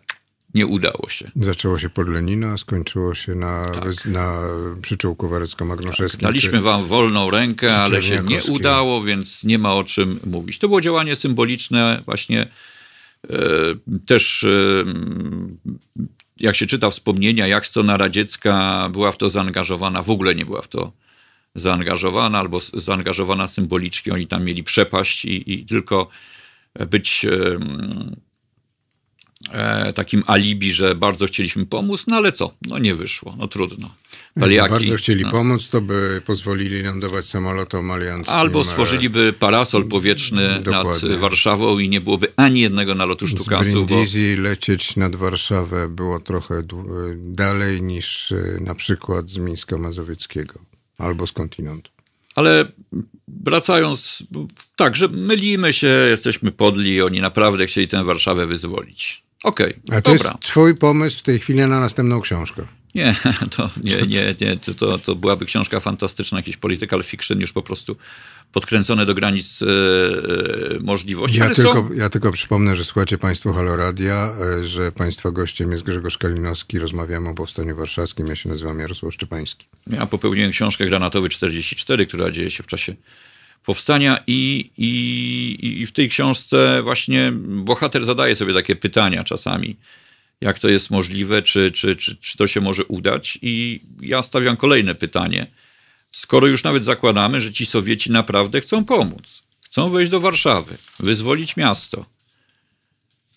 nie 0.54 0.68
udało 0.68 1.10
się. 1.10 1.32
Zaczęło 1.36 1.80
się 1.80 1.90
pod 1.90 2.10
Lenina, 2.10 2.58
skończyło 2.58 3.16
się 3.16 3.36
na, 3.36 3.72
tak. 3.72 4.06
na 4.06 4.40
przyczółku 4.82 5.28
Warecko-Magnuszewskim. 5.28 6.20
Tak. 6.20 6.22
Daliśmy 6.22 6.62
wam 6.62 6.86
wolną 6.86 7.30
rękę, 7.30 7.78
ale 7.78 8.02
się 8.02 8.24
nie 8.24 8.44
udało, 8.44 9.02
więc 9.02 9.44
nie 9.44 9.60
ma 9.60 9.74
o 9.74 9.84
czym 9.84 10.20
mówić. 10.26 10.60
To 10.60 10.68
było 10.68 10.82
działanie 10.82 11.16
symboliczne 11.16 12.02
właśnie 12.06 12.48
też 14.06 14.44
e, 14.44 14.84
jak 16.38 16.56
się 16.56 16.66
czyta 16.66 16.90
wspomnienia, 16.90 17.48
jak 17.48 17.66
strona 17.66 17.98
radziecka 17.98 18.90
była 18.90 19.12
w 19.12 19.18
to 19.18 19.30
zaangażowana, 19.30 20.02
w 20.02 20.10
ogóle 20.10 20.36
nie 20.36 20.46
była 20.46 20.62
w 20.62 20.68
to 20.68 20.92
zaangażowana, 21.56 22.40
albo 22.40 22.60
zaangażowana 22.74 23.48
symbolicznie. 23.48 24.14
Oni 24.14 24.28
tam 24.28 24.44
mieli 24.44 24.64
przepaść 24.64 25.26
i, 25.26 25.54
i 25.54 25.66
tylko 25.66 26.10
być 26.90 27.26
e, 27.26 27.60
takim 29.96 30.24
alibi, 30.28 30.74
że 30.74 30.96
bardzo 30.96 31.26
chcieliśmy 31.26 31.66
pomóc, 31.66 32.04
no 32.08 32.16
ale 32.16 32.32
co? 32.32 32.54
No 32.70 32.80
nie 32.80 32.96
wyszło, 32.96 33.36
no 33.40 33.48
trudno. 33.48 33.90
Paliaki, 34.40 34.70
bardzo 34.70 34.96
chcieli 34.96 35.24
no. 35.24 35.32
pomóc, 35.32 35.70
to 35.70 35.82
by 35.82 36.22
pozwolili 36.26 36.84
lądować 36.84 37.26
samolotom 37.26 37.92
alianckim. 37.92 38.36
Albo 38.36 38.64
stworzyliby 38.64 39.34
parasol 39.40 39.88
powietrzny 39.88 40.60
Dokładnie. 40.60 41.10
nad 41.10 41.20
Warszawą 41.20 41.80
i 41.80 41.90
nie 41.90 42.02
byłoby 42.02 42.28
ani 42.36 42.62
jednego 42.62 42.96
nalotu 42.96 43.28
sztukanców. 43.28 43.84
Z 43.84 43.86
Brindisi 43.86 44.36
bo... 44.36 44.42
lecieć 44.42 44.96
nad 44.96 45.16
Warszawę 45.16 45.90
było 45.90 46.20
trochę 46.20 46.64
dalej 47.16 47.82
niż 47.82 48.32
e, 48.32 48.58
na 48.62 48.76
przykład 48.76 49.30
z 49.30 49.38
Mińska 49.38 49.78
Mazowieckiego 49.78 50.60
albo 50.98 51.28
z 51.28 51.32
kontynentu. 51.32 51.92
Ale 52.36 52.66
wracając, 53.28 54.24
tak, 54.76 54.96
że 54.96 55.08
mylimy 55.08 55.74
się, 55.74 55.88
jesteśmy 55.88 56.52
podli, 56.52 57.02
oni 57.02 57.22
naprawdę 57.22 57.66
chcieli 57.66 57.88
tę 57.88 58.04
Warszawę 58.04 58.48
wyzwolić. 58.48 59.23
Okej, 59.44 59.80
okay, 59.86 59.98
A 59.98 60.02
to 60.02 60.14
dobra. 60.14 60.32
jest 60.32 60.44
twój 60.44 60.76
pomysł 60.76 61.20
w 61.20 61.24
tej 61.24 61.40
chwili 61.40 61.60
na 61.60 61.80
następną 61.80 62.22
książkę. 62.22 62.66
Nie, 62.96 63.16
to 63.58 63.70
nie, 63.84 63.98
nie, 63.98 64.36
nie. 64.42 64.58
To, 64.58 65.00
to 65.00 65.16
byłaby 65.16 65.46
książka 65.46 65.80
fantastyczna, 65.80 66.40
jakiś 66.40 66.58
political 66.58 67.04
fiction, 67.04 67.40
już 67.40 67.54
po 67.54 67.62
prostu 67.62 67.96
podkręcone 68.52 69.06
do 69.06 69.16
granic 69.16 69.62
e, 69.62 69.66
e 69.66 70.80
możliwości. 70.80 71.40
Ja 71.40 71.50
tylko, 71.50 71.74
są... 71.74 71.94
ja 71.94 72.10
tylko 72.10 72.32
przypomnę, 72.32 72.76
że 72.76 72.84
słuchacie 72.84 73.18
Państwo 73.18 73.54
Haloradia, 73.54 74.30
e, 74.60 74.66
że 74.66 74.92
Państwa 74.92 75.32
gościem 75.32 75.72
jest 75.72 75.84
Grzegorz 75.84 76.18
Kalinowski. 76.18 76.80
Rozmawiamy 76.80 77.30
o 77.30 77.34
Powstaniu 77.34 77.76
Warszawskim. 77.76 78.28
Ja 78.28 78.36
się 78.36 78.50
nazywam 78.50 78.80
Jarosław 78.80 79.14
Szczepański. 79.14 79.68
Ja 79.88 80.06
popełniłem 80.06 80.52
książkę 80.52 80.86
Granatowy 80.86 81.30
44, 81.30 82.06
która 82.06 82.32
dzieje 82.32 82.52
się 82.52 82.64
w 82.64 82.68
czasie 82.68 82.96
powstania 83.66 84.20
i, 84.28 84.72
i, 84.78 85.82
i 85.82 85.86
w 85.86 85.92
tej 85.92 86.10
książce 86.10 86.82
właśnie 86.84 87.32
bohater 87.36 88.06
zadaje 88.06 88.36
sobie 88.36 88.54
takie 88.54 88.76
pytania 88.76 89.24
czasami 89.24 89.78
jak 90.44 90.60
to 90.60 90.70
jest 90.70 90.92
możliwe, 90.92 91.42
czy, 91.42 91.72
czy, 91.72 91.96
czy, 91.96 92.16
czy 92.16 92.38
to 92.38 92.48
się 92.48 92.62
może 92.62 92.86
udać. 92.86 93.40
I 93.42 93.82
ja 94.02 94.24
stawiam 94.24 94.58
kolejne 94.58 94.96
pytanie. 94.96 95.48
Skoro 96.12 96.48
już 96.48 96.64
nawet 96.64 96.86
zakładamy, 96.86 97.42
że 97.42 97.54
ci 97.54 97.66
Sowieci 97.66 98.12
naprawdę 98.12 98.62
chcą 98.62 98.86
pomóc, 98.86 99.44
chcą 99.66 99.90
wejść 99.90 100.12
do 100.12 100.20
Warszawy, 100.20 100.78
wyzwolić 101.00 101.58
miasto, 101.58 102.06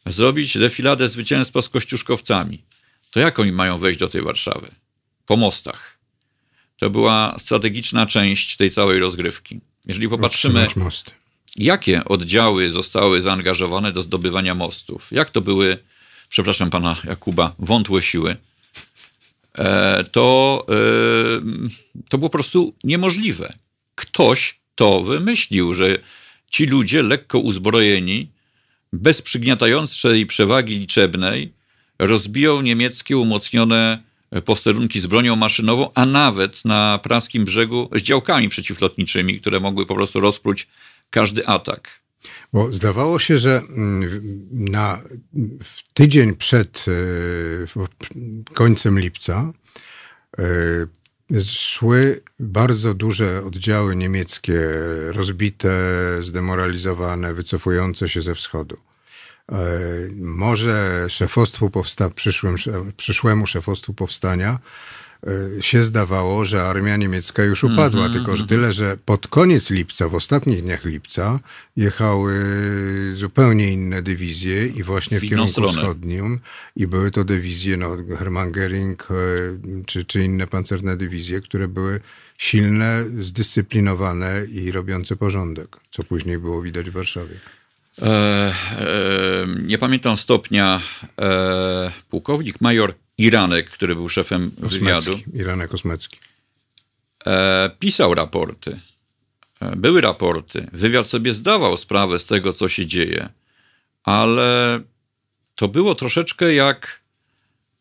zrobić 0.07 0.59
defiladę 0.59 1.09
zwycięstwa 1.09 1.63
z 1.63 1.69
kościuszkowcami, 1.69 2.63
to 3.11 3.21
jak 3.21 3.39
oni 3.39 3.53
mają 3.53 3.79
wejść 3.79 4.01
do 4.01 4.09
tej 4.09 4.23
Warszawy? 4.23 4.69
Po 5.27 5.37
mostach. 5.37 5.99
To 6.77 6.91
była 6.91 7.37
strategiczna 7.39 8.07
część 8.07 8.57
tej 8.57 8.71
całej 8.71 8.99
rozgrywki. 8.99 9.61
Jeżeli 9.87 10.09
popatrzymy, 10.09 10.67
jakie 11.57 12.05
oddziały 12.05 12.71
zostały 12.71 13.23
zaangażowane 13.23 13.93
do 13.93 14.03
zdobywania 14.03 14.55
mostów, 14.55 15.13
jak 15.13 15.31
to 15.31 15.41
były 15.41 15.79
przepraszam 16.29 16.71
pana 16.71 16.97
Jakuba, 17.05 17.55
wątłe 17.59 18.03
siły, 18.03 18.37
e, 19.55 20.05
to, 20.05 20.67
e, 20.69 20.75
to 22.09 22.19
było 22.19 22.31
po 22.31 22.39
prostu 22.39 22.75
niemożliwe. 22.85 23.53
Ktoś 23.95 24.61
to 24.75 25.03
wymyślił, 25.03 25.75
że 25.75 25.99
ci 26.51 26.67
ludzie 26.67 27.03
lekko 27.03 27.39
uzbrojeni, 27.39 28.29
bez 28.93 29.23
przygniatającej 29.23 30.27
przewagi 30.27 30.79
liczebnej, 30.79 31.53
rozbiją 31.99 32.63
niemieckie 32.63 33.17
umocnione 33.17 34.03
posterunki 34.45 35.01
z 35.01 35.07
bronią 35.07 35.37
maszynową, 35.37 35.91
a 35.95 36.07
nawet 36.07 36.65
na 36.65 37.01
praskim 37.03 37.45
brzegu 37.45 37.89
z 37.95 38.03
działkami 38.03 38.49
przeciwlotniczymi, 38.49 39.41
które 39.41 39.61
mogły 39.61 39.87
po 39.87 39.95
prostu 39.95 40.21
rozpróć 40.21 40.69
każdy 41.11 41.47
atak. 41.47 42.01
Bo 42.53 42.73
zdawało 42.73 43.19
się, 43.19 43.39
że 43.39 43.63
mm, 43.77 44.23
na 44.53 45.01
w 45.65 45.93
tydzień 45.95 46.37
przed 46.37 46.85
e, 46.89 48.55
końcem 48.55 48.99
lipca 48.99 49.53
e, 50.39 50.43
szły 51.45 52.23
bardzo 52.41 52.95
duże 52.95 53.43
oddziały 53.45 53.97
niemieckie, 53.97 54.61
rozbite, 55.07 55.79
zdemoralizowane, 56.23 57.35
wycofujące 57.35 58.09
się 58.09 58.23
ze 58.23 58.35
wschodu. 58.35 58.77
E, 59.53 59.57
może 60.17 61.07
szefostwu 61.09 61.71
powsta- 61.71 62.11
przyszłym, 62.11 62.57
przyszłemu 62.97 63.47
szefostwu 63.47 63.95
powstania 63.95 64.59
E, 65.27 65.63
się 65.63 65.85
zdawało, 65.85 66.45
że 66.45 66.63
armia 66.63 66.97
niemiecka 66.97 67.45
już 67.45 67.65
upadła, 67.65 68.01
mm 68.01 68.13
-hmm, 68.13 68.15
tylko 68.15 68.37
że 68.37 68.47
tyle, 68.47 68.73
że 68.73 68.97
pod 69.05 69.29
koniec 69.29 69.71
lipca, 69.71 70.09
w 70.09 70.15
ostatnich 70.15 70.63
dniach 70.63 70.85
lipca 70.85 71.41
jechały 71.77 72.35
zupełnie 73.15 73.73
inne 73.73 74.03
dywizje 74.03 74.67
i 74.67 74.83
właśnie 74.83 75.21
w, 75.21 75.23
w 75.23 75.29
kierunku 75.29 75.53
stronę. 75.53 75.73
wschodnim 75.73 76.39
i 76.77 76.87
były 76.87 77.11
to 77.11 77.25
dywizje, 77.25 77.77
no, 77.77 77.97
Hermann 78.19 78.53
Göring 78.53 78.97
e, 79.11 79.85
czy, 79.87 80.05
czy 80.05 80.25
inne 80.25 80.47
pancerne 80.47 80.97
dywizje, 80.97 81.41
które 81.41 81.69
były 81.69 82.01
silne, 82.39 83.05
zdyscyplinowane 83.21 84.45
i 84.45 84.73
robiące 84.73 85.17
porządek, 85.17 85.77
co 85.91 86.05
później 86.05 86.39
było 86.39 86.63
widać 86.63 86.91
w 86.91 86.93
Warszawie. 86.93 87.41
E, 88.03 88.07
e, 88.09 88.55
nie 89.63 89.79
pamiętam 89.79 90.17
stopnia. 90.17 90.81
E, 91.19 91.93
pułkownik 92.09 92.61
major 92.61 92.95
Iranek, 93.19 93.71
który 93.71 93.95
był 93.95 94.09
szefem 94.09 94.51
Kosmecki, 94.51 94.79
wywiadu. 94.79 95.19
Iranek 95.35 95.71
Kosmecki. 95.71 96.19
E, 97.27 97.71
pisał 97.79 98.15
raporty. 98.15 98.81
E, 99.61 99.77
były 99.77 100.01
raporty. 100.01 100.67
Wywiad 100.73 101.07
sobie 101.07 101.33
zdawał 101.33 101.77
sprawę 101.77 102.19
z 102.19 102.27
tego, 102.27 102.53
co 102.53 102.69
się 102.69 102.87
dzieje, 102.87 103.29
ale 104.03 104.81
to 105.55 105.69
było 105.69 105.95
troszeczkę 105.95 106.55
jak 106.55 107.01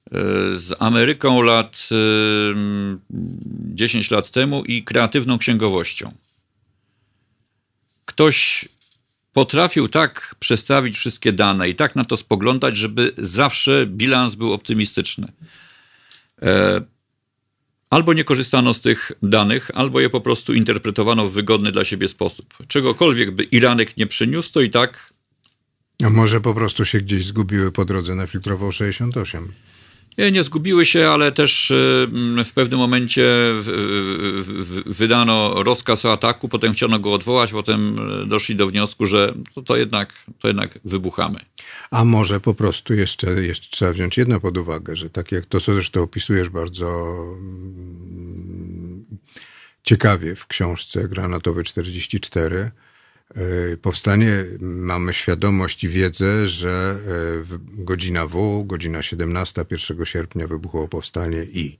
e, 0.06 0.12
z 0.58 0.76
Ameryką 0.80 1.42
lat 1.42 1.90
10 3.74 4.12
lat 4.12 4.32
temu 4.32 4.64
i 4.64 4.84
kreatywną 4.84 5.38
księgowością. 5.38 6.12
Ktoś 8.06 8.70
potrafił 9.36 9.88
tak 9.88 10.36
przestawić 10.40 10.98
wszystkie 10.98 11.34
dane 11.34 11.70
i 11.70 11.76
tak 11.76 11.96
na 11.96 12.06
to 12.06 12.18
spoglądać, 12.18 12.78
żeby 12.78 13.12
zawsze 13.18 13.86
bilans 13.88 14.36
był 14.36 14.54
optymistyczny. 14.54 15.28
E, 16.42 16.82
albo 17.90 18.14
nie 18.14 18.24
korzystano 18.24 18.74
z 18.74 18.82
tych 18.82 19.12
danych, 19.24 19.72
albo 19.74 20.00
je 20.00 20.10
po 20.10 20.22
prostu 20.22 20.54
interpretowano 20.54 21.28
w 21.28 21.32
wygodny 21.32 21.72
dla 21.72 21.86
siebie 21.86 22.08
sposób. 22.08 22.54
Czegokolwiek 22.68 23.32
by 23.32 23.44
Iranek 23.44 23.98
nie 23.98 24.08
przyniósł, 24.08 24.52
to 24.52 24.62
i 24.62 24.70
tak. 24.70 25.14
A 26.04 26.10
może 26.10 26.42
po 26.42 26.54
prostu 26.54 26.86
się 26.86 27.00
gdzieś 27.00 27.26
zgubiły 27.26 27.72
po 27.72 27.86
drodze 27.86 28.16
na 28.16 28.28
filtrował 28.28 28.72
68? 28.72 29.54
Nie, 30.18 30.32
nie 30.32 30.44
zgubiły 30.44 30.86
się, 30.86 31.10
ale 31.10 31.32
też 31.32 31.72
y, 31.72 32.08
w 32.46 32.52
pewnym 32.54 32.80
momencie 32.80 33.26
wydano 34.86 35.64
rozkaz 35.64 36.06
o 36.06 36.12
ataku, 36.12 36.50
potem 36.50 36.74
chciano 36.74 37.00
go 37.00 37.14
odwołać, 37.14 37.52
potem 37.52 38.10
y, 38.24 38.26
doszli 38.26 38.56
do 38.56 38.68
wniosku, 38.68 39.06
że 39.06 39.34
to, 39.56 39.62
to, 39.62 39.78
jednak, 39.78 40.14
to 40.40 40.48
jednak 40.48 40.80
wybuchamy. 40.86 41.40
A 41.92 42.06
może 42.06 42.40
po 42.40 42.54
prostu 42.54 42.94
jeszcze, 42.94 43.32
jeszcze 43.32 43.68
trzeba 43.72 43.94
wziąć 43.94 44.18
jedno 44.18 44.40
pod 44.40 44.58
uwagę, 44.58 44.96
że 44.96 45.10
tak 45.10 45.32
jak 45.32 45.46
to, 45.46 45.62
co 45.62 45.74
zresztą 45.74 46.02
opisujesz 46.02 46.50
bardzo 46.50 47.16
mm, 47.40 49.06
ciekawie 49.84 50.36
w 50.36 50.48
książce 50.48 51.08
Granatowy 51.08 51.64
44, 51.64 52.56
E, 52.56 52.85
powstanie, 53.82 54.46
mamy 54.60 55.14
świadomość 55.14 55.84
i 55.84 55.90
wiedzę, 55.90 56.48
że 56.48 57.00
e, 57.52 57.58
godzina 57.84 58.28
W, 58.28 58.64
godzina 58.66 59.02
17, 59.02 59.66
1 59.72 60.06
sierpnia 60.06 60.48
wybuchło 60.48 60.88
powstanie 60.88 61.44
i. 61.44 61.80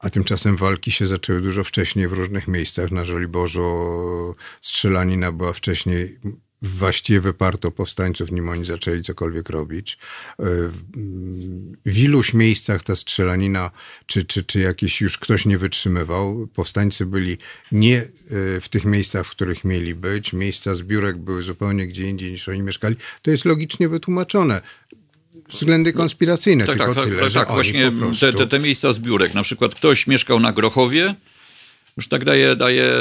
A 0.00 0.10
tymczasem 0.10 0.56
walki 0.56 0.92
się 0.92 1.06
zaczęły 1.06 1.40
dużo 1.40 1.64
wcześniej 1.64 2.08
w 2.08 2.12
różnych 2.12 2.48
miejscach. 2.48 2.90
Na 2.90 3.04
Żoliborzu 3.04 3.64
strzelanina 4.60 5.32
była 5.32 5.52
wcześniej 5.52 6.18
właściwie 6.62 7.20
wyparto 7.20 7.70
powstańców, 7.70 8.32
nim 8.32 8.48
oni 8.48 8.64
zaczęli 8.64 9.02
cokolwiek 9.02 9.50
robić. 9.50 9.98
E, 10.40 10.44
w 11.86 11.98
iluś 11.98 12.34
miejscach 12.34 12.82
ta 12.82 12.96
strzelanina, 12.96 13.70
czy, 14.06 14.24
czy, 14.24 14.44
czy 14.44 14.60
jakiś 14.60 15.00
już 15.00 15.18
ktoś 15.18 15.46
nie 15.46 15.58
wytrzymywał. 15.58 16.48
Powstańcy 16.54 17.06
byli 17.06 17.38
nie 17.72 17.98
e, 17.98 18.06
w 18.60 18.68
tych 18.70 18.84
miejscach, 18.84 19.26
w 19.26 19.30
których 19.30 19.64
mieli 19.64 19.94
być. 19.94 20.32
Miejsca 20.32 20.74
zbiórek 20.74 21.16
były 21.16 21.42
zupełnie 21.42 21.86
gdzie 21.86 22.08
indziej 22.08 22.30
niż 22.30 22.48
oni 22.48 22.62
mieszkali. 22.62 22.96
To 23.22 23.30
jest 23.30 23.44
logicznie 23.44 23.88
wytłumaczone 23.88 24.62
względy 25.48 25.92
konspiracyjne. 25.92 26.66
Tak, 26.66 26.76
tylko 26.76 26.94
tak, 26.94 27.04
tyle, 27.04 27.22
tak, 27.22 27.32
tak 27.32 27.48
właśnie 27.48 27.92
te, 28.20 28.32
te, 28.32 28.46
te 28.46 28.58
miejsca 28.58 28.92
zbiórek. 28.92 29.34
Na 29.34 29.42
przykład 29.42 29.74
ktoś 29.74 30.06
mieszkał 30.06 30.40
na 30.40 30.52
Grochowie, 30.52 31.14
już 31.96 32.08
tak 32.08 32.24
daje, 32.24 32.56
daje 32.56 32.92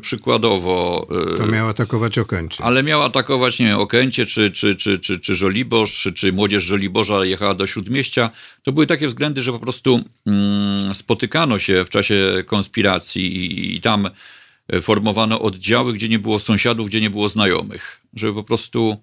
przykładowo. 0.00 1.06
Y, 1.34 1.38
to 1.38 1.46
miał 1.46 1.68
atakować 1.68 2.18
Okęcie. 2.18 2.64
Ale 2.64 2.82
miał 2.82 3.02
atakować, 3.02 3.58
nie 3.58 3.66
wiem, 3.66 3.78
Okęcie, 3.78 4.26
czy, 4.26 4.50
czy, 4.50 4.74
czy, 4.74 4.98
czy, 4.98 5.18
czy 5.18 5.34
Żoliborz, 5.34 6.00
czy, 6.00 6.12
czy 6.12 6.32
młodzież 6.32 6.64
Żoliborza 6.64 7.24
jechała 7.24 7.54
do 7.54 7.66
Śródmieścia. 7.66 8.30
To 8.62 8.72
były 8.72 8.86
takie 8.86 9.08
względy, 9.08 9.42
że 9.42 9.52
po 9.52 9.58
prostu 9.58 10.00
mm, 10.26 10.94
spotykano 10.94 11.58
się 11.58 11.84
w 11.84 11.90
czasie 11.90 12.44
konspiracji 12.46 13.36
i, 13.36 13.76
i 13.76 13.80
tam 13.80 14.10
formowano 14.82 15.40
oddziały, 15.40 15.92
gdzie 15.92 16.08
nie 16.08 16.18
było 16.18 16.38
sąsiadów, 16.38 16.88
gdzie 16.88 17.00
nie 17.00 17.10
było 17.10 17.28
znajomych. 17.28 18.00
Żeby 18.14 18.34
po 18.34 18.44
prostu 18.44 18.96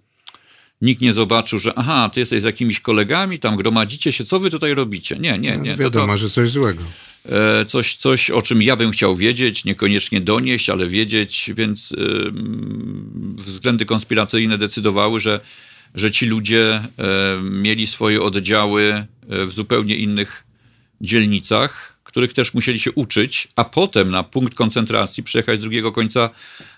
nikt 0.82 1.02
nie 1.02 1.14
zobaczył, 1.14 1.60
że 1.60 1.74
aha, 1.76 2.10
ty 2.14 2.20
jesteś 2.20 2.42
z 2.42 2.46
jakimiś 2.46 2.80
kolegami, 2.80 3.40
tam 3.40 3.56
gromadzicie 3.56 4.12
się, 4.12 4.26
co 4.26 4.40
wy 4.40 4.50
tutaj 4.50 4.74
robicie? 4.74 5.18
Nie, 5.20 5.40
nie, 5.40 5.58
nie. 5.58 5.72
No, 5.72 5.78
wiadomo, 5.78 6.14
to, 6.14 6.18
że 6.18 6.30
coś 6.30 6.50
złego. 6.50 6.84
E, 7.30 7.66
coś, 7.66 7.96
coś, 7.96 8.30
o 8.30 8.42
czym 8.42 8.62
ja 8.62 8.76
bym 8.76 8.92
chciał 8.92 9.16
wiedzieć, 9.16 9.66
niekoniecznie 9.66 10.22
donieść, 10.22 10.70
ale 10.70 10.88
wiedzieć, 10.88 11.52
więc 11.56 11.94
względy 13.38 13.86
konspiracyjne 13.86 14.58
decydowały, 14.58 15.20
że, 15.20 15.40
że 15.96 16.12
ci 16.12 16.26
ludzie 16.26 16.82
mieli 17.42 17.88
swoje 17.88 18.22
oddziały 18.22 19.06
w 19.28 19.52
zupełnie 19.52 19.96
innych 19.96 20.44
dzielnicach, 21.02 21.91
których 22.12 22.34
też 22.34 22.54
musieli 22.54 22.80
się 22.80 22.92
uczyć, 22.92 23.48
a 23.56 23.64
potem 23.64 24.12
na 24.12 24.24
punkt 24.24 24.56
koncentracji 24.56 25.24
przyjechać 25.24 25.60
z 25.60 25.62
drugiego 25.62 25.92
końca 25.92 26.30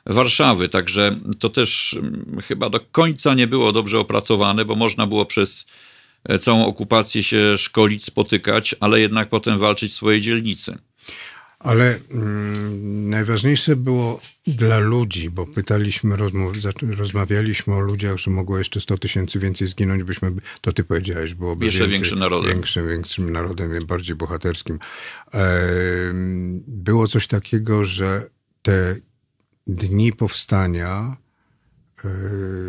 Warszawy. 0.05 0.69
Także 0.69 1.15
to 1.39 1.49
też 1.49 1.93
mm, 1.99 2.41
chyba 2.47 2.69
do 2.69 2.79
końca 2.79 3.33
nie 3.33 3.47
było 3.47 3.71
dobrze 3.71 3.99
opracowane, 3.99 4.65
bo 4.65 4.75
można 4.75 5.07
było 5.07 5.25
przez 5.25 5.65
e, 6.23 6.39
całą 6.39 6.65
okupację 6.65 7.23
się 7.23 7.57
szkolić, 7.57 8.05
spotykać, 8.05 8.75
ale 8.79 8.99
jednak 8.99 9.29
potem 9.29 9.59
walczyć 9.59 9.91
w 9.91 9.95
swojej 9.95 10.21
dzielnicy. 10.21 10.77
Ale 11.63 11.99
mm, 12.11 13.09
najważniejsze 13.09 13.75
było 13.75 14.21
dla 14.47 14.79
ludzi, 14.79 15.29
bo 15.29 15.47
pytaliśmy, 15.47 16.15
rozmawialiśmy 16.81 17.75
o 17.75 17.79
ludziach, 17.79 18.17
że 18.17 18.31
mogło 18.31 18.57
jeszcze 18.57 18.81
100 18.81 18.97
tysięcy 18.97 19.39
więcej 19.39 19.67
zginąć, 19.67 20.03
byśmy, 20.03 20.31
to 20.61 20.73
ty 20.73 20.83
powiedziałeś, 20.83 21.33
byłoby 21.33 21.65
jeszcze 21.65 21.79
więcej, 21.79 21.93
większym 21.93 22.19
narodem. 22.19 22.51
Większym, 22.51 22.89
większym 22.89 23.31
narodem, 23.31 23.85
bardziej 23.85 24.15
bohaterskim. 24.15 24.79
Było 26.67 27.07
coś 27.07 27.27
takiego, 27.27 27.85
że 27.85 28.29
te 28.61 28.95
dni 29.67 30.13
powstania 30.13 31.17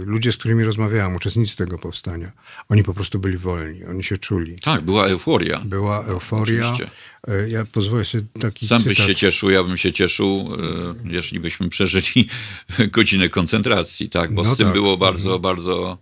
ludzie, 0.04 0.32
z 0.32 0.36
którymi 0.36 0.64
rozmawiałem, 0.64 1.14
uczestnicy 1.16 1.56
tego 1.56 1.78
powstania, 1.78 2.32
oni 2.68 2.82
po 2.82 2.94
prostu 2.94 3.18
byli 3.18 3.38
wolni, 3.38 3.84
oni 3.84 4.04
się 4.04 4.18
czuli. 4.18 4.58
Tak, 4.62 4.80
była 4.80 5.06
euforia. 5.06 5.60
Była 5.64 6.04
euforia. 6.04 6.72
Oczywiście. 6.72 6.90
E, 7.28 7.48
ja 7.48 7.64
pozwolę 7.64 8.04
sobie 8.04 8.24
taki 8.40 8.68
Sam 8.68 8.78
cytat. 8.78 8.96
byś 8.96 9.06
się 9.06 9.14
cieszył, 9.14 9.50
ja 9.50 9.64
bym 9.64 9.76
się 9.76 9.92
cieszył, 9.92 10.28
e, 10.28 10.94
jeśli 11.04 11.40
byśmy 11.40 11.68
przeżyli 11.68 12.28
godzinę 12.96 13.28
koncentracji, 13.28 14.10
tak, 14.10 14.34
bo 14.34 14.42
no 14.42 14.54
z 14.54 14.56
tym 14.56 14.66
tak. 14.66 14.74
było 14.74 14.96
bardzo, 14.96 15.34
mhm. 15.36 15.42
bardzo 15.42 15.98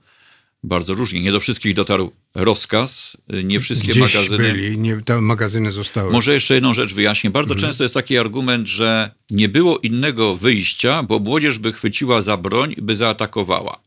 bardzo 0.62 0.94
różnie. 0.94 1.20
Nie 1.20 1.32
do 1.32 1.40
wszystkich 1.40 1.74
dotarł 1.74 2.12
rozkaz, 2.34 3.16
nie 3.44 3.60
wszystkie 3.60 3.88
Gdzieś 3.88 4.14
magazyny. 4.14 4.38
byli, 4.38 4.78
nie, 4.78 5.02
te 5.04 5.20
magazyny 5.20 5.72
zostały. 5.72 6.12
Może 6.12 6.32
jeszcze 6.32 6.54
jedną 6.54 6.74
rzecz 6.74 6.94
wyjaśnię. 6.94 7.30
Bardzo 7.30 7.54
mhm. 7.54 7.70
często 7.70 7.84
jest 7.84 7.94
taki 7.94 8.18
argument, 8.18 8.68
że 8.68 9.10
nie 9.30 9.48
było 9.48 9.78
innego 9.78 10.36
wyjścia, 10.36 11.02
bo 11.02 11.18
młodzież 11.18 11.58
by 11.58 11.72
chwyciła 11.72 12.22
za 12.22 12.36
broń, 12.36 12.74
by 12.78 12.96
zaatakowała. 12.96 13.80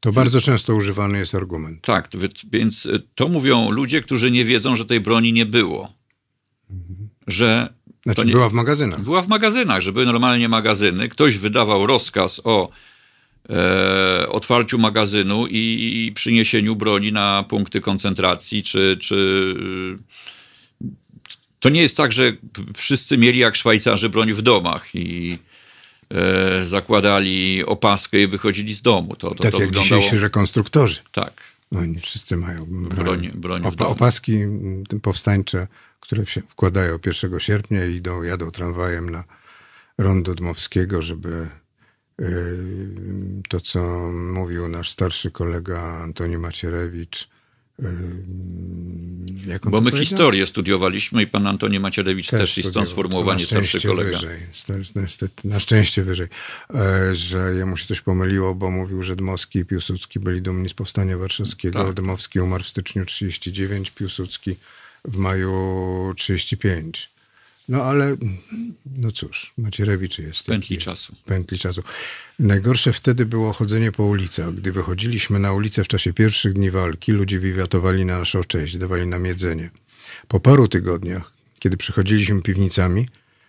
To 0.00 0.12
bardzo 0.12 0.40
często 0.40 0.74
używany 0.74 1.18
jest 1.18 1.34
argument. 1.34 1.82
Tak, 1.82 2.08
więc 2.52 2.88
to 3.14 3.28
mówią 3.28 3.70
ludzie, 3.70 4.02
którzy 4.02 4.30
nie 4.30 4.44
wiedzą, 4.44 4.76
że 4.76 4.86
tej 4.86 5.00
broni 5.00 5.32
nie 5.32 5.46
było. 5.46 5.92
Że. 7.26 7.74
Znaczy, 8.02 8.26
nie, 8.26 8.32
była 8.32 8.48
w 8.48 8.52
magazynach. 8.52 9.00
Była 9.00 9.22
w 9.22 9.28
magazynach, 9.28 9.80
że 9.80 9.92
były 9.92 10.06
normalnie 10.06 10.48
magazyny. 10.48 11.08
Ktoś 11.08 11.38
wydawał 11.38 11.86
rozkaz 11.86 12.40
o 12.44 12.70
e, 13.50 14.28
otwarciu 14.28 14.78
magazynu 14.78 15.46
i, 15.46 16.06
i, 16.06 16.12
przyniesieniu 16.12 16.76
broni 16.76 17.12
na 17.12 17.44
punkty 17.48 17.80
koncentracji, 17.80 18.62
czy, 18.62 18.98
czy 19.00 19.54
to 21.60 21.68
nie 21.68 21.82
jest 21.82 21.96
tak, 21.96 22.12
że 22.12 22.32
wszyscy 22.76 23.18
mieli 23.18 23.38
jak 23.38 23.56
Szwajcarzy 23.56 24.08
broń 24.08 24.32
w 24.32 24.42
domach 24.42 24.94
i 24.94 25.38
e, 26.10 26.66
zakładali 26.66 27.64
opaskę 27.64 28.22
i 28.22 28.26
wychodzili 28.26 28.74
z 28.74 28.82
domu. 28.82 29.16
To, 29.16 29.28
to, 29.30 29.42
tak 29.42 29.52
to 29.52 29.58
jak 29.58 29.68
wyglądało... 29.68 30.00
dzisiejsi 30.02 30.22
rekonstruktorzy. 30.22 31.00
Tak. 31.12 31.42
No, 31.72 31.80
oni 31.80 31.98
wszyscy 31.98 32.36
mają 32.36 32.66
broń, 32.66 33.30
broń, 33.34 33.62
broń 33.62 33.62
opaski 33.78 34.38
powstańcze, 35.02 35.66
które 36.00 36.26
się 36.26 36.40
wkładają 36.40 36.98
1 37.06 37.40
sierpnia 37.40 37.86
i 37.86 37.94
idą, 37.94 38.22
jadą 38.22 38.50
tramwajem 38.50 39.10
na 39.10 39.24
rondo 39.98 40.34
Dmowskiego, 40.34 41.02
żeby 41.02 41.48
to, 43.48 43.60
co 43.60 43.80
mówił 44.12 44.68
nasz 44.68 44.90
starszy 44.90 45.30
kolega 45.30 45.80
Antoni 45.80 46.38
Macierewicz. 46.38 47.28
Bo 49.64 49.80
my 49.80 49.92
historię 49.92 50.46
studiowaliśmy 50.46 51.22
i 51.22 51.26
pan 51.26 51.46
Antoni 51.46 51.80
Macierewicz 51.80 52.26
też, 52.26 52.40
też 52.40 52.58
i 52.58 52.68
stąd 52.70 52.88
sformułowanie 52.88 53.46
starszy 53.46 53.80
kolega. 53.80 54.10
Wyżej, 54.10 54.38
niestety, 54.96 55.48
na 55.48 55.60
szczęście 55.60 56.02
wyżej, 56.02 56.28
e, 56.74 57.14
że 57.14 57.54
jemu 57.54 57.76
się 57.76 57.86
coś 57.86 58.00
pomyliło, 58.00 58.54
bo 58.54 58.70
mówił, 58.70 59.02
że 59.02 59.16
Dmowski 59.16 59.58
i 59.58 59.64
Piłsudski 59.64 60.20
byli 60.20 60.42
dumni 60.42 60.68
z 60.68 60.74
powstania 60.74 61.18
warszawskiego. 61.18 61.84
Tak. 61.84 61.94
Dmowski 61.94 62.40
umarł 62.40 62.64
w 62.64 62.68
styczniu 62.68 63.04
39, 63.04 63.90
Piłsudski 63.90 64.56
w 65.04 65.16
maju 65.16 66.14
35. 66.16 67.10
No 67.70 67.82
ale, 67.82 68.16
no 68.96 69.12
cóż, 69.12 69.52
Macierewicz 69.58 70.18
jest. 70.18 70.46
Pętli 70.46 70.76
taki, 70.76 70.84
czasu. 70.84 71.16
Pętli 71.24 71.58
czasu. 71.58 71.82
Najgorsze 72.38 72.92
wtedy 72.92 73.26
było 73.26 73.52
chodzenie 73.52 73.92
po 73.92 74.04
ulicach. 74.04 74.54
Gdy 74.54 74.72
wychodziliśmy 74.72 75.38
na 75.38 75.52
ulicę 75.52 75.84
w 75.84 75.88
czasie 75.88 76.12
pierwszych 76.12 76.52
dni 76.52 76.70
walki, 76.70 77.12
ludzie 77.12 77.38
wiwiatowali 77.38 78.04
na 78.04 78.18
naszą 78.18 78.44
cześć, 78.44 78.76
dawali 78.76 79.06
nam 79.06 79.26
jedzenie. 79.26 79.70
Po 80.28 80.40
paru 80.40 80.68
tygodniach, 80.68 81.32
kiedy 81.58 81.76
przychodziliśmy 81.76 82.42
piwnicami, 82.42 83.06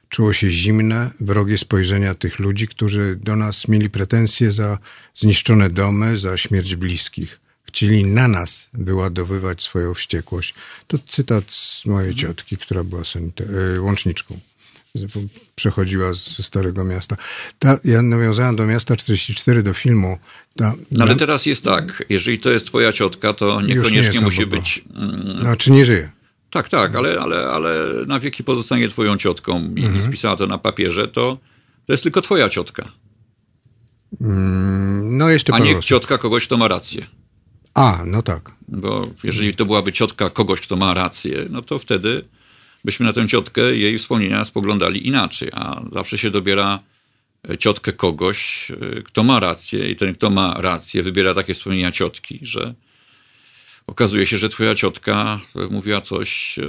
czuło 0.10 0.34
się 0.34 0.52
zimne, 0.52 1.12
wrogie 1.20 1.58
spojrzenia 1.58 2.14
tych 2.16 2.40
ludzi, 2.40 2.68
którzy 2.68 3.16
do 3.16 3.36
nas 3.36 3.68
mieli 3.68 3.90
pretensje 3.90 4.52
za 4.52 4.78
zniszczone 5.16 5.70
domy, 5.70 6.18
za 6.18 6.38
śmierć 6.38 6.76
bliskich 6.76 7.42
chcieli 7.72 8.06
na 8.06 8.28
nas 8.28 8.70
wyładowywać 8.74 9.64
swoją 9.64 9.94
wściekłość. 9.94 10.54
To 10.88 10.98
cytat 11.08 11.52
z 11.52 11.86
mojej 11.86 12.16
ciotki, 12.16 12.58
która 12.58 12.84
była 12.84 13.02
e, 13.02 13.82
łączniczką. 13.82 14.40
Przechodziła 15.56 16.14
ze 16.14 16.44
Starego 16.44 16.84
Miasta. 16.84 17.16
Ta, 17.60 17.78
ja 17.84 18.02
nawiązałem 18.02 18.56
do 18.56 18.68
Miasta 18.68 18.96
44, 18.96 19.64
do 19.64 19.74
filmu. 19.74 20.18
Ta, 20.56 20.74
no 20.92 21.04
ale 21.04 21.16
teraz 21.16 21.46
jest 21.46 21.64
tak, 21.64 22.04
jeżeli 22.10 22.40
to 22.40 22.50
jest 22.52 22.66
twoja 22.66 22.94
ciotka, 22.94 23.34
to 23.34 23.62
niekoniecznie 23.62 24.14
nie 24.14 24.22
musi 24.22 24.46
być... 24.46 24.84
Mm, 24.96 25.42
znaczy 25.42 25.72
nie 25.72 25.86
żyje. 25.86 26.12
Tak, 26.50 26.70
tak, 26.70 26.96
ale, 26.96 27.20
ale, 27.20 27.50
ale 27.50 27.86
na 28.08 28.20
wieki 28.20 28.44
pozostanie 28.44 28.90
twoją 28.90 29.18
ciotką 29.18 29.74
i 29.76 29.86
mhm. 29.86 30.08
spisała 30.08 30.36
to 30.36 30.48
na 30.48 30.58
papierze, 30.58 31.08
to, 31.08 31.38
to 31.86 31.94
jest 31.94 32.04
tylko 32.04 32.22
twoja 32.22 32.50
ciotka. 32.50 32.92
Mm, 34.22 35.18
no 35.18 35.30
jeszcze 35.30 35.54
A 35.54 35.60
nie 35.60 35.80
ciotka 35.80 36.18
kogoś, 36.18 36.46
kto 36.46 36.58
ma 36.58 36.68
rację. 36.68 37.21
A, 37.74 38.04
no 38.06 38.22
tak. 38.22 38.52
Bo 38.68 39.08
jeżeli 39.24 39.56
to 39.56 39.66
byłaby 39.66 39.94
ciotka 39.94 40.30
kogoś, 40.30 40.62
kto 40.62 40.76
ma 40.76 40.94
rację, 40.94 41.46
no 41.50 41.62
to 41.62 41.80
wtedy 41.80 42.24
byśmy 42.86 43.06
na 43.06 43.14
tę 43.14 43.28
ciotkę 43.28 43.76
jej 43.76 43.98
wspomnienia 43.98 44.46
spoglądali 44.46 45.08
inaczej, 45.08 45.50
a 45.54 45.82
zawsze 45.94 46.18
się 46.18 46.32
dobiera 46.32 46.80
e, 47.50 47.58
ciotkę 47.58 47.94
kogoś, 47.94 48.72
e, 48.72 49.02
kto 49.02 49.24
ma 49.24 49.40
rację 49.40 49.92
i 49.92 49.96
ten, 49.96 50.16
kto 50.16 50.30
ma 50.30 50.62
rację, 50.62 51.04
wybiera 51.04 51.34
takie 51.34 51.54
wspomnienia 51.54 51.92
ciotki, 51.92 52.40
że 52.42 52.74
okazuje 53.88 54.26
się, 54.26 54.38
że 54.38 54.50
twoja 54.50 54.76
ciotka 54.76 55.40
e, 55.56 55.68
mówiła 55.68 56.02
coś 56.02 56.60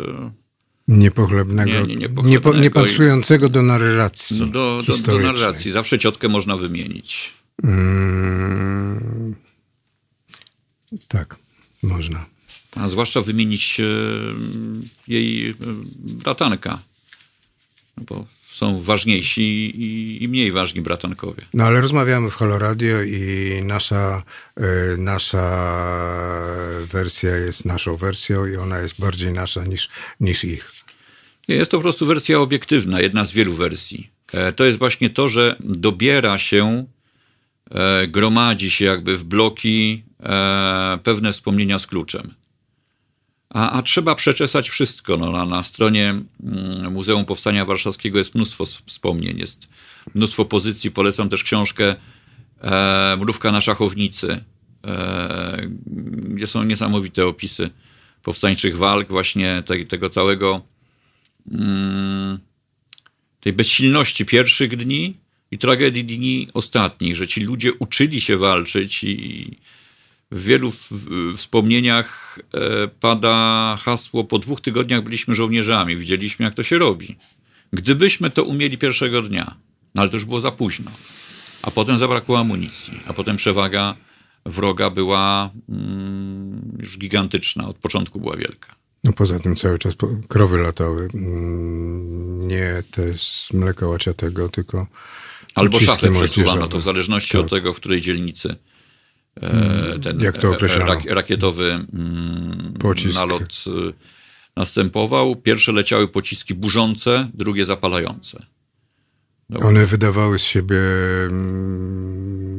niepochlebnego, 0.88 1.70
nie, 1.70 1.96
nie, 1.96 1.96
niepochlebnego 1.96 2.56
nie, 2.56 2.70
patrzącego 2.70 3.48
do 3.48 3.62
narracji 3.62 4.38
do, 4.38 4.46
do, 4.46 4.82
do, 4.86 4.98
do 4.98 5.18
narracji. 5.18 5.72
Zawsze 5.72 5.98
ciotkę 5.98 6.28
można 6.28 6.56
wymienić. 6.56 7.32
Hmm. 7.62 9.34
Tak, 11.08 11.36
można. 11.82 12.26
A 12.76 12.88
zwłaszcza 12.88 13.20
wymienić 13.20 13.80
e, 13.80 13.84
jej 15.08 15.50
e, 15.50 15.54
bratanka, 15.98 16.78
bo 17.96 18.26
są 18.50 18.82
ważniejsi 18.82 19.72
i, 20.24 20.28
mniej 20.28 20.52
ważni 20.52 20.82
bratankowie. 20.82 21.42
No 21.54 21.64
ale 21.64 21.80
rozmawiamy 21.80 22.30
w 22.30 22.34
Halo 22.34 22.58
Radio 22.58 23.02
i 23.02 23.60
nasza, 23.64 24.22
e, 24.56 24.96
nasza 24.96 25.46
wersja 26.84 27.36
jest 27.36 27.64
naszą 27.64 27.96
wersją 27.96 28.46
i 28.46 28.56
ona 28.56 28.78
jest 28.78 29.00
bardziej 29.00 29.32
nasza 29.32 29.64
niż, 29.64 29.88
niż 30.20 30.44
ich. 30.44 30.72
Jest 31.48 31.70
to 31.70 31.76
po 31.76 31.82
prostu 31.82 32.06
wersja 32.06 32.40
obiektywna, 32.40 33.00
jedna 33.00 33.24
z 33.24 33.32
wielu 33.32 33.52
wersji. 33.52 34.10
To 34.56 34.64
jest 34.64 34.78
właśnie 34.78 35.10
to, 35.10 35.28
że 35.28 35.56
dobiera 35.60 36.38
się, 36.38 36.86
gromadzi 38.08 38.70
się 38.70 38.84
jakby 38.84 39.16
w 39.16 39.24
bloki 39.24 40.04
e, 40.22 40.98
pewne 41.02 41.32
wspomnienia 41.32 41.78
z 41.78 41.86
kluczem. 41.86 42.34
A, 43.50 43.70
a 43.70 43.82
trzeba 43.82 44.14
przeczesać 44.14 44.70
wszystko. 44.70 45.16
No, 45.16 45.32
na, 45.32 45.46
na 45.46 45.62
stronie 45.62 46.14
mm, 46.42 46.92
Muzeum 46.92 47.24
Powstania 47.24 47.64
Warszawskiego 47.64 48.18
jest 48.18 48.34
mnóstwo 48.34 48.66
wspomnień, 48.66 49.38
jest 49.38 49.68
mnóstwo 50.14 50.44
pozycji. 50.44 50.90
Polecam 50.90 51.28
też 51.28 51.44
książkę 51.44 51.96
e, 52.60 53.16
Mrówka 53.20 53.52
na 53.52 53.60
szachownicy, 53.60 54.44
e, 54.84 55.68
gdzie 56.12 56.46
są 56.46 56.64
niesamowite 56.64 57.26
opisy 57.26 57.70
powstańczych 58.22 58.76
walk, 58.76 59.08
właśnie 59.08 59.62
te, 59.66 59.84
tego 59.84 60.10
całego 60.10 60.60
mm, 61.52 62.38
tej 63.40 63.52
bezsilności 63.52 64.26
pierwszych 64.26 64.76
dni 64.76 65.14
i 65.50 65.58
tragedii 65.58 66.04
dni 66.04 66.48
ostatnich, 66.54 67.16
że 67.16 67.28
ci 67.28 67.40
ludzie 67.40 67.72
uczyli 67.72 68.20
się 68.20 68.36
walczyć 68.36 69.04
i 69.04 69.56
w 70.32 70.42
wielu 70.42 70.72
wspomnieniach 71.36 72.38
e, 72.54 72.88
pada 72.88 73.76
hasło: 73.80 74.24
Po 74.24 74.38
dwóch 74.38 74.60
tygodniach 74.60 75.02
byliśmy 75.02 75.34
żołnierzami, 75.34 75.96
widzieliśmy, 75.96 76.44
jak 76.44 76.54
to 76.54 76.62
się 76.62 76.78
robi. 76.78 77.16
Gdybyśmy 77.72 78.30
to 78.30 78.44
umieli 78.44 78.78
pierwszego 78.78 79.22
dnia, 79.22 79.54
no 79.94 80.02
ale 80.02 80.10
to 80.10 80.16
już 80.16 80.24
było 80.24 80.40
za 80.40 80.52
późno. 80.52 80.90
A 81.62 81.70
potem 81.70 81.98
zabrakło 81.98 82.38
amunicji, 82.38 83.00
a 83.06 83.12
potem 83.12 83.36
przewaga 83.36 83.96
wroga 84.46 84.90
była 84.90 85.50
mm, 85.68 86.76
już 86.78 86.98
gigantyczna, 86.98 87.68
od 87.68 87.76
początku 87.78 88.20
była 88.20 88.36
wielka. 88.36 88.74
No 89.04 89.12
poza 89.12 89.38
tym 89.38 89.56
cały 89.56 89.78
czas 89.78 89.94
krowy 90.28 90.58
latały. 90.58 91.08
Mm, 91.14 92.48
nie 92.48 92.82
te 92.90 93.14
z 93.14 93.48
mleka 93.52 93.86
łaciatego, 93.86 94.48
tylko. 94.48 94.86
Albo 95.54 95.80
szafę 95.80 96.12
przesuwano, 96.12 96.68
to 96.68 96.78
w 96.78 96.82
zależności 96.82 97.32
tak. 97.32 97.40
od 97.40 97.50
tego, 97.50 97.72
w 97.72 97.76
której 97.76 98.00
dzielnicy 98.00 98.56
ten 100.02 100.20
Jak 100.20 100.38
to 100.38 100.50
określano? 100.50 101.00
rakietowy 101.08 101.86
mm, 101.94 102.74
Pocisk. 102.78 103.14
nalot 103.14 103.64
e, 103.66 103.92
następował. 104.56 105.36
Pierwsze 105.36 105.72
leciały 105.72 106.08
pociski 106.08 106.54
burzące, 106.54 107.30
drugie 107.34 107.64
zapalające. 107.66 108.46
Dobra. 109.50 109.68
One 109.68 109.86
wydawały 109.86 110.38
z 110.38 110.42
siebie 110.42 110.80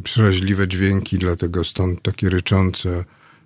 przeraźliwe 0.03 0.67
dźwięki, 0.67 1.17
dlatego 1.17 1.63
stąd 1.63 2.01
takie 2.01 2.30
ryczące 2.30 3.03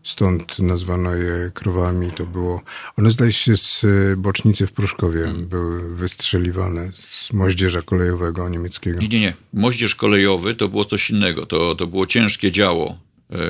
stąd 0.07 0.59
nazwano 0.59 1.15
je 1.15 1.51
krowami. 1.53 2.11
To 2.11 2.25
było, 2.25 2.61
one 2.97 3.11
zdaje 3.11 3.31
się 3.31 3.57
z 3.57 3.83
y, 3.83 4.15
bocznicy 4.17 4.67
w 4.67 4.71
Pruszkowie 4.71 5.23
hmm. 5.23 5.47
były 5.47 5.95
wystrzeliwane 5.95 6.91
z 7.11 7.33
moździerza 7.33 7.81
kolejowego 7.81 8.49
niemieckiego. 8.49 8.99
Nie, 8.99 9.07
nie, 9.07 9.19
nie. 9.19 9.33
Moździerz 9.53 9.95
kolejowy 9.95 10.55
to 10.55 10.67
było 10.67 10.85
coś 10.85 11.09
innego. 11.09 11.45
To, 11.45 11.75
to 11.75 11.87
było 11.87 12.07
ciężkie 12.07 12.51
działo 12.51 13.06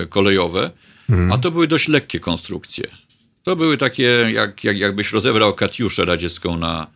kolejowe, 0.10 0.72
hmm. 1.08 1.32
a 1.32 1.38
to 1.38 1.52
były 1.52 1.68
dość 1.68 1.88
lekkie 1.88 2.20
konstrukcje. 2.20 2.88
To 3.44 3.56
były 3.56 3.78
takie, 3.78 4.32
jak, 4.34 4.64
jak, 4.64 4.78
jakbyś 4.78 5.12
rozebrał 5.12 5.54
Katiuszę 5.54 6.06
radziecką 6.06 6.58
na, 6.58 6.88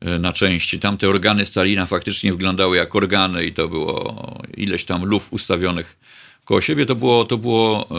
e, 0.00 0.18
na 0.18 0.32
części. 0.32 0.80
Tamte 0.80 1.08
organy 1.08 1.46
Stalina 1.46 1.86
faktycznie 1.86 2.32
wyglądały 2.32 2.76
jak 2.76 2.96
organy 2.96 3.44
i 3.44 3.52
to 3.52 3.68
było 3.68 4.42
ileś 4.56 4.84
tam 4.84 5.04
luf 5.04 5.32
ustawionych 5.32 5.96
koło 6.44 6.60
siebie, 6.60 6.86
to 6.86 6.94
było, 6.94 7.24
to 7.24 7.38
było 7.38 7.88
e, 7.90 7.94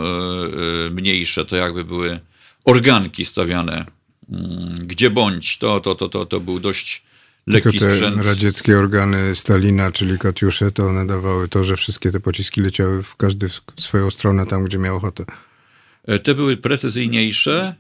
e, 0.88 0.89
mniejsze, 0.89 1.45
to 1.45 1.55
jakby 1.55 1.86
były 1.86 2.20
organki 2.66 3.26
stawiane 3.26 3.86
mm, 4.32 4.76
gdzie 4.88 5.09
bądź. 5.09 5.57
To, 5.57 5.80
to, 5.80 5.95
to, 5.95 6.09
to, 6.09 6.26
to 6.26 6.39
był 6.39 6.59
dość 6.59 7.03
Tylko 7.52 7.72
te 7.72 7.91
sprzęt. 7.91 8.22
radzieckie 8.22 8.78
organy 8.78 9.36
Stalina, 9.36 9.91
czyli 9.91 10.20
Katiusze, 10.20 10.72
to 10.72 10.88
one 10.88 11.08
dawały 11.08 11.50
to, 11.50 11.64
że 11.64 11.76
wszystkie 11.78 12.12
te 12.12 12.20
pociski 12.20 12.62
leciały 12.62 13.04
w 13.04 13.16
każdy 13.16 13.50
w 13.50 13.62
swoją 13.78 14.12
stronę, 14.12 14.46
tam 14.46 14.64
gdzie 14.64 14.78
miał 14.78 14.96
ochotę. 14.96 15.26
E, 16.04 16.20
te 16.20 16.36
były 16.36 16.58
precyzyjniejsze 16.58 17.76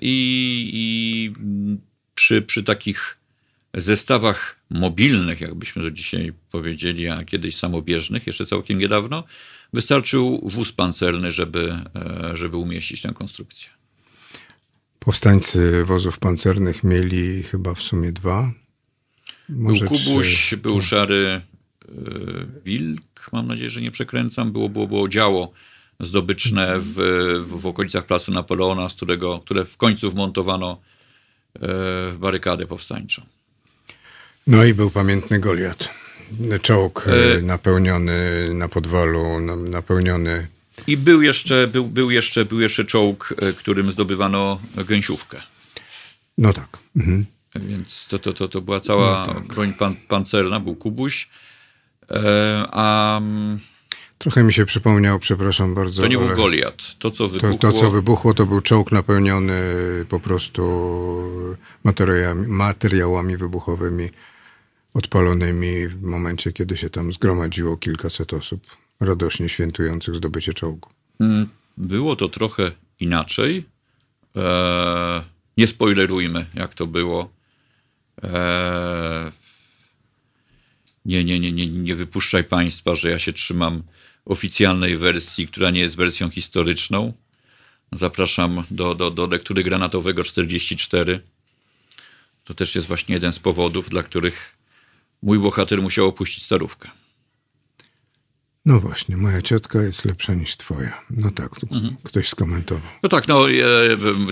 i, 0.00 0.70
i 0.74 1.32
przy, 2.14 2.42
przy 2.42 2.64
takich 2.64 3.16
zestawach 3.74 4.56
mobilnych, 4.70 5.40
jakbyśmy 5.40 5.82
to 5.82 5.90
dzisiaj 5.90 6.32
powiedzieli, 6.50 7.08
a 7.08 7.24
kiedyś 7.24 7.56
samobieżnych, 7.56 8.26
jeszcze 8.26 8.46
całkiem 8.46 8.78
niedawno, 8.78 9.24
Wystarczył 9.72 10.50
wóz 10.54 10.72
pancerny, 10.72 11.32
żeby, 11.32 11.76
e, 11.94 12.36
żeby 12.36 12.56
umieścić 12.56 13.02
tę 13.02 13.12
konstrukcję. 13.14 13.68
Powstańcy 14.98 15.84
wozów 15.84 16.18
pancernych 16.18 16.84
mieli 16.84 17.42
chyba 17.42 17.74
w 17.74 17.82
sumie 17.82 18.12
dwa. 18.12 18.52
Może 19.50 19.84
był 19.84 19.88
Kubuś, 19.88 20.26
trzy. 20.26 20.56
był 20.56 20.80
szary 20.80 21.40
e, 21.88 21.92
wilk, 22.64 23.30
mam 23.32 23.46
nadzieję, 23.46 23.70
że 23.70 23.80
nie 23.80 23.90
przekręcam. 23.90 24.52
Było, 24.52 24.68
było, 24.68 24.86
było 24.86 25.08
działo 25.08 25.52
zdobyczne 26.00 26.80
w, 26.80 26.94
w, 27.46 27.60
w 27.60 27.66
okolicach 27.66 28.06
Placu 28.06 28.32
Napoleona, 28.32 28.88
z 28.88 28.94
którego, 28.94 29.40
które 29.40 29.64
w 29.64 29.76
końcu 29.76 30.10
wmontowano 30.10 30.80
e, 31.54 31.58
w 32.12 32.16
barykadę 32.18 32.66
powstańczą. 32.66 33.22
No 34.46 34.64
i 34.64 34.74
był 34.74 34.90
pamiętny 34.90 35.40
Goliat. 35.40 35.90
Czołg 36.62 37.06
e, 37.08 37.42
napełniony 37.42 38.48
na 38.54 38.68
podwalu, 38.68 39.40
napełniony. 39.56 40.46
I 40.86 40.96
był 40.96 41.22
jeszcze, 41.22 41.66
był, 41.66 41.86
był 41.86 42.10
jeszcze, 42.10 42.44
był 42.44 42.60
jeszcze 42.60 42.84
czołg, 42.84 43.34
którym 43.58 43.92
zdobywano 43.92 44.60
gęsiówkę. 44.88 45.42
No 46.38 46.52
tak. 46.52 46.78
Mhm. 46.96 47.24
Więc 47.54 48.06
to, 48.06 48.18
to, 48.18 48.32
to, 48.32 48.48
to 48.48 48.60
była 48.60 48.80
cała 48.80 49.26
no 49.26 49.34
tak. 49.34 49.42
broń 49.42 49.72
pan, 49.72 49.94
pancerna, 50.08 50.60
był 50.60 50.74
Kubuś. 50.74 51.30
E, 52.10 52.64
a... 52.70 53.16
Mm, 53.18 53.58
Trochę 54.18 54.44
mi 54.44 54.52
się 54.52 54.66
przypomniał, 54.66 55.18
przepraszam 55.18 55.74
bardzo. 55.74 56.02
To 56.02 56.08
nie 56.08 56.18
był 56.18 56.36
Goliat. 56.36 56.98
To 56.98 57.10
co, 57.10 57.28
wybuchło... 57.28 57.58
to, 57.58 57.72
to, 57.72 57.80
co 57.80 57.90
wybuchło, 57.90 58.34
to 58.34 58.46
był 58.46 58.60
czołg 58.60 58.92
napełniony 58.92 59.62
po 60.08 60.20
prostu 60.20 60.62
materiałami, 61.84 62.46
materiałami 62.46 63.36
wybuchowymi 63.36 64.08
odpalonymi 64.94 65.88
w 65.88 66.02
momencie, 66.02 66.52
kiedy 66.52 66.76
się 66.76 66.90
tam 66.90 67.12
zgromadziło 67.12 67.76
kilkaset 67.76 68.32
osób 68.32 68.60
radośnie 69.00 69.48
świętujących 69.48 70.14
zdobycie 70.14 70.54
czołgu. 70.54 70.90
Mm, 71.20 71.48
było 71.76 72.16
to 72.16 72.28
trochę 72.28 72.72
inaczej. 73.00 73.64
Eee, 74.36 75.22
nie 75.56 75.66
spoilerujmy, 75.66 76.46
jak 76.54 76.74
to 76.74 76.86
było. 76.86 77.39
Eee, 78.22 79.32
nie, 81.04 81.24
nie, 81.24 81.40
nie, 81.40 81.52
nie, 81.52 81.66
nie 81.66 81.94
wypuszczaj 81.94 82.44
państwa, 82.44 82.94
że 82.94 83.10
ja 83.10 83.18
się 83.18 83.32
trzymam 83.32 83.82
oficjalnej 84.24 84.96
wersji, 84.96 85.46
która 85.46 85.70
nie 85.70 85.80
jest 85.80 85.96
wersją 85.96 86.30
historyczną. 86.30 87.12
Zapraszam 87.92 88.64
do, 88.70 88.94
do, 88.94 89.10
do 89.10 89.26
lektury 89.26 89.62
granatowego 89.64 90.24
44. 90.24 91.20
To 92.44 92.54
też 92.54 92.74
jest 92.74 92.88
właśnie 92.88 93.14
jeden 93.14 93.32
z 93.32 93.38
powodów, 93.38 93.90
dla 93.90 94.02
których 94.02 94.56
mój 95.22 95.38
bohater 95.38 95.82
musiał 95.82 96.06
opuścić 96.06 96.44
starówkę. 96.44 96.90
No 98.66 98.80
właśnie, 98.80 99.16
moja 99.16 99.42
ciotka 99.42 99.82
jest 99.82 100.04
lepsza 100.04 100.34
niż 100.34 100.56
twoja. 100.56 101.04
No 101.10 101.30
tak, 101.30 101.50
mhm. 101.72 101.96
ktoś 102.02 102.28
skomentował. 102.28 102.90
No 103.02 103.08
tak, 103.08 103.28
no 103.28 103.44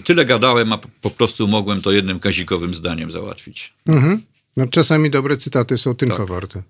tyle 0.04 0.26
gadałem, 0.26 0.72
a 0.72 0.78
po 0.78 1.10
prostu 1.10 1.48
mogłem 1.48 1.82
to 1.82 1.92
jednym 1.92 2.20
kazikowym 2.20 2.74
zdaniem 2.74 3.10
załatwić. 3.10 3.74
Mhm. 3.86 4.22
No 4.56 4.66
czasami 4.66 5.10
dobre 5.10 5.36
cytaty 5.36 5.78
są 5.78 5.94
tym 5.94 6.10
tak. 6.10 6.28
warte. 6.28 6.62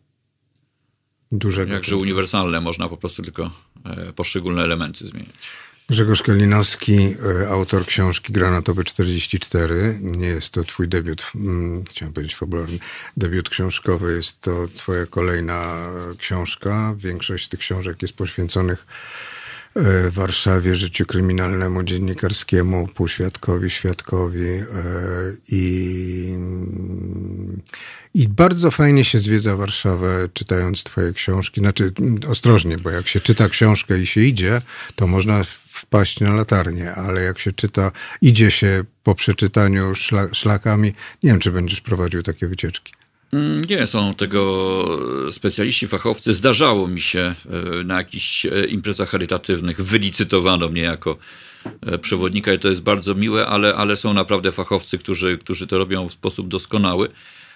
Dużego. 1.33 1.73
Jakże 1.73 1.97
uniwersalne, 1.97 2.61
można 2.61 2.89
po 2.89 2.97
prostu 2.97 3.23
tylko 3.23 3.51
e, 3.85 4.13
poszczególne 4.13 4.63
elementy 4.63 5.07
zmieniać. 5.07 5.49
Grzegorz 5.91 6.23
Kalinowski, 6.23 7.15
e, 7.43 7.49
autor 7.49 7.87
książki 7.87 8.33
Granatowy 8.33 8.85
44. 8.85 9.99
Nie 10.03 10.27
jest 10.27 10.51
to 10.51 10.65
twój 10.65 10.89
debiut, 10.89 11.25
mm, 11.35 11.85
chciałem 11.85 12.13
powiedzieć 12.13 12.37
fabularny, 12.37 12.79
debiut 13.17 13.49
książkowy. 13.49 14.17
Jest 14.17 14.41
to 14.41 14.69
twoja 14.75 15.07
kolejna 15.07 15.89
książka. 16.19 16.95
Większość 16.99 17.47
z 17.47 17.49
tych 17.49 17.61
książek 17.61 18.03
jest 18.03 18.15
poświęconych 18.15 18.87
e, 19.77 20.11
Warszawie, 20.11 20.75
życiu 20.75 21.07
kryminalnemu, 21.07 21.83
dziennikarskiemu, 21.83 22.89
półświadkowi, 22.89 23.71
świadkowi 23.71 24.49
e, 24.49 24.65
i, 25.49 26.35
i 28.15 28.29
bardzo 28.29 28.71
fajnie 28.71 29.05
się 29.05 29.19
zwiedza 29.19 29.57
Warszawę 29.57 30.29
czytając 30.35 30.85
twoje 30.85 31.13
książki. 31.13 31.61
Znaczy 31.61 31.93
ostrożnie, 32.29 32.79
bo 32.79 32.91
jak 32.91 33.09
się 33.09 33.21
czyta 33.21 33.49
książkę 33.49 33.99
i 33.99 34.07
się 34.07 34.21
idzie, 34.21 34.63
to 34.97 35.07
można 35.07 35.45
wpaść 35.79 36.21
na 36.21 36.35
latarnię, 36.35 36.95
ale 36.95 37.23
jak 37.23 37.39
się 37.39 37.53
czyta, 37.53 37.93
idzie 38.23 38.51
się 38.51 38.85
po 39.03 39.15
przeczytaniu 39.15 39.95
szla, 39.95 40.29
szlakami, 40.35 40.93
nie 41.23 41.31
wiem, 41.31 41.41
czy 41.41 41.53
będziesz 41.53 41.81
prowadził 41.81 42.23
takie 42.23 42.47
wycieczki. 42.47 42.93
Mm, 43.33 43.65
nie, 43.71 43.87
są 43.87 44.15
tego 44.15 44.85
specjaliści, 45.33 45.89
fachowcy. 45.89 46.35
Zdarzało 46.35 46.89
mi 46.89 47.01
się 47.01 47.35
e, 47.81 47.85
na 47.85 47.97
jakichś 47.97 48.47
e, 48.47 48.65
imprezach 48.65 49.09
charytatywnych, 49.09 49.83
wylicytowano 49.83 50.69
mnie 50.69 50.83
jako 50.83 51.19
e, 51.83 51.99
przewodnika 51.99 52.53
i 52.53 52.59
to 52.59 52.69
jest 52.69 52.81
bardzo 52.81 53.15
miłe, 53.15 53.47
ale, 53.47 53.75
ale 53.75 53.97
są 53.97 54.15
naprawdę 54.15 54.53
fachowcy, 54.53 54.99
którzy, 54.99 55.39
którzy 55.39 55.67
to 55.67 55.79
robią 55.79 56.09
w 56.09 56.13
sposób 56.13 56.49
doskonały. 56.49 57.09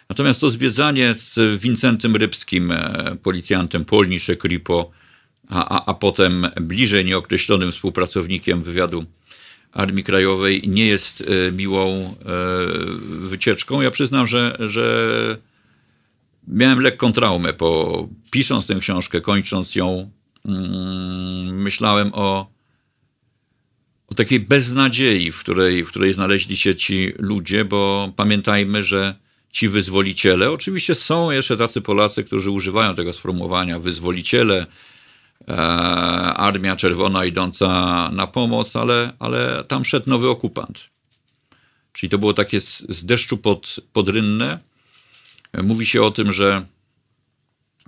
Natomiast 0.08 0.40
to 0.40 0.50
zwiedzanie 0.50 1.14
z 1.14 1.60
Wincentym 1.60 2.16
Rybskim, 2.16 2.72
policjantem 3.22 3.84
Polniszek 3.84 4.44
Ripo, 4.44 4.90
a, 5.48 5.68
a, 5.68 5.84
a 5.90 5.94
potem 5.94 6.46
bliżej 6.60 7.04
nieokreślonym 7.04 7.72
współpracownikiem 7.72 8.62
wywiadu 8.62 9.04
Armii 9.72 10.04
Krajowej 10.04 10.62
nie 10.68 10.86
jest 10.86 11.20
e, 11.48 11.52
miłą 11.52 11.88
e, 11.88 12.14
wycieczką. 13.04 13.80
Ja 13.80 13.90
przyznam, 13.90 14.26
że, 14.26 14.56
że 14.60 15.36
miałem 16.48 16.80
lekką 16.80 17.12
traumę, 17.12 17.52
bo 17.52 18.08
pisząc 18.30 18.66
tę 18.66 18.74
książkę, 18.74 19.20
kończąc 19.20 19.74
ją, 19.74 20.10
mm, 20.44 21.62
myślałem 21.62 22.10
o, 22.14 22.50
o 24.08 24.14
takiej 24.14 24.40
beznadziei, 24.40 25.32
w 25.32 25.38
której, 25.38 25.84
w 25.84 25.88
której 25.88 26.12
znaleźli 26.12 26.56
się 26.56 26.74
ci 26.74 27.12
ludzie, 27.18 27.64
bo 27.64 28.12
pamiętajmy, 28.16 28.82
że 28.82 29.14
ci 29.50 29.68
wyzwoliciele, 29.68 30.50
oczywiście 30.50 30.94
są 30.94 31.30
jeszcze 31.30 31.56
tacy 31.56 31.80
Polacy, 31.80 32.24
którzy 32.24 32.50
używają 32.50 32.94
tego 32.94 33.12
sformułowania, 33.12 33.78
wyzwoliciele, 33.78 34.66
Armia 36.36 36.76
Czerwona 36.76 37.24
idąca 37.24 37.68
na 38.12 38.26
pomoc, 38.26 38.76
ale, 38.76 39.12
ale 39.18 39.64
tam 39.68 39.84
szedł 39.84 40.10
nowy 40.10 40.28
okupant. 40.28 40.92
Czyli 41.92 42.10
to 42.10 42.18
było 42.18 42.34
takie 42.34 42.60
z, 42.60 43.04
deszczu 43.04 43.38
pod, 43.38 43.76
podrynne. 43.92 44.58
Mówi 45.62 45.86
się 45.86 46.02
o 46.02 46.10
tym, 46.10 46.32
że 46.32 46.66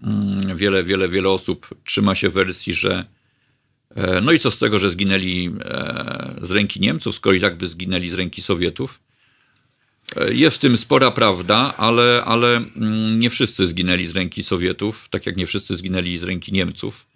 mm, 0.02 0.56
wiele, 0.56 0.84
wiele, 0.84 1.08
wiele 1.08 1.28
osób 1.28 1.68
trzyma 1.84 2.14
się 2.14 2.30
wersji, 2.30 2.74
że 2.74 3.04
e, 3.96 4.20
no 4.20 4.32
i 4.32 4.38
co 4.38 4.50
z 4.50 4.58
tego, 4.58 4.78
że 4.78 4.90
zginęli 4.90 5.50
e, 5.60 6.34
z 6.42 6.50
ręki 6.50 6.80
Niemców, 6.80 7.14
skoro 7.14 7.36
i 7.36 7.40
tak 7.40 7.56
by 7.56 7.68
zginęli 7.68 8.08
z 8.08 8.14
ręki 8.14 8.42
Sowietów. 8.42 9.00
E, 10.16 10.34
jest 10.34 10.56
w 10.56 10.60
tym 10.60 10.76
spora 10.76 11.10
prawda, 11.10 11.74
ale, 11.76 12.22
ale 12.24 12.56
mm, 12.56 13.20
nie 13.20 13.30
wszyscy 13.30 13.66
zginęli 13.66 14.06
z 14.06 14.16
ręki 14.16 14.42
Sowietów, 14.42 15.08
tak 15.10 15.26
jak 15.26 15.36
nie 15.36 15.46
wszyscy 15.46 15.76
zginęli 15.76 16.18
z 16.18 16.22
ręki 16.22 16.52
Niemców. 16.52 17.06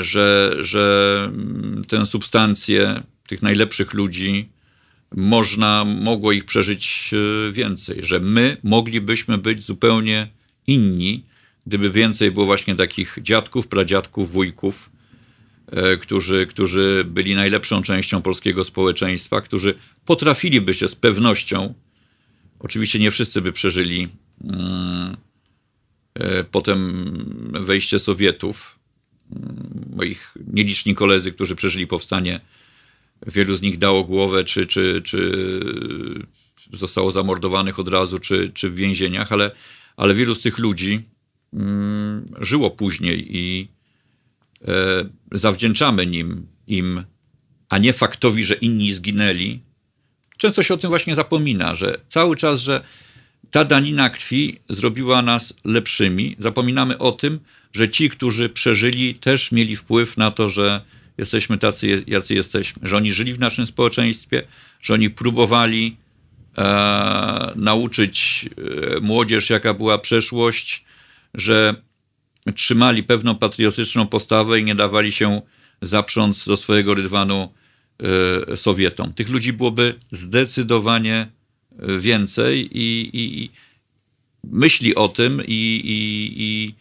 Że, 0.00 0.56
że 0.60 1.18
mm, 1.24 1.84
tę 1.88 2.06
substancję 2.06 3.02
tych 3.26 3.42
najlepszych 3.42 3.94
ludzi 3.94 4.48
można, 5.14 5.84
mogło 5.84 6.32
ich 6.32 6.44
przeżyć 6.44 7.10
e, 7.48 7.52
więcej, 7.52 7.98
że 8.02 8.20
my 8.20 8.56
moglibyśmy 8.62 9.38
być 9.38 9.64
zupełnie 9.64 10.28
inni, 10.66 11.24
gdyby 11.66 11.90
więcej 11.90 12.30
było 12.30 12.46
właśnie 12.46 12.76
takich 12.76 13.18
dziadków, 13.22 13.68
pradziadków, 13.68 14.32
wujków, 14.32 14.90
e, 15.66 15.96
którzy, 15.96 16.46
którzy 16.46 17.04
byli 17.08 17.34
najlepszą 17.34 17.82
częścią 17.82 18.22
polskiego 18.22 18.64
społeczeństwa, 18.64 19.40
którzy 19.40 19.74
potrafiliby 20.06 20.74
się 20.74 20.88
z 20.88 20.94
pewnością, 20.94 21.74
oczywiście 22.58 22.98
nie 22.98 23.10
wszyscy 23.10 23.40
by 23.40 23.52
przeżyli 23.52 24.08
mm, 24.44 25.16
e, 26.14 26.44
potem 26.44 26.92
wejście 27.60 27.98
Sowietów, 27.98 28.81
moich 29.96 30.34
nieliczni 30.46 30.94
koledzy, 30.94 31.32
którzy 31.32 31.56
przeżyli 31.56 31.86
powstanie 31.86 32.40
wielu 33.26 33.56
z 33.56 33.62
nich 33.62 33.78
dało 33.78 34.04
głowę, 34.04 34.44
czy, 34.44 34.66
czy, 34.66 35.00
czy 35.04 35.32
zostało 36.72 37.12
zamordowanych 37.12 37.78
od 37.78 37.88
razu, 37.88 38.18
czy, 38.18 38.50
czy 38.54 38.70
w 38.70 38.74
więzieniach, 38.74 39.32
ale, 39.32 39.50
ale 39.96 40.14
wielu 40.14 40.34
z 40.34 40.40
tych 40.40 40.58
ludzi 40.58 41.02
mm, 41.52 42.34
żyło 42.40 42.70
później 42.70 43.36
i 43.36 43.68
e, 44.68 45.04
zawdzięczamy 45.32 46.06
nim, 46.06 46.46
im, 46.66 47.04
a 47.68 47.78
nie 47.78 47.92
faktowi, 47.92 48.44
że 48.44 48.54
inni 48.54 48.92
zginęli. 48.92 49.60
Często 50.36 50.62
się 50.62 50.74
o 50.74 50.76
tym 50.76 50.90
właśnie 50.90 51.14
zapomina, 51.14 51.74
że 51.74 52.00
cały 52.08 52.36
czas, 52.36 52.60
że 52.60 52.84
ta 53.50 53.64
danina 53.64 54.10
krwi 54.10 54.58
zrobiła 54.68 55.22
nas 55.22 55.54
lepszymi. 55.64 56.36
Zapominamy 56.38 56.98
o 56.98 57.12
tym, 57.12 57.40
że 57.72 57.88
ci, 57.88 58.10
którzy 58.10 58.48
przeżyli, 58.48 59.14
też 59.14 59.52
mieli 59.52 59.76
wpływ 59.76 60.16
na 60.16 60.30
to, 60.30 60.48
że 60.48 60.80
jesteśmy 61.18 61.58
tacy, 61.58 62.04
jacy 62.06 62.34
jesteśmy. 62.34 62.88
Że 62.88 62.96
oni 62.96 63.12
żyli 63.12 63.34
w 63.34 63.38
naszym 63.38 63.66
społeczeństwie, 63.66 64.42
że 64.80 64.94
oni 64.94 65.10
próbowali 65.10 65.96
e, 66.58 67.52
nauczyć 67.56 68.48
e, 68.96 69.00
młodzież, 69.00 69.50
jaka 69.50 69.74
była 69.74 69.98
przeszłość, 69.98 70.84
że 71.34 71.74
trzymali 72.54 73.02
pewną 73.02 73.34
patriotyczną 73.34 74.06
postawę 74.06 74.60
i 74.60 74.64
nie 74.64 74.74
dawali 74.74 75.12
się 75.12 75.42
zaprząc 75.82 76.46
do 76.46 76.56
swojego 76.56 76.94
rydwanu 76.94 77.52
e, 78.52 78.56
Sowietom. 78.56 79.12
Tych 79.12 79.28
ludzi 79.28 79.52
byłoby 79.52 79.94
zdecydowanie 80.10 81.26
e, 81.78 81.98
więcej 81.98 82.78
i, 82.78 83.10
i, 83.16 83.42
i 83.42 83.50
myśli 84.44 84.94
o 84.94 85.08
tym 85.08 85.42
i, 85.46 85.82
i 86.36 86.74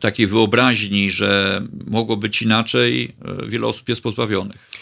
takiej 0.00 0.26
wyobraźni, 0.26 1.10
że 1.10 1.62
mogło 1.86 2.16
być 2.16 2.42
inaczej, 2.42 3.14
e, 3.24 3.46
wiele 3.46 3.66
osób 3.66 3.88
jest 3.88 4.00
pozbawionych. 4.00 4.74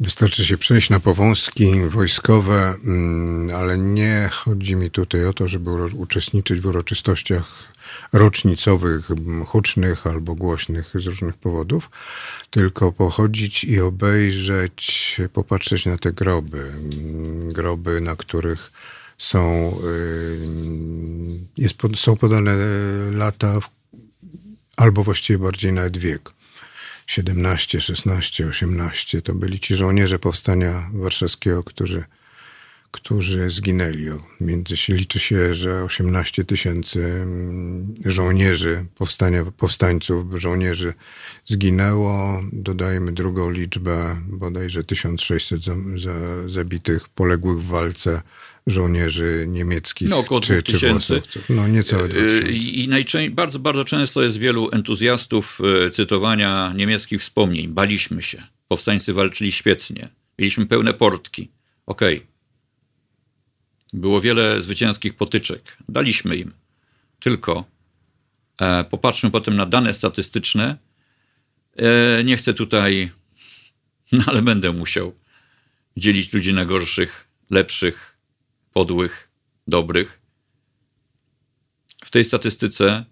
Wystarczy 0.00 0.44
się 0.44 0.58
przejść 0.58 0.90
na 0.90 1.00
powązki 1.00 1.66
wojskowe, 1.88 2.74
mm, 2.84 3.56
ale 3.56 3.78
nie 3.78 4.28
chodzi 4.32 4.76
mi 4.76 4.90
tutaj 4.90 5.24
o 5.24 5.32
to, 5.32 5.48
żeby 5.48 5.70
uczestniczyć 5.84 6.60
w 6.60 6.66
uroczystościach 6.66 7.72
rocznicowych, 8.12 9.08
hucznych 9.46 10.06
albo 10.06 10.34
głośnych 10.34 10.90
z 10.94 11.06
różnych 11.06 11.36
powodów, 11.36 11.90
tylko 12.50 12.92
pochodzić 12.92 13.64
i 13.64 13.80
obejrzeć, 13.80 15.16
popatrzeć 15.32 15.86
na 15.86 15.98
te 15.98 16.12
groby. 16.12 16.60
Mm, 16.60 17.52
groby, 17.52 18.00
na 18.00 18.16
których 18.16 18.72
są, 19.18 19.74
y, 19.84 20.38
jest, 21.56 21.76
są 21.96 22.16
podane 22.16 22.56
lata, 23.12 23.58
albo 24.80 25.04
właściwie 25.04 25.38
bardziej 25.38 25.72
nawet 25.72 25.98
wiek. 25.98 26.30
17, 27.06 27.80
16, 27.80 28.46
18 28.46 29.22
to 29.22 29.34
byli 29.34 29.60
ci 29.60 29.76
żołnierze 29.76 30.18
powstania 30.18 30.90
warszawskiego, 30.94 31.64
którzy, 31.64 32.04
którzy 32.90 33.50
zginęli. 33.50 34.06
Między 34.40 34.74
liczy 34.88 35.18
się, 35.18 35.54
że 35.54 35.84
18 35.84 36.44
tysięcy 36.44 37.04
mm, 37.04 37.94
żołnierzy 38.04 38.86
powstania, 38.94 39.44
powstańców, 39.44 40.26
żołnierzy 40.34 40.94
zginęło. 41.46 42.42
Dodajmy 42.52 43.12
drugą 43.12 43.50
liczbę, 43.50 44.20
bodajże 44.26 44.84
1600 44.84 45.64
za, 45.64 45.74
za, 45.96 46.48
zabitych, 46.48 47.08
poległych 47.08 47.58
w 47.58 47.66
walce 47.66 48.22
żołnierzy 48.66 49.44
niemieckich 49.48 50.08
no, 50.08 50.18
około 50.18 50.40
czy, 50.40 50.62
czy 50.62 50.88
włosowców. 50.88 51.42
No 51.48 51.68
niecałe 51.68 52.08
y, 52.08 52.52
I 52.52 52.88
najczęściej, 52.88 53.30
bardzo, 53.30 53.58
bardzo 53.58 53.84
często 53.84 54.22
jest 54.22 54.38
wielu 54.38 54.68
entuzjastów 54.72 55.60
y, 55.86 55.90
cytowania 55.90 56.72
niemieckich 56.76 57.20
wspomnień. 57.20 57.68
Baliśmy 57.68 58.22
się. 58.22 58.42
Powstańcy 58.68 59.12
walczyli 59.12 59.52
świetnie. 59.52 60.08
Mieliśmy 60.38 60.66
pełne 60.66 60.94
portki. 60.94 61.50
Okej. 61.86 62.16
Okay. 62.16 62.30
Było 63.92 64.20
wiele 64.20 64.62
zwycięskich 64.62 65.14
potyczek. 65.14 65.76
Daliśmy 65.88 66.36
im. 66.36 66.52
Tylko 67.20 67.64
e, 68.60 68.84
popatrzmy 68.84 69.30
potem 69.30 69.56
na 69.56 69.66
dane 69.66 69.94
statystyczne. 69.94 70.76
E, 71.76 72.24
nie 72.24 72.36
chcę 72.36 72.54
tutaj, 72.54 73.10
no 74.12 74.24
ale 74.26 74.42
będę 74.42 74.72
musiał 74.72 75.14
dzielić 75.96 76.32
ludzi 76.32 76.54
na 76.54 76.64
gorszych, 76.64 77.28
lepszych, 77.50 78.09
podłych, 78.72 79.30
dobrych. 79.66 80.20
W 82.04 82.10
tej 82.10 82.24
statystyce 82.24 83.04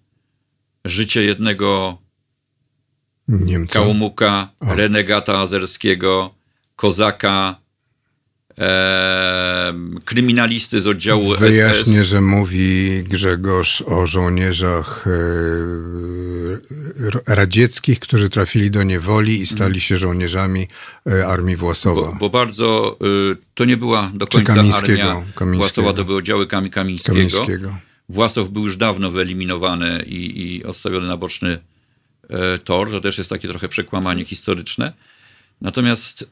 życie 0.84 1.24
jednego 1.24 1.98
Niemca. 3.28 3.72
Kałmuka, 3.72 4.48
o. 4.60 4.74
renegata 4.74 5.38
azerskiego, 5.38 6.34
kozaka, 6.76 7.60
e, 8.58 9.74
kryminalisty 10.04 10.80
z 10.80 10.86
oddziału 10.86 11.36
Wyjaśnię, 11.36 12.04
SS. 12.04 12.08
że 12.08 12.20
mówi 12.20 13.02
Grzegorz 13.08 13.82
o 13.82 14.06
żołnierzach 14.06 15.06
e, 15.06 15.10
radzieckich, 17.26 18.00
którzy 18.00 18.28
trafili 18.28 18.70
do 18.70 18.82
niewoli 18.82 19.40
i 19.40 19.46
stali 19.46 19.64
mhm. 19.64 19.80
się 19.80 19.96
żołnierzami 19.96 20.68
e, 21.06 21.26
armii 21.26 21.56
Włosowa. 21.56 22.12
Bo, 22.12 22.16
bo 22.18 22.30
bardzo 22.30 22.96
y, 23.32 23.36
to 23.54 23.64
nie 23.64 23.76
była 23.76 24.10
do 24.14 24.26
końca 24.26 24.52
armia 24.52 25.24
Włosowa, 25.40 25.92
to 25.92 26.04
były 26.04 26.18
oddziały 26.18 26.46
Kamińskiego. 26.46 27.16
Kamińskiego. 27.16 27.78
Włosow 28.08 28.48
był 28.48 28.64
już 28.64 28.76
dawno 28.76 29.10
wyeliminowany 29.10 30.04
i, 30.06 30.46
i 30.46 30.64
odstawiony 30.64 31.08
na 31.08 31.16
boczny 31.16 31.58
e, 32.30 32.58
tor. 32.58 32.90
To 32.90 33.00
też 33.00 33.18
jest 33.18 33.30
takie 33.30 33.48
trochę 33.48 33.68
przekłamanie 33.68 34.24
historyczne. 34.24 34.92
Natomiast 35.60 36.22
e, 36.22 36.26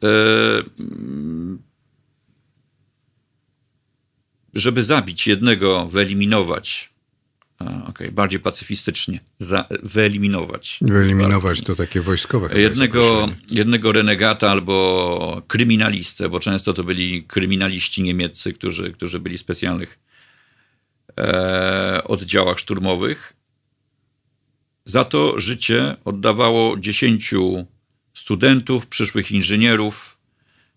żeby 4.57 4.83
zabić 4.83 5.27
jednego, 5.27 5.87
wyeliminować, 5.87 6.91
okay, 7.89 8.13
bardziej 8.13 8.41
pacyfistycznie, 8.41 9.21
za, 9.39 9.69
wyeliminować. 9.83 10.79
Wyeliminować 10.83 11.61
to 11.61 11.77
takie 11.77 12.01
wojskowe. 12.01 12.61
Jednego, 12.61 13.29
jednego 13.51 13.93
renegata 13.93 14.51
albo 14.51 15.43
kryminalistę, 15.49 16.29
bo 16.29 16.41
często 16.41 16.73
to 16.73 16.85
byli 16.85 17.25
kryminaliści 17.25 18.03
niemieccy, 18.03 18.53
którzy, 18.53 18.93
którzy 18.93 19.21
byli 19.21 19.39
w 19.39 19.41
specjalnych 19.41 19.99
e, 21.19 22.05
oddziałach 22.05 22.59
szturmowych. 22.59 23.33
Za 24.85 25.05
to 25.05 25.41
życie 25.41 25.97
oddawało 26.05 26.77
dziesięciu 26.79 27.67
studentów, 28.15 28.87
przyszłych 28.87 29.33
inżynierów, 29.33 30.16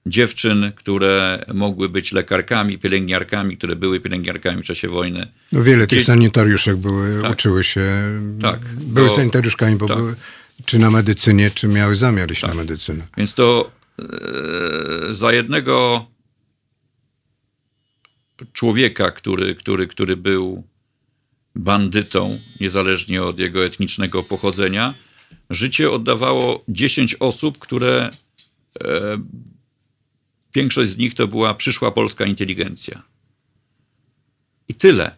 dziewczyn, 0.06 0.72
które 0.76 1.45
mogły 1.54 1.89
być 1.89 2.12
lekarkami, 2.12 2.78
pielęgniarkami, 2.78 3.58
które 3.58 3.76
były 3.76 4.00
pielęgniarkami 4.00 4.64
w 4.64 4.66
czasie 4.66 4.88
wojny. 4.88 5.28
No 5.52 5.64
wiele 5.64 5.88
tych 5.88 6.04
sanitariuszek 6.04 6.78
były, 6.78 7.22
tak. 7.22 7.32
uczyły 7.32 7.64
się, 7.64 7.86
tak. 8.41 8.60
były 8.76 9.08
to, 9.08 9.16
sanitariuszkami, 9.16 9.76
bo 9.76 9.88
tak. 9.88 9.97
były 9.97 10.16
czy 10.66 10.80
na 10.80 10.91
medycynie, 10.91 11.52
czy 11.52 11.68
miały 11.68 11.95
zamiar 11.95 12.32
iść 12.32 12.41
tak. 12.41 12.50
na 12.50 12.56
medycynę. 12.56 13.08
Więc 13.18 13.34
to 13.34 13.72
e, 14.00 14.06
za 15.14 15.34
jednego 15.34 16.06
człowieka, 18.54 19.12
który, 19.12 19.56
który, 19.56 19.88
który 19.88 20.18
był 20.18 20.64
bandytą, 21.56 22.39
niezależnie 22.62 23.24
od 23.24 23.39
jego 23.39 23.66
etnicznego 23.66 24.24
pochodzenia, 24.24 24.93
życie 25.50 25.91
oddawało 25.91 26.64
10 26.68 27.16
osób, 27.20 27.58
które 27.58 28.10
e, 28.84 29.18
większość 30.54 30.91
z 30.91 30.97
nich 30.97 31.14
to 31.14 31.28
była 31.28 31.54
przyszła 31.54 31.91
polska 31.91 32.26
inteligencja. 32.26 33.04
I 34.68 34.74
tyle. 34.74 35.16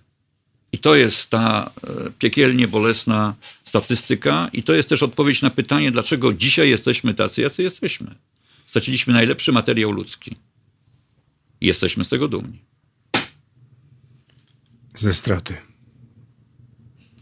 I 0.72 0.78
to 0.78 0.96
jest 0.96 1.30
ta 1.30 1.72
e, 1.84 2.12
piekielnie 2.20 2.68
bolesna 2.68 3.36
statystyka, 3.64 4.50
i 4.54 4.64
to 4.64 4.74
jest 4.74 4.90
też 4.90 5.04
odpowiedź 5.04 5.42
na 5.42 5.50
pytanie, 5.50 5.92
dlaczego 5.92 6.34
dzisiaj 6.34 6.70
jesteśmy 6.70 7.14
tacy, 7.14 7.42
jacy 7.42 7.64
jesteśmy. 7.64 8.16
Straciliśmy 8.68 9.14
najlepszy 9.14 9.52
materiał 9.52 9.92
ludzki. 9.92 10.36
I 11.62 11.68
jesteśmy 11.68 12.06
z 12.06 12.10
tego 12.10 12.28
dumni. 12.28 12.62
Ze 14.96 15.14
straty. 15.14 15.58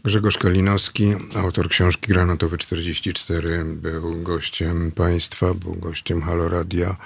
Grzegorz 0.04 0.38
Kalinowski, 0.38 1.12
autor 1.36 1.68
książki 1.68 2.06
Granatowy 2.06 2.58
44, 2.58 3.64
był 3.64 4.22
gościem 4.22 4.92
państwa, 4.92 5.54
był 5.54 5.74
gościem 5.74 6.22
Halo 6.22 6.48
Radia. 6.48 6.88
Yy, 6.88 6.96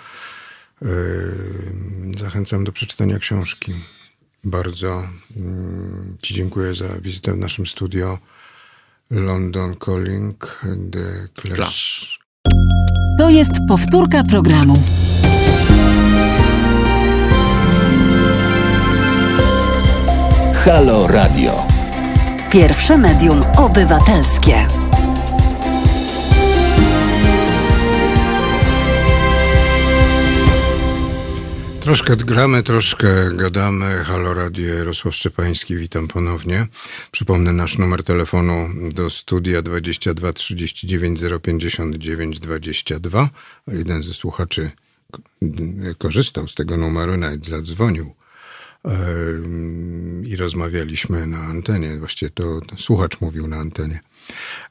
zachęcam 2.19 2.65
do 2.65 2.73
przeczytania 2.73 3.19
książki. 3.19 3.73
Bardzo 4.45 5.09
mm, 5.37 6.17
Ci 6.23 6.35
dziękuję 6.35 6.75
za 6.75 6.89
wizytę 7.01 7.33
w 7.33 7.39
naszym 7.39 7.67
studio. 7.67 8.19
London 9.11 9.77
Calling, 9.85 10.65
The 10.93 11.29
Clash. 11.43 12.19
To 13.19 13.31
jest 13.31 13.53
powtórka 13.69 14.25
programu. 14.25 14.83
Halo 20.65 21.07
Radio. 21.07 21.67
Pierwsze 22.51 22.99
medium 22.99 23.43
obywatelskie. 23.57 24.84
Troszkę 31.85 32.17
gramy, 32.17 32.63
troszkę 32.63 33.31
gadamy. 33.37 34.05
Halo 34.05 34.35
Radio, 34.35 34.75
Jarosław 34.75 35.15
Szczepański, 35.15 35.77
witam 35.77 36.09
ponownie. 36.09 36.67
Przypomnę 37.11 37.53
nasz 37.53 37.79
numer 37.79 38.05
telefonu 38.05 38.69
do 38.95 39.11
studia 39.11 39.63
22 39.63 40.33
39 40.33 41.21
059 41.43 42.41
22. 42.41 43.31
Jeden 43.67 44.03
ze 44.03 44.15
słuchaczy 44.15 44.71
korzystał 45.99 46.49
z 46.49 46.55
tego 46.55 46.77
numeru, 46.77 47.17
nawet 47.17 47.47
zadzwonił 47.47 48.15
i 50.25 50.37
rozmawialiśmy 50.37 51.27
na 51.27 51.39
antenie. 51.39 51.97
Właściwie 51.97 52.31
to 52.31 52.61
słuchacz 52.77 53.21
mówił 53.21 53.47
na 53.47 53.57
antenie. 53.57 54.01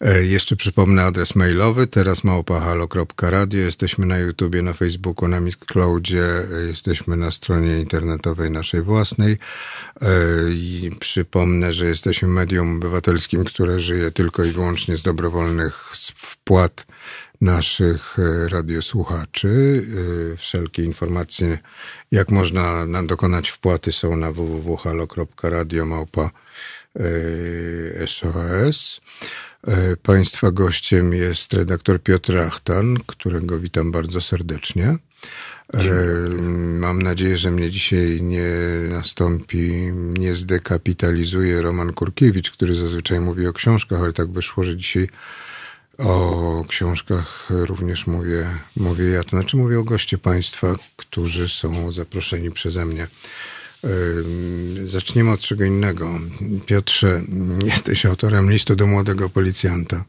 E, 0.01 0.23
jeszcze 0.25 0.55
przypomnę 0.55 1.03
adres 1.03 1.35
mailowy, 1.35 1.87
teraz 1.87 2.23
małpahalo.radio. 2.23 3.59
Jesteśmy 3.59 4.05
na 4.05 4.17
YouTubie, 4.17 4.61
na 4.61 4.73
Facebooku, 4.73 5.27
na 5.27 5.39
Mixcloudzie, 5.39 6.25
jesteśmy 6.67 7.17
na 7.17 7.31
stronie 7.31 7.79
internetowej 7.79 8.51
naszej 8.51 8.81
własnej. 8.81 9.37
E, 10.01 10.07
I 10.49 10.91
przypomnę, 10.99 11.73
że 11.73 11.85
jesteśmy 11.85 12.27
medium 12.27 12.77
obywatelskim, 12.77 13.43
które 13.43 13.79
żyje 13.79 14.11
tylko 14.11 14.43
i 14.43 14.51
wyłącznie 14.51 14.97
z 14.97 15.03
dobrowolnych 15.03 15.75
wpłat 16.15 16.85
naszych 17.41 18.17
e, 18.19 18.49
radiosłuchaczy. 18.49 19.83
Wszelkie 20.37 20.83
informacje, 20.83 21.57
jak 22.11 22.31
można 22.31 22.85
dokonać 23.03 23.49
wpłaty 23.49 23.91
są 23.91 24.15
na 24.15 24.31
www.halo.radio 24.31 25.85
małpa 25.85 26.31
SOS. 28.07 29.01
E, 29.67 29.97
państwa 29.97 30.51
gościem 30.51 31.13
jest 31.13 31.53
redaktor 31.53 32.01
Piotr 32.01 32.37
Achtan, 32.37 32.97
którego 33.05 33.59
witam 33.59 33.91
bardzo 33.91 34.21
serdecznie. 34.21 34.97
E, 35.73 35.79
mam 36.79 37.01
nadzieję, 37.01 37.37
że 37.37 37.51
mnie 37.51 37.71
dzisiaj 37.71 38.21
nie 38.21 38.49
nastąpi, 38.89 39.71
nie 39.93 40.35
zdekapitalizuje 40.35 41.61
Roman 41.61 41.93
Kurkiewicz, 41.93 42.51
który 42.51 42.75
zazwyczaj 42.75 43.19
mówi 43.19 43.47
o 43.47 43.53
książkach, 43.53 44.01
ale 44.01 44.13
tak 44.13 44.31
wyszło, 44.31 44.63
że 44.63 44.77
dzisiaj 44.77 45.09
o 45.97 46.63
książkach 46.67 47.47
również 47.49 48.07
mówię, 48.07 48.47
mówię 48.75 49.05
ja. 49.05 49.23
To 49.23 49.29
znaczy 49.29 49.57
mówię 49.57 49.79
o 49.79 49.83
goście 49.83 50.17
państwa, 50.17 50.75
którzy 50.97 51.49
są 51.49 51.91
zaproszeni 51.91 52.51
przeze 52.51 52.85
mnie. 52.85 53.07
Zaczniemy 54.85 55.31
od 55.31 55.39
czego 55.39 55.63
innego. 55.63 56.09
Piotrze, 56.65 57.21
jesteś 57.65 58.05
autorem 58.05 58.51
listu 58.51 58.75
do 58.75 58.87
młodego 58.87 59.29
policjanta. 59.29 60.03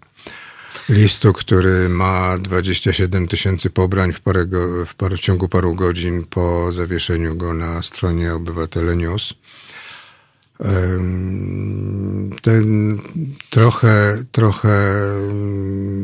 Listu, 0.89 1.33
który 1.33 1.89
ma 1.89 2.39
27 2.39 3.29
tysięcy 3.29 3.71
pobrań 3.71 4.13
w, 4.13 4.21
parę 4.21 4.47
go, 4.47 4.87
w, 4.87 4.95
par, 4.95 5.17
w 5.17 5.21
ciągu 5.21 5.49
paru 5.49 5.75
godzin 5.75 6.25
po 6.25 6.73
zawieszeniu 6.73 7.37
go 7.37 7.55
na 7.55 7.83
stronie 7.83 8.35
Obywatele 8.35 8.97
News 8.97 9.35
ten 12.43 12.99
trochę, 13.51 14.25
trochę 14.33 14.95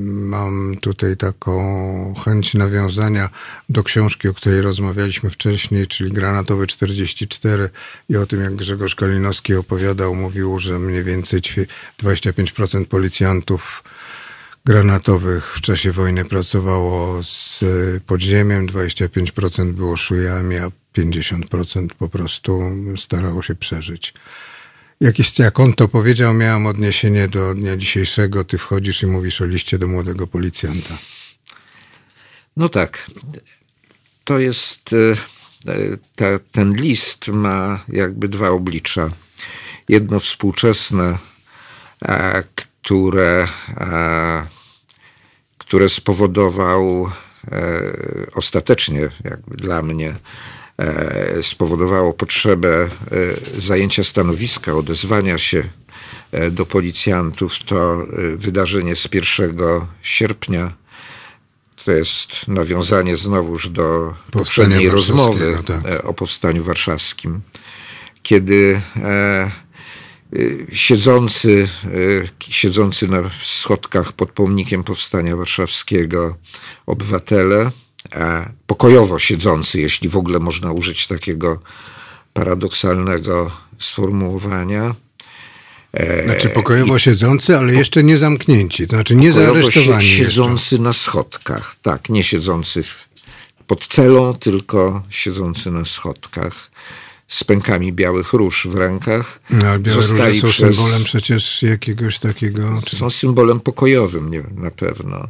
mam 0.07 0.77
tutaj 0.81 1.17
taką 1.17 2.15
chęć 2.25 2.55
nawiązania 2.55 3.29
do 3.69 3.83
książki, 3.83 4.29
o 4.29 4.35
której 4.35 4.63
rozmawialiśmy 4.63 5.31
wcześniej, 5.31 5.87
czyli 5.87 6.13
Granatowy 6.13 6.67
44 6.67 7.71
i 8.09 8.17
o 8.17 8.27
tym, 8.27 8.41
jak 8.41 8.55
Grzegorz 8.55 8.95
Kalinowski 8.95 9.55
opowiadał, 9.55 10.15
mówił, 10.15 10.59
że 10.59 10.79
mniej 10.79 11.05
więcej 11.05 11.41
25% 12.03 12.85
policjantów 12.85 13.83
granatowych 14.65 15.55
w 15.55 15.61
czasie 15.61 15.93
wojny 15.93 16.25
pracowało 16.25 17.23
z 17.23 17.65
podziemiem, 18.07 18.67
25% 18.67 19.73
było 19.73 19.97
szujami, 19.97 20.57
a 20.57 20.71
50% 20.97 21.89
po 21.99 22.09
prostu 22.09 22.61
starało 22.97 23.43
się 23.43 23.55
przeżyć. 23.55 24.15
Jakieś, 25.01 25.39
jak 25.39 25.61
on 25.61 25.75
to 25.75 25.89
powiedział, 25.89 26.35
miałam 26.35 26.67
odniesienie 26.67 27.29
do 27.29 27.55
dnia 27.55 27.77
dzisiejszego. 27.77 28.45
Ty 28.45 28.59
wchodzisz 28.59 29.03
i 29.03 29.07
mówisz 29.07 29.41
o 29.41 29.47
liście 29.47 29.79
do 29.79 29.87
młodego 29.87 30.27
policjanta. 30.27 30.99
No 32.57 32.69
tak. 32.69 33.11
To 34.25 34.39
jest. 34.39 34.91
E, 34.93 35.13
e, 35.73 35.97
ta, 36.17 36.39
ten 36.53 36.73
list 36.77 37.29
ma 37.29 37.85
jakby 37.89 38.29
dwa 38.29 38.49
oblicza. 38.49 39.11
Jedno 39.89 40.21
współczesne, 40.21 41.19
które, 42.83 43.49
które 45.59 45.89
spowodował 45.89 47.11
e, 47.53 47.83
ostatecznie, 48.35 49.09
jakby 49.25 49.57
dla 49.57 49.83
mnie, 49.83 50.15
E, 50.81 51.43
spowodowało 51.43 52.13
potrzebę 52.13 52.69
e, 52.79 52.89
zajęcia 53.61 54.05
stanowiska, 54.05 54.75
odezwania 54.75 55.39
się 55.39 55.65
e, 56.33 56.51
do 56.51 56.67
policjantów, 56.67 57.53
to 57.67 58.07
wydarzenie 58.37 58.97
z 58.97 59.09
1 59.15 59.57
sierpnia. 60.03 60.73
To 61.85 61.93
jest 61.93 62.49
nawiązanie 62.49 63.17
znowuż 63.17 63.69
do 63.69 64.15
poprzedniej 64.31 64.89
rozmowy 64.89 65.59
tak. 65.67 66.05
o 66.05 66.15
powstaniu 66.15 66.65
warszawskim, 66.65 67.41
kiedy 68.23 68.81
siedzący, 70.73 71.69
siedzący 72.49 73.09
na 73.09 73.31
schodkach 73.43 74.13
pod 74.13 74.33
pomnikiem 74.33 74.85
powstania 74.85 75.37
warszawskiego 75.37 76.37
obywatele 76.87 77.71
pokojowo 78.67 79.19
siedzący, 79.19 79.81
jeśli 79.81 80.09
w 80.09 80.17
ogóle 80.17 80.39
można 80.39 80.73
użyć 80.73 81.07
takiego 81.07 81.61
paradoksalnego 82.33 83.51
sformułowania. 83.79 84.95
E, 85.93 86.25
znaczy 86.25 86.49
pokojowo 86.49 86.99
siedzący, 86.99 87.57
ale 87.57 87.75
jeszcze 87.75 88.03
nie 88.03 88.19
zamknięci, 88.19 88.87
to 88.87 88.97
znaczy 88.97 89.17
nie 89.17 89.33
zaaresztowani. 89.33 90.09
Siedzący 90.09 90.75
jeszcze. 90.75 90.79
na 90.79 90.93
schodkach, 90.93 91.77
tak, 91.83 92.09
nie 92.09 92.25
siedzący 92.25 92.85
pod 93.67 93.87
celą, 93.87 94.35
tylko 94.35 95.03
siedzący 95.11 95.71
na 95.71 95.85
schodkach 95.85 96.71
z 97.31 97.45
pękami 97.45 97.93
białych 97.93 98.33
róż 98.33 98.67
w 98.71 98.75
rękach. 98.75 99.41
No, 99.51 99.67
ale 99.67 99.79
białe 99.79 99.97
róże 99.97 100.35
są 100.35 100.49
przez... 100.49 100.77
symbolem 100.77 101.05
przecież 101.05 101.63
jakiegoś 101.63 102.19
takiego... 102.19 102.83
Czy... 102.85 102.97
Są 102.97 103.11
symbolem 103.11 103.61
pokojowym 103.61 104.31
nie, 104.31 104.43
na 104.55 104.71
pewno 104.71 105.29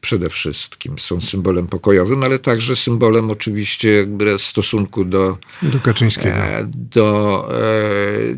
przede 0.00 0.30
wszystkim. 0.30 0.98
Są 0.98 1.20
symbolem 1.20 1.66
pokojowym, 1.66 2.22
ale 2.22 2.38
także 2.38 2.76
symbolem 2.76 3.30
oczywiście 3.30 3.92
jakby 3.92 4.38
stosunku 4.38 5.04
do... 5.04 5.38
Do 5.62 5.80
Kaczyńskiego. 5.80 6.36
E, 6.36 6.70
do, 6.74 7.48
e, 7.52 7.60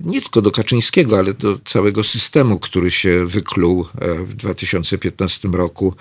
nie 0.04 0.22
tylko 0.22 0.42
do 0.42 0.50
Kaczyńskiego, 0.50 1.18
ale 1.18 1.34
do 1.34 1.58
całego 1.64 2.04
systemu, 2.04 2.58
który 2.58 2.90
się 2.90 3.26
wykluł 3.26 3.86
e, 4.00 4.14
w 4.14 4.34
2015 4.34 5.48
roku 5.48 5.94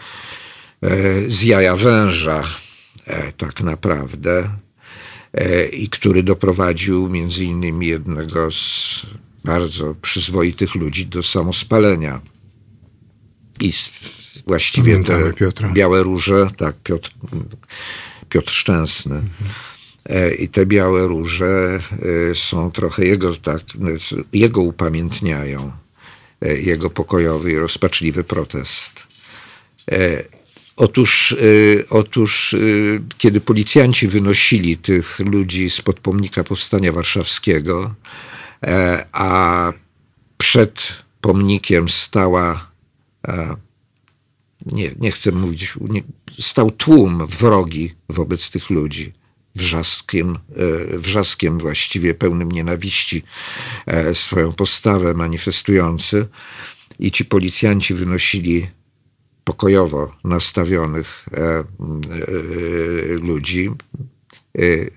z 1.28 1.44
jaja 1.44 1.76
węża 1.76 2.44
tak 3.38 3.62
naprawdę 3.62 4.50
i 5.72 5.90
który 5.90 6.24
doprowadził 6.24 7.10
między 7.10 7.46
innymi 7.46 7.88
jednego 7.88 8.52
z 8.52 9.06
bardzo 9.44 9.96
przyzwoitych 10.02 10.76
ludzi 10.76 11.06
do 11.06 11.24
samospalenia. 11.24 12.22
I 13.60 13.74
właściwie 14.48 15.04
te 15.04 15.34
Piotra. 15.34 15.70
białe 15.74 16.04
róże, 16.04 16.48
tak, 16.58 16.76
Piotr, 16.84 17.12
Piotr 18.30 18.52
Szczęsny. 18.52 19.16
Mhm. 19.16 20.38
I 20.40 20.48
te 20.48 20.66
białe 20.66 21.08
róże 21.08 21.80
są 22.34 22.72
trochę 22.72 23.06
jego, 23.06 23.36
tak, 23.36 23.62
jego 24.34 24.62
upamiętniają, 24.62 25.72
jego 26.42 26.90
pokojowy 26.90 27.52
i 27.52 27.58
rozpaczliwy 27.58 28.24
protest. 28.24 29.08
Otóż, 30.80 31.36
otóż, 31.90 32.56
kiedy 33.18 33.42
policjanci 33.42 34.08
wynosili 34.08 34.78
tych 34.78 35.20
ludzi 35.20 35.70
z 35.70 35.82
pomnika 35.82 36.44
Powstania 36.44 36.92
Warszawskiego, 36.92 37.96
a 39.12 39.74
przed 40.38 40.88
pomnikiem 41.22 41.90
stała, 41.90 42.72
nie, 44.66 44.92
nie 45.00 45.12
chcę 45.12 45.32
mówić, 45.32 45.74
nie, 45.82 46.04
stał 46.40 46.72
tłum 46.72 47.28
wrogi 47.28 47.96
wobec 48.10 48.50
tych 48.50 48.70
ludzi, 48.70 49.14
wrzaskiem, 49.56 50.40
e, 50.94 50.98
wrzaskiem 50.98 51.60
właściwie 51.60 52.14
pełnym 52.14 52.52
nienawiści 52.52 53.24
e, 53.86 54.16
swoją 54.16 54.54
postawę 54.54 55.14
manifestujący. 55.14 56.28
I 57.00 57.12
ci 57.12 57.26
policjanci 57.26 57.94
wynosili 57.94 58.68
pokojowo 59.50 60.12
nastawionych 60.24 61.26
e, 61.34 61.64
ludzi, 63.22 63.72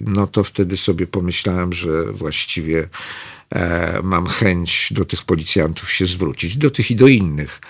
no 0.00 0.26
to 0.26 0.44
wtedy 0.44 0.76
sobie 0.76 1.06
pomyślałem, 1.06 1.72
że 1.72 2.04
właściwie 2.12 2.88
mam 4.02 4.26
chęć 4.26 4.88
do 4.90 5.04
tych 5.04 5.24
policjantów 5.24 5.92
się 5.92 6.06
zwrócić, 6.06 6.56
do 6.56 6.70
tych 6.70 6.90
i 6.90 6.96
do 6.96 7.08
innych. 7.08 7.60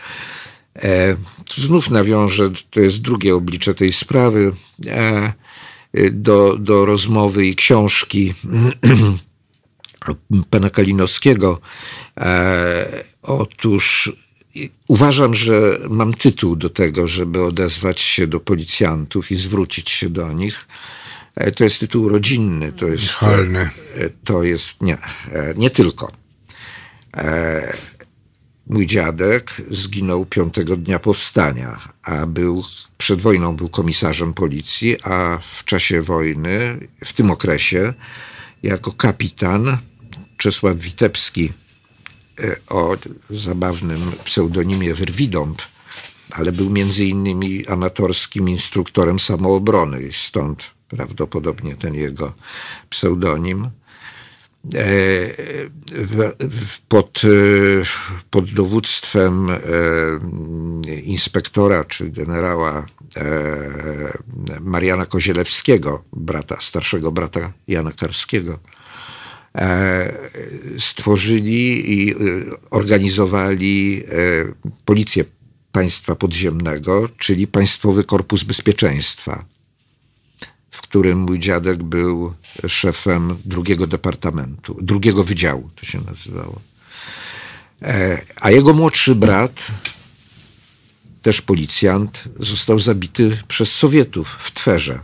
Znów 1.57 1.91
nawiążę, 1.91 2.51
to 2.70 2.80
jest 2.80 3.01
drugie 3.01 3.35
oblicze 3.35 3.74
tej 3.74 3.93
sprawy 3.93 4.53
do, 6.12 6.57
do 6.59 6.85
rozmowy 6.85 7.47
i 7.47 7.57
książki 7.57 8.35
pana 10.51 10.70
Kalinowskiego. 10.70 11.61
E, 12.16 13.05
otóż 13.22 14.12
uważam, 14.88 15.34
że 15.34 15.78
mam 15.90 16.14
tytuł 16.14 16.57
do 16.57 16.70
tego, 16.70 17.07
żeby 17.07 17.44
odezwać 17.44 18.00
się 18.00 18.26
do 18.26 18.40
policjantów 18.40 19.30
i 19.30 19.36
zwrócić 19.36 19.90
się 19.90 20.11
do 20.11 20.32
nich. 20.32 20.68
E, 21.34 21.50
to 21.50 21.64
jest 21.64 21.80
tytuł 21.80 22.09
rodzinny, 22.09 22.72
to 22.72 22.86
jest. 22.86 23.05
E, 23.96 24.11
to 24.24 24.42
jest 24.42 24.82
nie, 24.82 24.98
nie 25.57 25.70
tylko. 25.70 26.12
Mój 28.66 28.86
dziadek 28.86 29.53
zginął 29.70 30.26
piątego 30.26 30.76
dnia 30.76 30.98
powstania, 30.98 31.80
a 32.03 32.26
był 32.26 32.64
przed 32.98 33.20
wojną 33.20 33.57
był 33.57 33.68
komisarzem 33.68 34.34
policji, 34.34 34.96
a 35.03 35.38
w 35.42 35.64
czasie 35.64 36.03
wojny, 36.03 36.78
w 37.05 37.12
tym 37.12 37.30
okresie, 37.30 37.94
jako 38.62 38.92
kapitan 38.92 39.78
Czesław 40.36 40.76
Witebski 40.76 41.44
e, 41.44 41.61
o 42.68 42.97
zabawnym 43.30 44.01
pseudonimie 44.24 44.95
Wyrwidąb, 44.95 45.62
ale 46.30 46.53
był 46.53 46.70
między 46.70 47.05
innymi 47.05 47.66
amatorskim 47.66 48.49
instruktorem 48.49 49.18
samoobrony, 49.18 50.12
stąd 50.12 50.70
prawdopodobnie 50.88 51.76
ten 51.76 51.95
jego 51.95 52.32
pseudonim. 52.90 53.70
E, 54.74 54.80
pod, 56.88 57.22
e, 57.24 57.28
pod 58.30 58.53
dowództwem 58.53 59.51
e, 59.51 59.59
inspektora 61.03 61.84
czy 61.84 62.11
generała 62.11 62.86
Mariana 64.61 65.07
Kozielewskiego, 65.07 66.05
brata, 66.12 66.57
starszego 66.61 67.12
brata 67.12 67.53
Jana 67.68 67.93
Karskiego, 67.93 68.59
stworzyli 70.78 71.92
i 71.92 72.14
organizowali 72.70 74.03
policję 74.84 75.24
państwa 75.72 76.14
podziemnego, 76.14 77.09
czyli 77.18 77.46
Państwowy 77.46 78.05
Korpus 78.05 78.42
Bezpieczeństwa 78.42 79.44
w 80.72 80.80
którym 80.80 81.18
mój 81.18 81.38
dziadek 81.38 81.82
był 81.82 82.34
szefem 82.68 83.36
drugiego 83.44 83.86
departamentu, 83.86 84.78
drugiego 84.82 85.24
wydziału 85.24 85.70
to 85.76 85.86
się 85.86 86.00
nazywało. 86.00 86.61
E, 87.82 88.22
a 88.40 88.50
jego 88.50 88.72
młodszy 88.72 89.14
brat, 89.14 89.66
też 91.22 91.42
policjant, 91.42 92.24
został 92.40 92.78
zabity 92.78 93.42
przez 93.48 93.72
Sowietów 93.72 94.28
w 94.40 94.53
Twerze. 94.53 95.00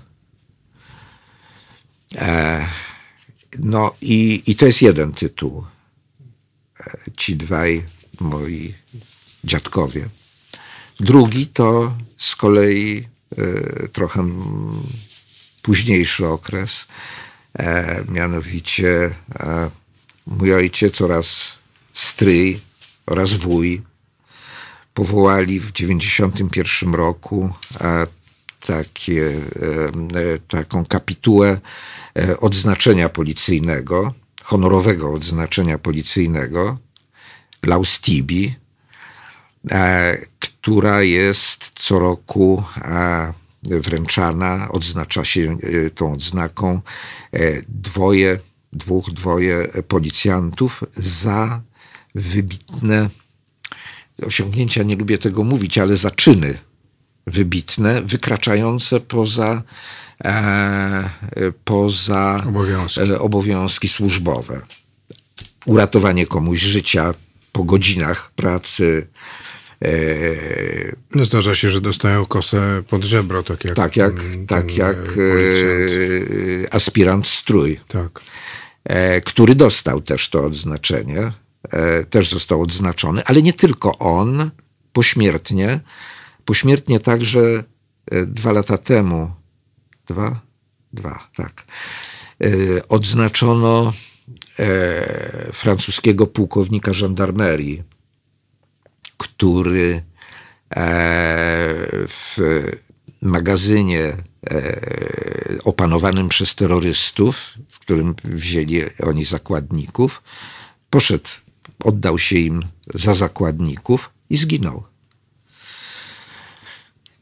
E, 3.52 3.56
no 3.58 3.94
i, 4.00 4.42
i 4.46 4.56
to 4.56 4.66
jest 4.66 4.82
jeden 4.82 5.12
tytuł. 5.12 5.64
E, 6.80 6.98
ci 7.16 7.36
dwaj 7.36 7.84
moi 8.20 8.74
dziadkowie. 9.44 10.08
Drugi 11.00 11.46
to 11.46 11.94
z 12.16 12.36
kolei 12.36 13.08
trochę 13.92 14.26
późniejszy 15.62 16.26
okres. 16.26 16.86
E, 17.58 18.04
mianowicie 18.08 19.10
e, 19.34 19.70
mój 20.26 20.54
ojciec 20.54 21.00
oraz 21.00 21.58
stryj 21.92 22.60
oraz 23.06 23.32
wuj 23.32 23.82
powołali 24.94 25.60
w 25.60 25.72
1991 25.72 26.94
roku 26.94 27.50
e, 27.80 28.06
takie, 28.68 29.26
e, 30.14 30.38
taką 30.48 30.84
kapitułę 30.84 31.60
e, 32.16 32.40
odznaczenia 32.40 33.08
policyjnego, 33.08 34.14
honorowego 34.42 35.12
odznaczenia 35.12 35.78
policyjnego, 35.78 36.78
Laustibi, 37.62 38.54
e, 39.70 40.18
która 40.38 41.02
jest 41.02 41.70
co 41.74 41.98
roku 41.98 42.62
wręczana, 43.62 44.68
odznacza 44.72 45.24
się 45.24 45.56
e, 45.86 45.90
tą 45.90 46.12
odznaką 46.12 46.80
e, 47.32 47.40
dwoje, 47.68 48.38
dwóch, 48.72 49.10
dwoje 49.10 49.68
policjantów 49.88 50.84
za 50.96 51.60
wybitne 52.14 53.10
osiągnięcia, 54.26 54.82
nie 54.82 54.96
lubię 54.96 55.18
tego 55.18 55.44
mówić, 55.44 55.78
ale 55.78 55.96
za 55.96 56.10
czyny 56.10 56.67
wybitne, 57.28 58.02
wykraczające 58.02 59.00
poza, 59.00 59.62
e, 60.24 61.10
poza 61.64 62.44
obowiązki. 62.48 63.00
E, 63.00 63.20
obowiązki 63.20 63.88
służbowe. 63.88 64.60
Uratowanie 65.66 66.26
komuś 66.26 66.60
życia 66.60 67.14
po 67.52 67.64
godzinach 67.64 68.30
pracy, 68.30 69.06
E, 69.84 69.90
no 71.14 71.24
zdarza 71.24 71.54
się, 71.54 71.70
że 71.70 71.80
dostają 71.80 72.26
kosę 72.26 72.82
pod 72.88 73.04
żebro, 73.04 73.42
tak 73.42 73.64
jak 73.64 73.74
Tak 73.74 73.96
jak, 73.96 74.14
ten, 74.14 74.46
tak 74.46 74.66
ten 74.66 74.76
jak 74.76 74.96
e, 74.96 76.74
aspirant 76.74 77.26
strój. 77.26 77.80
Tak. 77.88 78.20
Który 79.24 79.54
dostał 79.54 80.00
też 80.00 80.28
to 80.28 80.44
odznaczenie. 80.44 81.32
Też 82.10 82.30
został 82.30 82.62
odznaczony, 82.62 83.24
ale 83.24 83.42
nie 83.42 83.52
tylko 83.52 83.98
on, 83.98 84.50
pośmiertnie. 84.92 85.80
Pośmiertnie 86.48 87.00
także 87.00 87.64
dwa 88.26 88.52
lata 88.52 88.78
temu, 88.78 89.30
dwa? 90.06 90.40
Dwa, 90.92 91.28
tak. 91.36 91.64
Odznaczono 92.88 93.92
francuskiego 95.52 96.26
pułkownika 96.26 96.92
żandarmerii, 96.92 97.82
który 99.16 99.88
e, 99.94 100.02
w 102.08 102.36
magazynie 103.22 104.02
e, 104.02 104.16
opanowanym 105.64 106.28
przez 106.28 106.54
terrorystów, 106.54 107.54
w 107.68 107.78
którym 107.78 108.14
wzięli 108.24 108.82
oni 109.02 109.24
zakładników, 109.24 110.22
poszedł, 110.90 111.30
oddał 111.84 112.18
się 112.18 112.38
im 112.38 112.62
za 112.94 113.14
zakładników 113.14 114.10
i 114.30 114.36
zginął. 114.36 114.97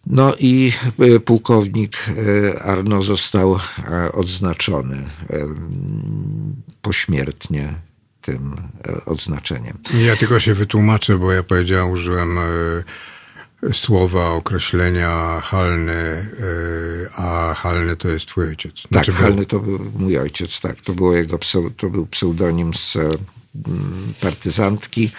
No 0.06 0.34
i 0.38 0.72
e, 0.98 1.20
pułkownik 1.20 1.98
Arno 2.60 3.02
został 3.02 3.58
odznaczony 4.12 5.04
pośmiertnie 6.82 7.74
tym 8.26 8.56
e, 8.88 9.04
odznaczeniem. 9.04 9.78
Ja 10.06 10.16
tylko 10.16 10.40
się 10.40 10.54
wytłumaczę, 10.54 11.18
bo 11.18 11.32
ja 11.32 11.42
powiedziałem, 11.42 11.90
użyłem 11.90 12.38
e, 12.38 13.72
słowa, 13.72 14.28
określenia 14.28 15.40
halny, 15.40 15.92
e, 15.92 16.26
a 17.16 17.54
halny 17.54 17.96
to 17.96 18.08
jest 18.08 18.26
twój 18.26 18.48
ojciec. 18.48 18.82
Znaczy, 18.92 19.12
tak, 19.12 19.20
halny 19.20 19.46
to 19.46 19.60
był 19.60 19.92
mój 19.98 20.18
ojciec, 20.18 20.60
tak. 20.60 20.80
To, 20.80 20.92
było 20.92 21.14
jego, 21.14 21.38
to 21.76 21.90
był 21.90 22.06
pseudonim 22.06 22.74
z 22.74 22.98
partyzantki 24.20 25.10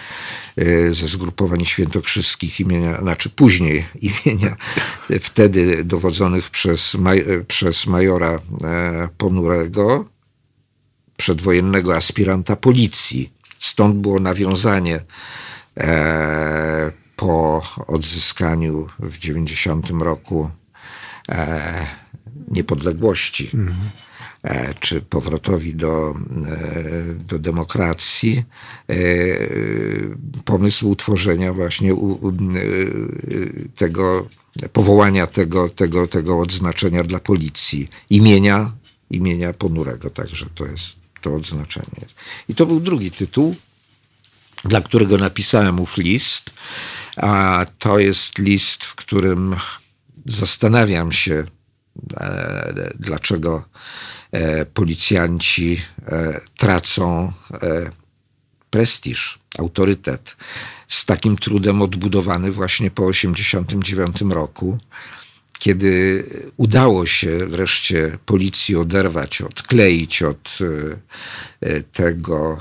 ze 0.90 1.08
zgrupowań 1.08 1.64
świętokrzyskich 1.64 2.60
imienia, 2.60 3.00
znaczy 3.00 3.30
później 3.30 3.84
imienia, 4.10 4.56
wtedy 5.20 5.84
dowodzonych 5.84 6.50
przez, 6.50 6.94
maj, 6.94 7.24
przez 7.48 7.86
majora 7.86 8.40
Ponurego, 9.18 10.04
przedwojennego 11.16 11.96
aspiranta 11.96 12.56
policji. 12.56 13.32
Stąd 13.58 13.96
było 13.96 14.20
nawiązanie 14.20 15.00
po 17.18 17.62
odzyskaniu 17.86 18.86
w 18.98 19.18
90 19.18 19.90
roku 19.90 20.50
e, 21.28 21.86
niepodległości, 22.48 23.50
mhm. 23.54 23.76
E, 24.42 24.74
czy 24.74 25.00
powrotowi 25.00 25.74
do, 25.74 26.14
e, 26.46 27.14
do 27.14 27.38
demokracji, 27.38 28.44
e, 28.88 28.94
pomysł 30.44 30.90
utworzenia 30.90 31.52
właśnie 31.52 31.94
tego, 33.76 34.28
powołania 34.72 35.26
tego, 35.26 35.68
tego, 35.68 36.06
tego 36.06 36.40
odznaczenia 36.40 37.04
dla 37.04 37.20
policji, 37.20 37.88
imienia, 38.10 38.72
imienia 39.10 39.52
Ponurego, 39.52 40.10
także 40.10 40.46
to 40.54 40.66
jest 40.66 40.98
to 41.20 41.34
odznaczenie. 41.34 42.06
I 42.48 42.54
to 42.54 42.66
był 42.66 42.80
drugi 42.80 43.10
tytuł, 43.10 43.54
dla 44.64 44.80
którego 44.80 45.18
napisałem 45.18 45.80
ów 45.80 45.96
list. 45.96 46.50
A 47.16 47.66
to 47.78 47.98
jest 47.98 48.38
list, 48.38 48.84
w 48.84 48.94
którym 48.94 49.56
zastanawiam 50.26 51.12
się, 51.12 51.44
dlaczego 52.94 53.64
policjanci 54.74 55.82
e, 56.06 56.40
tracą 56.56 57.32
prestiż, 58.70 59.38
autorytet 59.58 60.36
z 60.88 61.06
takim 61.06 61.36
trudem 61.36 61.82
odbudowany 61.82 62.52
właśnie 62.52 62.90
po 62.90 63.12
1989 63.12 64.34
roku, 64.34 64.78
kiedy 65.58 66.24
udało 66.56 67.06
się 67.06 67.46
wreszcie 67.46 68.18
policji 68.26 68.76
oderwać, 68.76 69.42
odkleić 69.42 70.22
od 70.22 70.58
tego, 71.92 72.58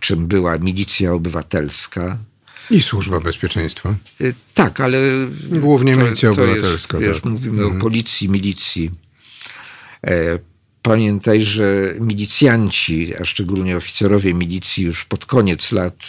czym 0.00 0.26
była 0.26 0.58
milicja 0.58 1.12
obywatelska, 1.12 2.18
i 2.70 2.82
Służba 2.82 3.20
Bezpieczeństwa. 3.20 3.94
Tak, 4.54 4.80
ale. 4.80 4.98
Głównie 5.50 5.96
Milicja 5.96 6.30
to, 6.30 6.36
to 6.36 6.42
Obywatelska. 6.42 6.98
Jest, 6.98 7.08
wiesz, 7.08 7.20
tak. 7.20 7.32
Mówimy 7.32 7.62
mhm. 7.62 7.78
o 7.78 7.80
policji, 7.80 8.28
milicji. 8.28 8.90
E, 10.86 10.88
pamiętaj, 10.88 11.42
że 11.42 11.94
milicjanci, 12.00 13.16
a 13.16 13.24
szczególnie 13.24 13.76
oficerowie 13.76 14.34
milicji, 14.34 14.84
już 14.84 15.04
pod 15.04 15.26
koniec 15.26 15.72
lat 15.72 16.06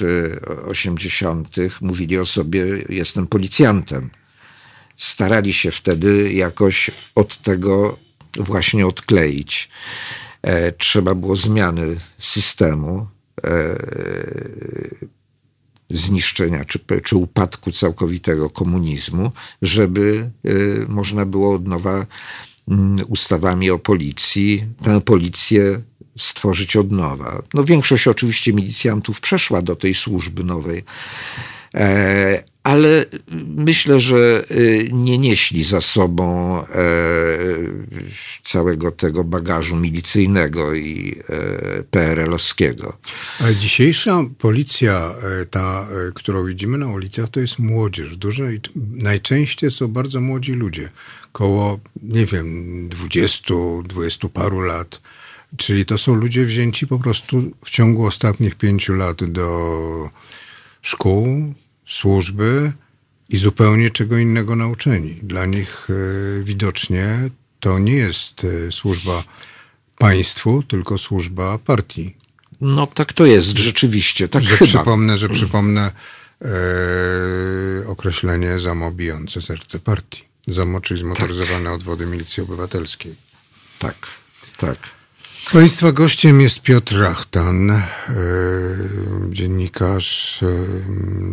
80., 0.67 1.57
e, 1.57 1.69
mówili 1.81 2.17
o 2.17 2.25
sobie: 2.25 2.65
Jestem 2.89 3.27
policjantem. 3.27 4.09
Starali 4.95 5.53
się 5.53 5.71
wtedy 5.71 6.33
jakoś 6.33 6.91
od 7.15 7.37
tego 7.37 7.97
właśnie 8.35 8.87
odkleić. 8.87 9.69
E, 10.41 10.71
trzeba 10.71 11.15
było 11.15 11.35
zmiany 11.35 11.99
systemu 12.19 13.07
zniszczenia 15.89 16.65
czy, 16.65 16.79
czy 17.03 17.15
upadku 17.15 17.71
całkowitego 17.71 18.49
komunizmu, 18.49 19.29
żeby 19.61 20.29
można 20.87 21.25
było 21.25 21.55
od 21.55 21.67
nowa 21.67 22.05
ustawami 23.07 23.69
o 23.69 23.80
policji 23.80 24.65
tę 24.84 25.02
policję 25.02 25.81
stworzyć 26.18 26.76
od 26.76 26.91
nowa. 26.91 27.41
No, 27.53 27.64
większość 27.64 28.07
oczywiście 28.07 28.53
milicjantów 28.53 29.22
przeszła 29.22 29.61
do 29.61 29.76
tej 29.76 29.94
służby 29.94 30.44
nowej, 30.44 30.84
e, 31.73 32.44
ale 32.68 33.06
myślę, 33.48 33.99
że 33.99 34.45
y, 34.52 34.89
nie 34.94 35.18
nieśli 35.18 35.64
za 35.64 35.81
sobą 35.81 36.57
e, 36.60 36.68
całego 38.44 38.91
tego 38.91 39.23
bagażu 39.23 39.76
milicyjnego 39.76 40.76
i 40.76 41.15
e, 41.30 41.84
PRL-owskiego. 41.84 42.98
Ale 43.39 43.56
dzisiejsza 43.56 44.23
policja, 44.38 45.15
e, 45.41 45.45
ta, 45.45 45.88
którą 46.14 46.45
widzimy 46.45 46.77
na 46.77 46.88
ulicach, 46.88 47.30
to 47.30 47.39
jest 47.39 47.60
młodzież. 47.60 48.18
Dużo, 48.18 48.44
najczęściej 48.94 49.72
są 49.72 49.88
bardzo 49.88 50.22
młodzi 50.22 50.53
ludzie, 50.53 50.89
koło, 51.31 51.80
nie 52.03 52.26
wiem, 52.26 52.89
20, 52.89 53.53
20 53.84 54.30
paru 54.30 54.61
lat. 54.61 55.02
Czyli 55.57 55.85
to 55.85 55.98
są 55.98 56.15
ludzie 56.15 56.45
wzięci 56.45 56.88
po 56.88 56.99
prostu 56.99 57.52
w 57.65 57.69
ciągu 57.69 58.06
ostatnich 58.06 58.56
pięciu 58.56 58.94
lat 58.94 59.23
do 59.23 60.10
szkół, 60.81 61.53
służby 61.88 62.72
i 63.30 63.38
zupełnie 63.38 63.89
czego 63.89 64.18
innego 64.18 64.55
nauczeni. 64.55 65.19
Dla 65.23 65.45
nich 65.45 65.88
e, 65.89 66.43
widocznie 66.43 67.30
to 67.59 67.80
nie 67.80 67.93
jest 67.93 68.43
e, 68.43 68.72
służba 68.72 69.23
państwu, 69.97 70.64
tylko 70.64 70.97
służba 70.97 71.57
partii. 71.57 72.15
No 72.61 72.88
tak 72.88 73.14
to 73.14 73.26
jest, 73.26 73.47
rzeczywiście. 73.47 74.27
Tak 74.27 74.43
że 74.43 74.57
przypomnę, 74.57 75.18
że 75.18 75.30
przypomnę 75.30 75.91
e, 76.41 77.88
określenie 77.88 78.59
ZAMO 78.59 78.91
bijące 78.91 79.41
serce 79.41 79.80
partii. 79.80 80.23
ZAMO, 80.47 80.81
czyli 80.81 80.99
zmotoryzowane 80.99 81.65
tak. 81.65 81.73
odwody 81.73 82.05
milicji 82.05 82.43
obywatelskiej. 82.43 83.15
Tak, 83.80 84.07
tak. 84.57 84.97
Państwa 85.52 85.91
gościem 85.91 86.41
jest 86.41 86.61
Piotr 86.61 86.99
Rachtan, 86.99 87.72
e, 87.72 87.84
dziennikarz, 89.30 90.44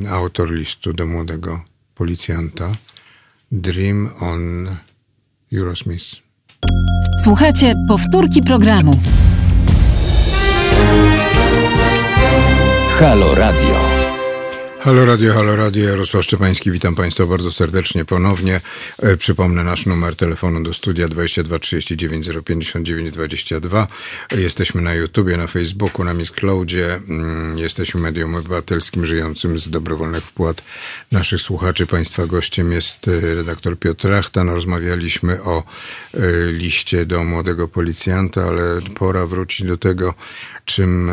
e, 0.05 0.11
autor 0.11 0.53
listu 0.53 0.93
do 0.93 1.07
młodego 1.07 1.61
policjanta 1.95 2.73
Dream 3.53 4.11
on 4.21 4.69
Eurosmith. 5.53 6.05
Słuchajcie 7.25 7.75
powtórki 7.89 8.43
programu. 8.43 9.01
Halo 12.99 13.35
Radio. 13.35 13.84
Halo 14.85 15.07
Radio, 15.07 15.35
Halo 15.35 15.57
Radio, 15.57 15.89
Jarosław 15.89 16.25
Szczepański, 16.25 16.71
witam 16.71 16.95
Państwa 16.95 17.27
bardzo 17.27 17.53
serdecznie 17.53 18.05
ponownie. 18.05 18.61
E, 18.99 19.17
przypomnę 19.17 19.65
nasz 19.65 19.87
numer 19.87 20.17
telefonu 20.17 20.63
do 20.63 20.75
studia 20.75 21.09
22 21.09 21.59
39 21.59 22.29
059 22.45 23.11
22. 23.11 23.87
Jesteśmy 24.37 24.83
na 24.83 24.95
YouTubie, 24.95 25.37
na 25.37 25.47
Facebooku, 25.47 26.05
na 26.05 26.15
Miss 26.15 26.31
Cloudzie. 26.31 26.95
Mm, 26.95 27.59
jesteśmy 27.59 28.01
medium 28.01 28.35
obywatelskim 28.35 29.07
żyjącym 29.07 29.59
z 29.59 29.71
dobrowolnych 29.71 30.25
wpłat 30.25 30.63
naszych 31.13 31.41
słuchaczy. 31.41 31.87
Państwa 31.87 32.27
gościem 32.27 32.73
jest 32.73 33.09
e, 33.09 33.35
redaktor 33.35 33.79
Piotr 33.79 34.09
Rachtan. 34.09 34.49
Rozmawialiśmy 34.49 35.43
o 35.43 35.63
e, 36.15 36.21
liście 36.53 37.07
do 37.07 37.25
młodego 37.25 37.69
policjanta, 37.69 38.43
ale 38.43 38.81
pora 38.95 39.27
wrócić 39.27 39.67
do 39.67 39.77
tego, 39.77 40.15
czym 40.65 41.11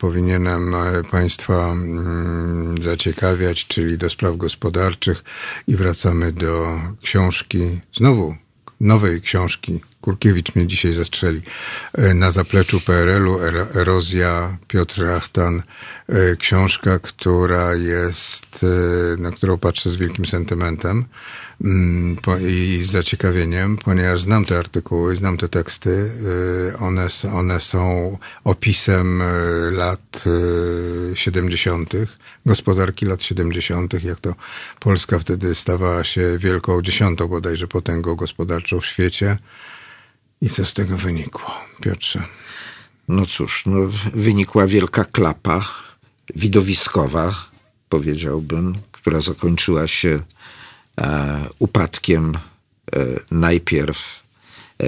powinienem 0.00 0.74
Państwa 1.10 1.72
mm, 1.72 2.74
zaciekawić 2.82 3.11
zaciekawiać, 3.12 3.66
czyli 3.66 3.98
do 3.98 4.10
spraw 4.10 4.36
gospodarczych 4.36 5.24
i 5.66 5.76
wracamy 5.76 6.32
do 6.32 6.80
książki, 7.02 7.80
znowu 7.94 8.36
nowej 8.80 9.20
książki. 9.20 9.80
Kurkiewicz 10.02 10.54
mnie 10.54 10.66
dzisiaj 10.66 10.92
zastrzeli. 10.92 11.40
E, 11.94 12.14
na 12.14 12.30
zapleczu 12.30 12.80
PRL-u 12.80 13.38
Erozja 13.74 14.56
Piotr 14.68 15.02
Rachtan. 15.02 15.62
E, 16.08 16.36
książka, 16.36 16.98
która 16.98 17.74
jest, 17.74 18.64
e, 18.64 19.16
na 19.16 19.30
którą 19.30 19.58
patrzę 19.58 19.90
z 19.90 19.96
wielkim 19.96 20.26
sentymentem 20.26 21.04
mm, 21.64 22.16
i 22.48 22.82
z 22.84 22.90
zaciekawieniem, 22.90 23.76
ponieważ 23.76 24.22
znam 24.22 24.44
te 24.44 24.58
artykuły, 24.58 25.16
znam 25.16 25.36
te 25.36 25.48
teksty. 25.48 26.10
One, 26.80 27.08
one 27.34 27.60
są 27.60 28.18
opisem 28.44 29.22
lat 29.70 30.24
70 31.14 31.92
gospodarki 32.46 33.06
lat 33.06 33.22
70., 33.22 34.04
jak 34.04 34.20
to 34.20 34.34
Polska 34.80 35.18
wtedy 35.18 35.54
stawała 35.54 36.04
się 36.04 36.38
wielką, 36.38 36.82
dziesiątą 36.82 37.28
bodajże 37.28 37.68
potęgą 37.68 38.14
gospodarczą 38.14 38.80
w 38.80 38.86
świecie. 38.86 39.38
I 40.42 40.50
co 40.50 40.66
z 40.66 40.74
tego 40.74 40.96
wynikło, 40.96 41.50
Piotrze? 41.80 42.22
No 43.08 43.26
cóż, 43.26 43.62
no, 43.66 43.78
wynikła 44.14 44.66
wielka 44.66 45.04
klapa 45.04 45.68
widowiskowa, 46.34 47.48
powiedziałbym, 47.88 48.74
która 48.92 49.20
zakończyła 49.20 49.86
się 49.86 50.22
e, 51.00 51.48
upadkiem 51.58 52.34
e, 52.34 52.38
najpierw 53.30 54.22
e, 54.82 54.86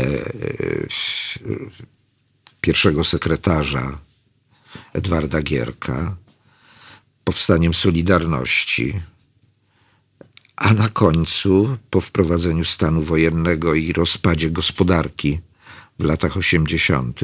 pierwszego 2.61 3.05
sekretarza 3.05 3.99
Edwarda 4.93 5.43
Gierka, 5.43 6.17
powstaniem 7.25 7.75
Solidarności, 7.75 9.03
a 10.57 10.75
na 10.75 10.89
końcu, 10.89 11.79
po 11.91 12.01
wprowadzeniu 12.01 12.65
stanu 12.65 13.03
wojennego 13.03 13.75
i 13.75 13.93
rozpadzie 13.93 14.51
gospodarki 14.51 15.41
w 15.99 16.05
latach 16.05 16.37
80., 16.37 17.21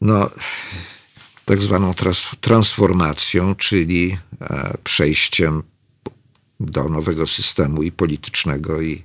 no, 0.00 0.30
tak 1.44 1.60
zwaną 1.60 1.94
transformacją, 2.40 3.54
czyli 3.54 4.18
przejściem 4.84 5.62
do 6.60 6.88
nowego 6.88 7.26
systemu 7.26 7.82
i 7.82 7.92
politycznego, 7.92 8.82
i, 8.82 9.02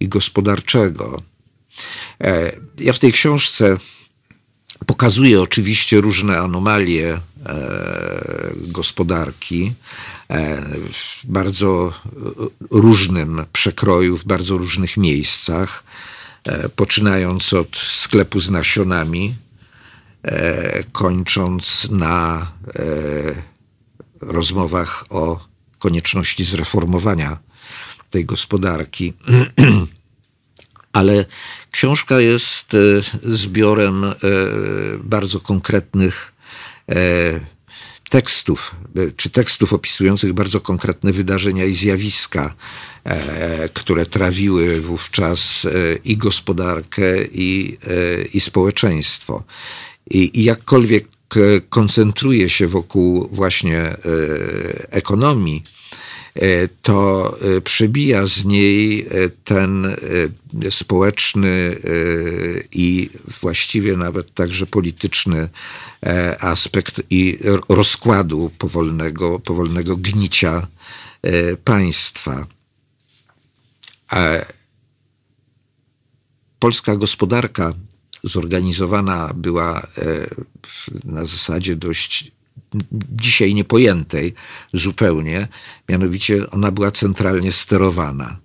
i 0.00 0.08
gospodarczego. 0.08 1.22
Ja 2.78 2.92
w 2.92 2.98
tej 2.98 3.12
książce 3.12 3.76
pokazuje 4.86 5.42
oczywiście 5.42 6.00
różne 6.00 6.38
anomalie 6.38 7.12
e, 7.14 7.20
gospodarki 8.54 9.72
e, 9.72 10.17
w 10.92 11.20
bardzo 11.24 11.92
różnym 12.70 13.44
przekroju, 13.52 14.16
w 14.16 14.24
bardzo 14.24 14.58
różnych 14.58 14.96
miejscach, 14.96 15.84
e, 16.44 16.68
poczynając 16.68 17.52
od 17.52 17.76
sklepu 17.76 18.40
z 18.40 18.50
nasionami, 18.50 19.34
kończąc 20.92 21.88
na 21.90 22.46
rozmowach 24.20 25.04
o 25.10 25.48
konieczności 25.78 26.44
zreformowania 26.44 27.38
tej 28.10 28.24
gospodarki. 28.24 29.12
Ale 30.92 31.24
książka 31.70 32.20
jest 32.20 32.74
e, 32.74 32.78
zbiorem 33.22 34.04
e, 34.04 34.14
bardzo 34.98 35.40
konkretnych 35.40 36.32
e, 36.88 37.40
tekstów, 38.08 38.74
czy 39.16 39.30
tekstów 39.30 39.72
opisujących 39.72 40.32
bardzo 40.32 40.60
konkretne 40.60 41.12
wydarzenia 41.12 41.64
i 41.64 41.74
zjawiska, 41.74 42.54
które 43.74 44.06
trawiły 44.06 44.80
wówczas 44.80 45.66
i 46.04 46.16
gospodarkę, 46.16 47.24
i, 47.24 47.78
i 48.34 48.40
społeczeństwo. 48.40 49.42
I, 50.10 50.40
I 50.40 50.44
jakkolwiek 50.44 51.08
koncentruje 51.68 52.48
się 52.48 52.66
wokół 52.66 53.28
właśnie 53.32 53.96
ekonomii, 54.90 55.62
E, 55.64 55.77
to 56.82 57.36
e, 57.40 57.60
przebija 57.60 58.26
z 58.26 58.44
niej 58.44 59.00
e, 59.00 59.28
ten 59.44 59.96
społeczny 60.70 61.76
i 62.72 63.10
właściwie 63.40 63.96
nawet 63.96 64.34
także 64.34 64.66
polityczny 64.66 65.48
aspekt 66.40 67.02
i 67.10 67.38
rozkładu 67.68 68.50
powolnego, 68.58 69.38
powolnego 69.38 69.96
gnicia 69.96 70.66
państwa. 71.64 72.46
Polska 76.58 76.96
gospodarka 76.96 77.74
zorganizowana 78.24 79.32
była 79.34 79.86
na 81.04 81.24
zasadzie 81.24 81.76
dość 81.76 82.32
dzisiaj 82.92 83.54
niepojętej 83.54 84.34
zupełnie, 84.74 85.48
mianowicie 85.88 86.50
ona 86.50 86.70
była 86.70 86.90
centralnie 86.90 87.52
sterowana. 87.52 88.36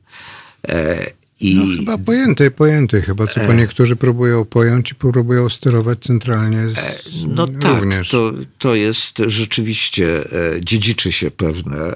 E, 1.41 1.45
I... 1.45 1.55
No, 1.55 1.77
chyba 1.77 1.97
pojętej, 1.97 2.51
pojętej 2.51 3.01
chyba, 3.01 3.27
co 3.27 3.39
po 3.39 3.53
e. 3.53 3.55
niektórzy 3.55 3.95
próbują 3.95 4.45
pojąć 4.45 4.91
i 4.91 4.95
próbują 4.95 5.49
sterować 5.49 5.99
centralnie 5.99 6.69
z, 6.69 6.77
e, 6.77 6.93
No 7.27 7.45
również. 7.45 8.09
tak, 8.09 8.19
to, 8.19 8.33
to 8.57 8.75
jest 8.75 9.17
rzeczywiście, 9.27 10.23
dziedziczy 10.61 11.11
się 11.11 11.31
pewne 11.31 11.95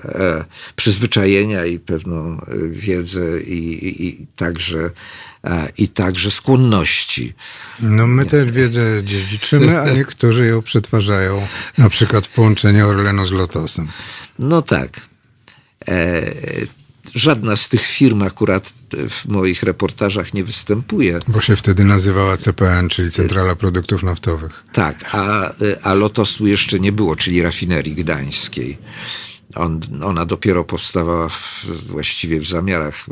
przyzwyczajenia 0.76 1.66
i 1.66 1.80
pewną 1.80 2.46
wiedzę 2.72 3.42
i, 3.42 4.06
i 4.08 4.28
także 4.36 4.90
i 5.78 5.88
także 5.88 6.32
skłonności. 6.32 7.34
No 7.80 8.08
my 8.08 8.26
tę 8.26 8.46
wiedzę 8.46 9.04
dziedziczymy, 9.04 9.82
a 9.82 9.90
niektórzy 9.90 10.46
ją 10.46 10.62
przetwarzają 10.62 11.48
na 11.78 11.90
przykład 11.90 12.28
w 12.28 12.30
połączeniu 12.30 12.88
Orlenu 12.88 13.26
z 13.26 13.32
Lotosem. 13.32 13.88
No 14.40 14.62
tak. 14.62 15.02
E, 15.88 16.34
żadna 17.18 17.56
z 17.56 17.69
tych 17.69 17.81
firm 17.81 18.22
akurat 18.22 18.73
w 19.10 19.26
moich 19.26 19.64
reportażach 19.64 20.34
nie 20.34 20.44
występuje. 20.44 21.19
Bo 21.27 21.41
się 21.41 21.56
wtedy 21.56 21.84
nazywała 21.84 22.38
CPN, 22.38 22.89
czyli 22.89 23.11
Centrala 23.11 23.56
Produktów 23.56 24.03
Naftowych. 24.03 24.64
Tak, 24.73 25.06
a, 25.11 25.52
a 25.84 25.94
Lotosu 25.94 26.48
jeszcze 26.48 26.80
nie 26.80 26.91
było, 26.91 27.15
czyli 27.15 27.41
rafinerii 27.41 27.95
gdańskiej. 27.95 28.77
On, 29.56 29.81
ona 30.03 30.26
dopiero 30.26 30.64
powstawała 30.64 31.30
w, 31.30 31.65
właściwie 31.88 32.39
w 32.39 32.48
zamiarach 32.48 33.06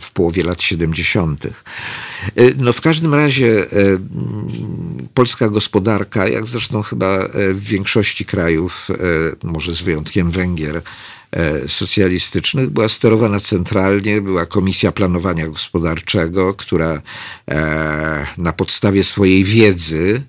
w 0.00 0.10
połowie 0.10 0.44
lat 0.44 0.62
70. 0.62 1.46
E, 1.46 1.50
no 2.56 2.72
w 2.72 2.80
każdym 2.80 3.14
razie 3.14 3.72
e, 3.72 3.98
polska 5.14 5.48
gospodarka, 5.48 6.28
jak 6.28 6.46
zresztą 6.46 6.82
chyba 6.82 7.06
e, 7.06 7.54
w 7.54 7.64
większości 7.64 8.24
krajów, 8.24 8.88
może 9.42 9.74
z 9.74 9.82
wyjątkiem 9.82 10.30
Węgier, 10.30 10.82
socjalistycznych 11.66 12.70
była 12.70 12.88
sterowana 12.88 13.40
centralnie, 13.40 14.20
była 14.20 14.46
Komisja 14.46 14.92
Planowania 14.92 15.46
Gospodarczego, 15.46 16.54
która 16.54 17.02
na 18.38 18.52
podstawie 18.52 19.04
swojej 19.04 19.44
wiedzy 19.44 20.22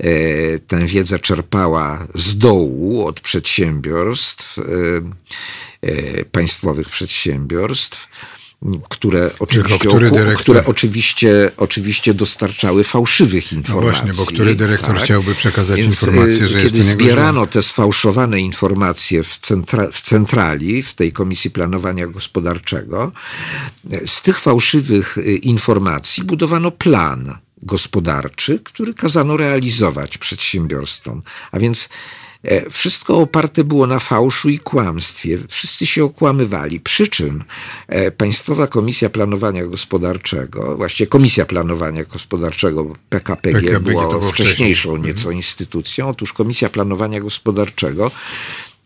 E, 0.00 0.58
tę 0.58 0.86
wiedzę 0.86 1.18
czerpała 1.18 2.06
z 2.14 2.38
dołu 2.38 3.06
od 3.06 3.20
przedsiębiorstw, 3.20 4.58
e, 4.58 4.62
e, 5.82 6.24
państwowych 6.24 6.88
przedsiębiorstw, 6.88 8.08
które 8.88 9.30
oczywiście, 9.38 9.88
który 9.88 10.10
dyrektor... 10.10 10.42
które 10.42 10.66
oczywiście, 10.66 11.50
oczywiście 11.56 12.14
dostarczały 12.14 12.84
fałszywych 12.84 13.52
informacji. 13.52 13.86
No 13.86 13.90
właśnie, 13.90 14.24
bo 14.24 14.26
który 14.26 14.54
dyrektor 14.54 14.94
tak? 14.94 15.04
chciałby 15.04 15.34
przekazać 15.34 15.80
Więc 15.80 16.02
informację, 16.02 16.48
że 16.48 16.62
kiedy 16.62 16.78
jest 16.78 16.90
zbierano 16.90 17.46
te 17.46 17.62
sfałszowane 17.62 18.40
informacje 18.40 19.22
w, 19.22 19.38
centra 19.38 19.90
w 19.92 20.00
centrali, 20.00 20.82
w 20.82 20.94
tej 20.94 21.12
Komisji 21.12 21.50
Planowania 21.50 22.06
Gospodarczego, 22.06 23.12
z 24.06 24.22
tych 24.22 24.38
fałszywych 24.38 25.16
informacji 25.42 26.24
budowano 26.24 26.70
plan 26.70 27.38
gospodarczy, 27.62 28.60
który 28.64 28.94
kazano 28.94 29.36
realizować 29.36 30.18
przedsiębiorstwom. 30.18 31.22
A 31.52 31.58
więc 31.58 31.88
wszystko 32.70 33.18
oparte 33.18 33.64
było 33.64 33.86
na 33.86 33.98
fałszu 33.98 34.48
i 34.48 34.58
kłamstwie. 34.58 35.38
Wszyscy 35.48 35.86
się 35.86 36.04
okłamywali. 36.04 36.80
Przy 36.80 37.08
czym 37.08 37.44
e, 37.88 38.10
Państwowa 38.10 38.66
Komisja 38.66 39.10
Planowania 39.10 39.66
Gospodarczego, 39.66 40.76
właściwie 40.76 41.08
Komisja 41.08 41.46
Planowania 41.46 42.04
Gospodarczego, 42.04 42.96
PKPG, 43.08 43.60
PKPG 43.60 43.80
było 43.80 44.20
wcześniejszą 44.20 44.96
nieco 44.96 45.18
mhm. 45.18 45.36
instytucją. 45.36 46.08
Otóż 46.08 46.32
Komisja 46.32 46.68
Planowania 46.68 47.20
Gospodarczego 47.20 48.10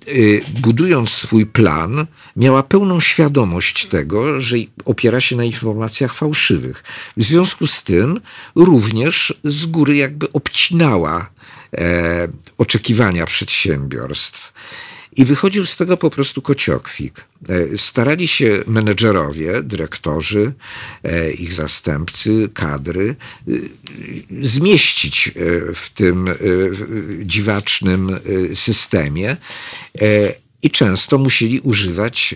Y, 0.08 0.40
budując 0.60 1.10
swój 1.10 1.46
plan, 1.46 2.06
miała 2.36 2.62
pełną 2.62 3.00
świadomość 3.00 3.86
tego, 3.86 4.40
że 4.40 4.56
opiera 4.84 5.20
się 5.20 5.36
na 5.36 5.44
informacjach 5.44 6.14
fałszywych. 6.14 6.84
W 7.16 7.22
związku 7.22 7.66
z 7.66 7.82
tym 7.82 8.20
również 8.54 9.34
z 9.44 9.66
góry 9.66 9.96
jakby 9.96 10.32
obcinała 10.32 11.30
e, 11.78 12.28
oczekiwania 12.58 13.26
przedsiębiorstw. 13.26 14.52
I 15.16 15.24
wychodził 15.24 15.66
z 15.66 15.76
tego 15.76 15.96
po 15.96 16.10
prostu 16.10 16.42
kociokwik. 16.42 17.24
E, 17.48 17.78
starali 17.78 18.28
się 18.28 18.64
menedżerowie, 18.66 19.62
dyrektorzy, 19.62 20.52
e, 21.02 21.32
ich 21.32 21.52
zastępcy, 21.52 22.48
kadry 22.54 23.16
e, 23.48 23.52
zmieścić 24.42 25.30
w 25.74 25.90
tym 25.90 26.30
dziwacznym 27.22 28.18
systemie 28.54 29.36
i 30.62 30.70
często 30.70 31.18
musieli 31.18 31.60
używać 31.60 32.34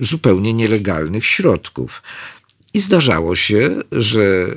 zupełnie 0.00 0.54
nielegalnych 0.54 1.26
środków. 1.26 2.02
I 2.74 2.80
zdarzało 2.80 3.36
się, 3.36 3.82
że 3.92 4.54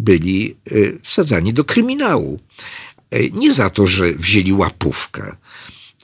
byli 0.00 0.56
wsadzani 1.02 1.52
do 1.52 1.64
kryminału. 1.64 2.40
E, 3.10 3.30
nie 3.30 3.52
za 3.52 3.70
to, 3.70 3.86
że 3.86 4.12
wzięli 4.12 4.52
łapówkę, 4.52 5.36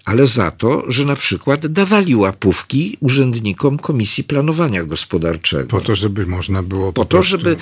ale 0.04 0.26
za 0.26 0.50
to, 0.50 0.84
że 0.88 1.04
na 1.04 1.16
przykład 1.16 1.66
dawali 1.66 2.16
łapówki 2.16 2.96
urzędnikom 3.00 3.78
Komisji 3.78 4.24
Planowania 4.24 4.84
Gospodarczego. 4.84 5.66
Po 5.66 5.80
to, 5.80 5.96
żeby 5.96 6.26
można 6.26 6.62
było. 6.62 6.92
Po, 6.92 7.04
po 7.04 7.04
to, 7.04 7.22
żeby 7.22 7.56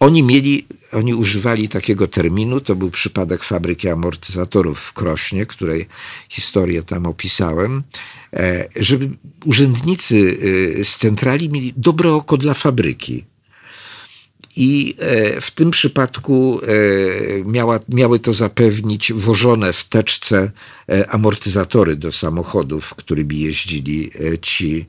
oni 0.00 0.22
mieli, 0.22 0.66
oni 0.92 1.14
używali 1.14 1.68
takiego 1.68 2.08
terminu, 2.08 2.60
to 2.60 2.76
był 2.76 2.90
przypadek 2.90 3.42
fabryki 3.42 3.88
amortyzatorów 3.88 4.80
w 4.80 4.92
Krośnie, 4.92 5.46
której 5.46 5.86
historię 6.28 6.82
tam 6.82 7.06
opisałem, 7.06 7.82
e, 8.32 8.68
żeby 8.76 9.10
urzędnicy 9.44 10.38
e, 10.80 10.84
z 10.84 10.96
centrali 10.96 11.50
mieli 11.50 11.72
dobre 11.76 12.12
oko 12.12 12.36
dla 12.36 12.54
fabryki 12.54 13.24
I 14.56 14.94
e, 14.98 15.40
w 15.40 15.50
tym 15.50 15.70
przypadku 15.70 16.60
e, 16.62 17.44
miała, 17.44 17.80
miały 17.88 18.18
to 18.18 18.32
zapewnić 18.32 19.12
wożone 19.12 19.72
w 19.72 19.84
teczce 19.84 20.50
e, 20.88 21.10
amortyzatory 21.10 21.96
do 21.96 22.12
samochodów, 22.12 22.94
którymi 22.94 23.40
jeździli 23.40 24.10
ci, 24.42 24.86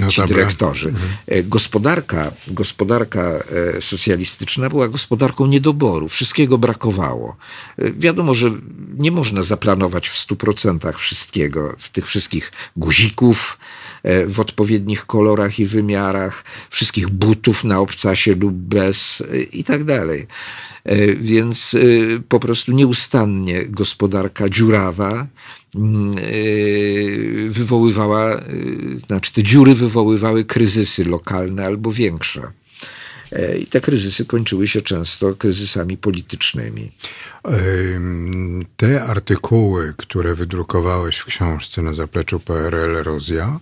no 0.00 0.10
ci 0.10 0.22
dyrektorzy. 0.22 0.88
Mhm. 0.88 1.48
Gospodarka, 1.48 2.32
gospodarka 2.48 3.44
socjalistyczna 3.80 4.68
była 4.68 4.88
gospodarką 4.88 5.46
niedoboru. 5.46 6.08
Wszystkiego 6.08 6.58
brakowało. 6.58 7.36
Wiadomo, 7.78 8.34
że 8.34 8.50
nie 8.98 9.10
można 9.10 9.42
zaplanować 9.42 10.08
w 10.08 10.18
stu 10.18 10.36
procentach 10.36 10.98
wszystkiego, 10.98 11.74
w 11.78 11.88
tych 11.88 12.06
wszystkich 12.06 12.52
guzików, 12.76 13.58
w 14.26 14.40
odpowiednich 14.40 15.06
kolorach 15.06 15.58
i 15.58 15.66
wymiarach, 15.66 16.44
wszystkich 16.70 17.08
butów 17.08 17.64
na 17.64 17.80
obcasie 17.80 18.34
lub 18.34 18.54
bez 18.54 19.22
e, 19.32 19.42
i 19.42 19.64
tak 19.64 19.84
dalej. 19.84 20.26
E, 20.84 21.14
więc 21.14 21.76
po 22.28 22.40
prostu 22.40 22.72
nieustannie 22.72 23.66
gospodarka 23.66 24.48
dziurawa 24.48 25.26
mm, 25.76 26.16
wywoływała, 27.48 28.40
znaczy 29.06 29.32
te 29.32 29.42
dziury 29.42 29.74
wywoływały 29.74 30.44
kryzysy 30.44 31.04
lokalne 31.04 31.66
albo 31.66 31.92
większe. 31.92 32.42
I 33.58 33.66
te 33.66 33.80
kryzysy 33.80 34.24
kończyły 34.24 34.68
się 34.68 34.82
często 34.82 35.36
kryzysami 35.36 35.96
politycznymi. 35.96 36.92
Te 38.76 39.04
artykuły, 39.04 39.94
które 39.96 40.34
wydrukowałeś 40.34 41.18
w 41.18 41.24
książce 41.24 41.82
na 41.82 41.92
zapleczu 41.92 42.40
PRL 42.40 42.96
Erozja, 42.96 43.60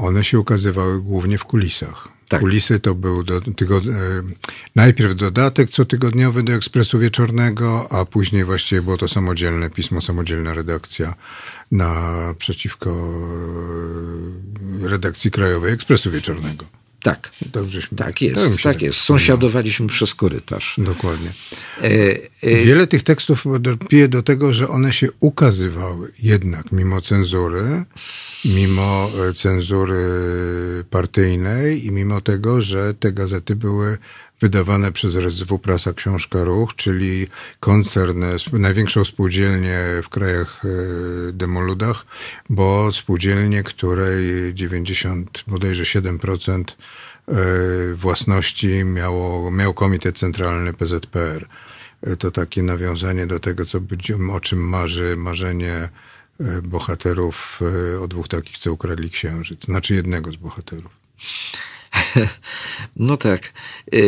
one 0.00 0.24
się 0.24 0.38
ukazywały 0.38 1.02
głównie 1.02 1.38
w 1.38 1.44
kulisach. 1.44 2.08
Tak. 2.28 2.40
Kulisy 2.40 2.80
to 2.80 2.94
był 2.94 3.22
do, 3.22 3.40
tygod... 3.40 3.84
E, 3.86 3.90
najpierw 4.76 5.14
dodatek 5.14 5.70
cotygodniowy 5.70 6.42
do 6.42 6.52
Ekspresu 6.52 6.98
Wieczornego, 6.98 7.92
a 7.92 8.04
później 8.04 8.44
właściwie 8.44 8.82
było 8.82 8.96
to 8.96 9.08
samodzielne 9.08 9.70
pismo, 9.70 10.00
samodzielna 10.00 10.54
redakcja 10.54 11.14
na 11.72 12.34
przeciwko 12.38 12.90
e, 14.84 14.88
redakcji 14.88 15.30
krajowej 15.30 15.72
Ekspresu 15.72 16.10
Wieczornego. 16.10 16.79
Tak, 17.02 17.30
Dobrześmy, 17.52 17.98
tak 17.98 18.22
jest, 18.22 18.62
tak 18.62 18.82
jest. 18.82 18.98
Sąsiadowaliśmy 18.98 19.86
przez 19.86 20.14
korytarz. 20.14 20.74
Dokładnie. 20.78 21.32
E, 21.82 21.84
e... 22.42 22.64
Wiele 22.64 22.86
tych 22.86 23.02
tekstów 23.02 23.44
pije 23.88 24.08
do 24.08 24.22
tego, 24.22 24.54
że 24.54 24.68
one 24.68 24.92
się 24.92 25.08
ukazywały 25.20 26.12
jednak 26.22 26.72
mimo 26.72 27.00
cenzury, 27.00 27.84
mimo 28.44 29.10
e, 29.30 29.34
cenzury 29.34 30.04
partyjnej 30.90 31.86
i 31.86 31.90
mimo 31.90 32.20
tego, 32.20 32.62
że 32.62 32.94
te 32.94 33.12
gazety 33.12 33.56
były 33.56 33.98
wydawane 34.40 34.92
przez 34.92 35.16
RSW 35.16 35.58
Prasa 35.58 35.92
Książka 35.92 36.44
Ruch, 36.44 36.74
czyli 36.76 37.26
koncern, 37.60 38.24
największą 38.52 39.04
spółdzielnię 39.04 39.80
w 40.02 40.08
krajach 40.08 40.62
e, 40.64 41.32
demoludach, 41.32 42.06
bo 42.50 42.92
spółdzielnię, 42.92 43.62
której 43.62 44.54
90, 44.54 45.44
bodajże 45.46 45.82
7% 45.82 46.64
e, 46.64 47.34
własności 47.94 48.84
miało, 48.84 49.50
miał 49.50 49.74
Komitet 49.74 50.18
Centralny 50.18 50.72
PZPR. 50.72 51.46
To 52.18 52.30
takie 52.30 52.62
nawiązanie 52.62 53.26
do 53.26 53.40
tego, 53.40 53.64
co 53.66 53.78
o 54.32 54.40
czym 54.40 54.68
marzy 54.68 55.16
marzenie 55.16 55.88
E, 56.40 56.62
bohaterów 56.62 57.60
e, 57.94 58.00
o 58.00 58.08
dwóch 58.08 58.28
takich, 58.28 58.58
co 58.58 58.72
ukradli 58.72 59.10
księżyc. 59.10 59.64
Znaczy 59.64 59.94
jednego 59.94 60.32
z 60.32 60.36
bohaterów. 60.36 60.92
No 62.96 63.16
tak. 63.16 63.52
E, 63.92 63.98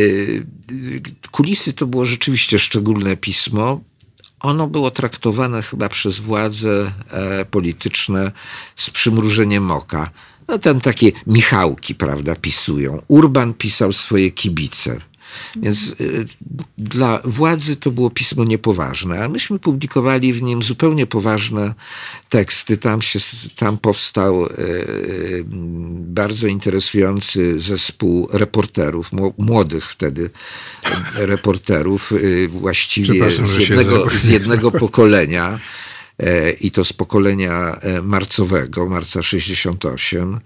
kulisy 1.30 1.72
to 1.72 1.86
było 1.86 2.06
rzeczywiście 2.06 2.58
szczególne 2.58 3.16
pismo. 3.16 3.80
Ono 4.40 4.66
było 4.66 4.90
traktowane 4.90 5.62
chyba 5.62 5.88
przez 5.88 6.18
władze 6.18 6.92
polityczne 7.50 8.32
z 8.76 8.90
przymrużeniem 8.90 9.70
oka. 9.70 10.10
No 10.48 10.58
tam 10.58 10.80
takie 10.80 11.12
Michałki, 11.26 11.94
prawda, 11.94 12.36
pisują. 12.36 13.02
Urban 13.08 13.54
pisał 13.54 13.92
swoje 13.92 14.30
kibice 14.30 15.00
więc 15.56 15.94
y, 16.00 16.26
dla 16.78 17.20
władzy 17.24 17.76
to 17.76 17.90
było 17.90 18.10
pismo 18.10 18.44
niepoważne, 18.44 19.24
a 19.24 19.28
myśmy 19.28 19.58
publikowali 19.58 20.32
w 20.32 20.42
nim 20.42 20.62
zupełnie 20.62 21.06
poważne 21.06 21.74
teksty. 22.28 22.76
Tam, 22.76 23.02
się, 23.02 23.18
tam 23.56 23.78
powstał 23.78 24.46
y, 24.46 24.50
y, 24.58 25.44
bardzo 25.98 26.46
interesujący 26.46 27.60
zespół 27.60 28.28
reporterów, 28.32 29.10
młodych 29.38 29.90
wtedy 29.90 30.30
reporterów, 31.14 32.12
właściwie 32.48 33.30
z 33.30 33.58
jednego, 33.58 34.10
z 34.10 34.24
jednego 34.24 34.70
pokolenia 34.70 35.60
e, 36.18 36.50
i 36.50 36.70
to 36.70 36.84
z 36.84 36.92
pokolenia 36.92 37.78
e, 37.80 38.02
marcowego, 38.02 38.88
marca 38.88 39.22
68 39.22 40.40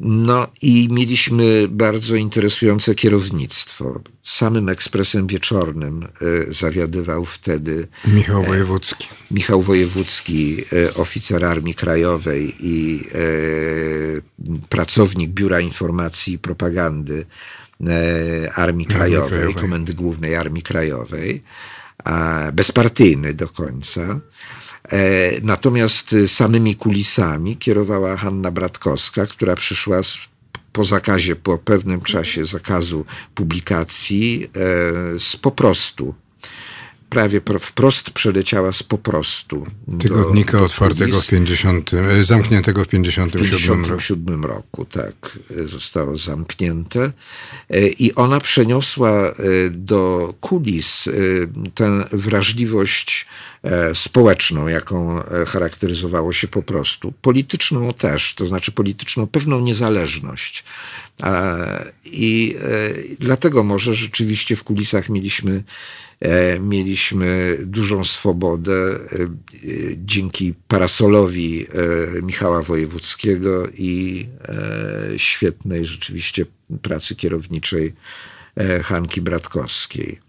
no 0.00 0.46
i 0.62 0.88
mieliśmy 0.90 1.66
bardzo 1.68 2.16
interesujące 2.16 2.94
kierownictwo. 2.94 4.00
Samym 4.22 4.68
ekspresem 4.68 5.26
wieczornym 5.26 6.02
e, 6.02 6.52
zawiadywał 6.52 7.24
wtedy 7.24 7.88
Michał 8.06 8.42
e, 8.42 8.46
Wojewódzki. 8.46 9.08
Michał 9.30 9.62
Wojewódzki, 9.62 10.64
e, 10.72 10.94
oficer 10.94 11.44
Armii 11.44 11.74
Krajowej 11.74 12.54
i 12.60 13.04
pracownik 14.68 15.30
Biura 15.30 15.60
Informacji 15.60 16.34
i 16.34 16.38
Propagandy 16.38 17.26
Armii 18.54 18.86
Krajowej, 18.86 19.16
Armii 19.16 19.28
Krajowej. 19.28 19.54
Komendy 19.54 19.94
Głównej 19.94 20.36
Armii 20.36 20.62
Krajowej, 20.62 21.42
bezpartyjny 22.52 23.34
do 23.34 23.48
końca. 23.48 24.20
E, 24.84 25.40
natomiast 25.42 26.12
y, 26.12 26.28
samymi 26.28 26.76
kulisami 26.76 27.56
kierowała 27.56 28.16
Hanna 28.16 28.50
Bratkowska, 28.50 29.26
która 29.26 29.56
przyszła 29.56 30.02
z, 30.02 30.18
po 30.72 30.84
zakazie, 30.84 31.36
po 31.36 31.58
pewnym 31.58 32.00
czasie 32.00 32.44
zakazu 32.44 33.04
publikacji, 33.34 34.44
e, 34.44 35.18
z 35.18 35.36
po 35.36 35.50
prostu 35.50 36.14
prawie 37.10 37.40
wprost 37.60 38.10
przeleciała 38.10 38.72
z 38.72 38.82
po 38.82 38.98
prostu. 38.98 39.66
Tygodnika 40.00 40.52
do, 40.52 40.58
do 40.58 40.64
otwartego 40.64 41.20
w 41.20 41.26
50, 41.26 41.94
e, 41.94 42.24
zamkniętego 42.24 42.84
w 42.84 42.88
57 42.88 43.50
roku. 43.50 43.58
57 43.58 44.44
roku, 44.44 44.84
tak, 44.84 45.38
e, 45.56 45.66
zostało 45.66 46.16
zamknięte. 46.16 47.12
E, 47.70 47.88
I 47.88 48.14
ona 48.14 48.40
przeniosła 48.40 49.34
do 49.70 50.34
kulis 50.40 51.08
tę 51.74 52.04
wrażliwość 52.12 53.26
społeczną, 53.94 54.68
jaką 54.68 55.22
charakteryzowało 55.46 56.32
się 56.32 56.48
po 56.48 56.62
prostu. 56.62 57.12
Polityczną 57.22 57.92
też, 57.92 58.34
to 58.34 58.46
znaczy 58.46 58.72
polityczną 58.72 59.26
pewną 59.26 59.60
niezależność. 59.60 60.64
I 62.04 62.56
dlatego 63.18 63.64
może 63.64 63.94
rzeczywiście 63.94 64.56
w 64.56 64.64
kulisach 64.64 65.08
mieliśmy 65.08 65.62
mieliśmy 66.60 67.58
dużą 67.62 68.04
swobodę 68.04 68.72
e, 68.72 68.98
dzięki 69.96 70.54
parasolowi 70.68 71.66
e, 71.66 72.22
Michała 72.22 72.62
Wojewódzkiego 72.62 73.68
i 73.68 74.28
świetnej 75.16 75.84
rzeczywiście 75.84 76.46
pracy 76.82 77.16
kierowniczej 77.16 77.94
Hanki 78.82 79.20
Bratkowskiej. 79.20 80.20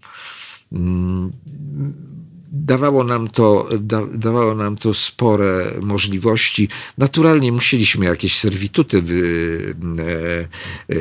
Dawało 2.52 3.04
nam 3.04 3.28
to, 3.28 3.68
da, 3.80 4.06
dawało 4.14 4.54
nam 4.54 4.76
to 4.76 4.94
spore 4.94 5.72
możliwości. 5.82 6.68
Naturalnie 6.98 7.52
musieliśmy 7.52 8.06
jakieś 8.06 8.38
serwituty 8.38 9.02
wy, 9.02 9.74
e, 9.98 10.94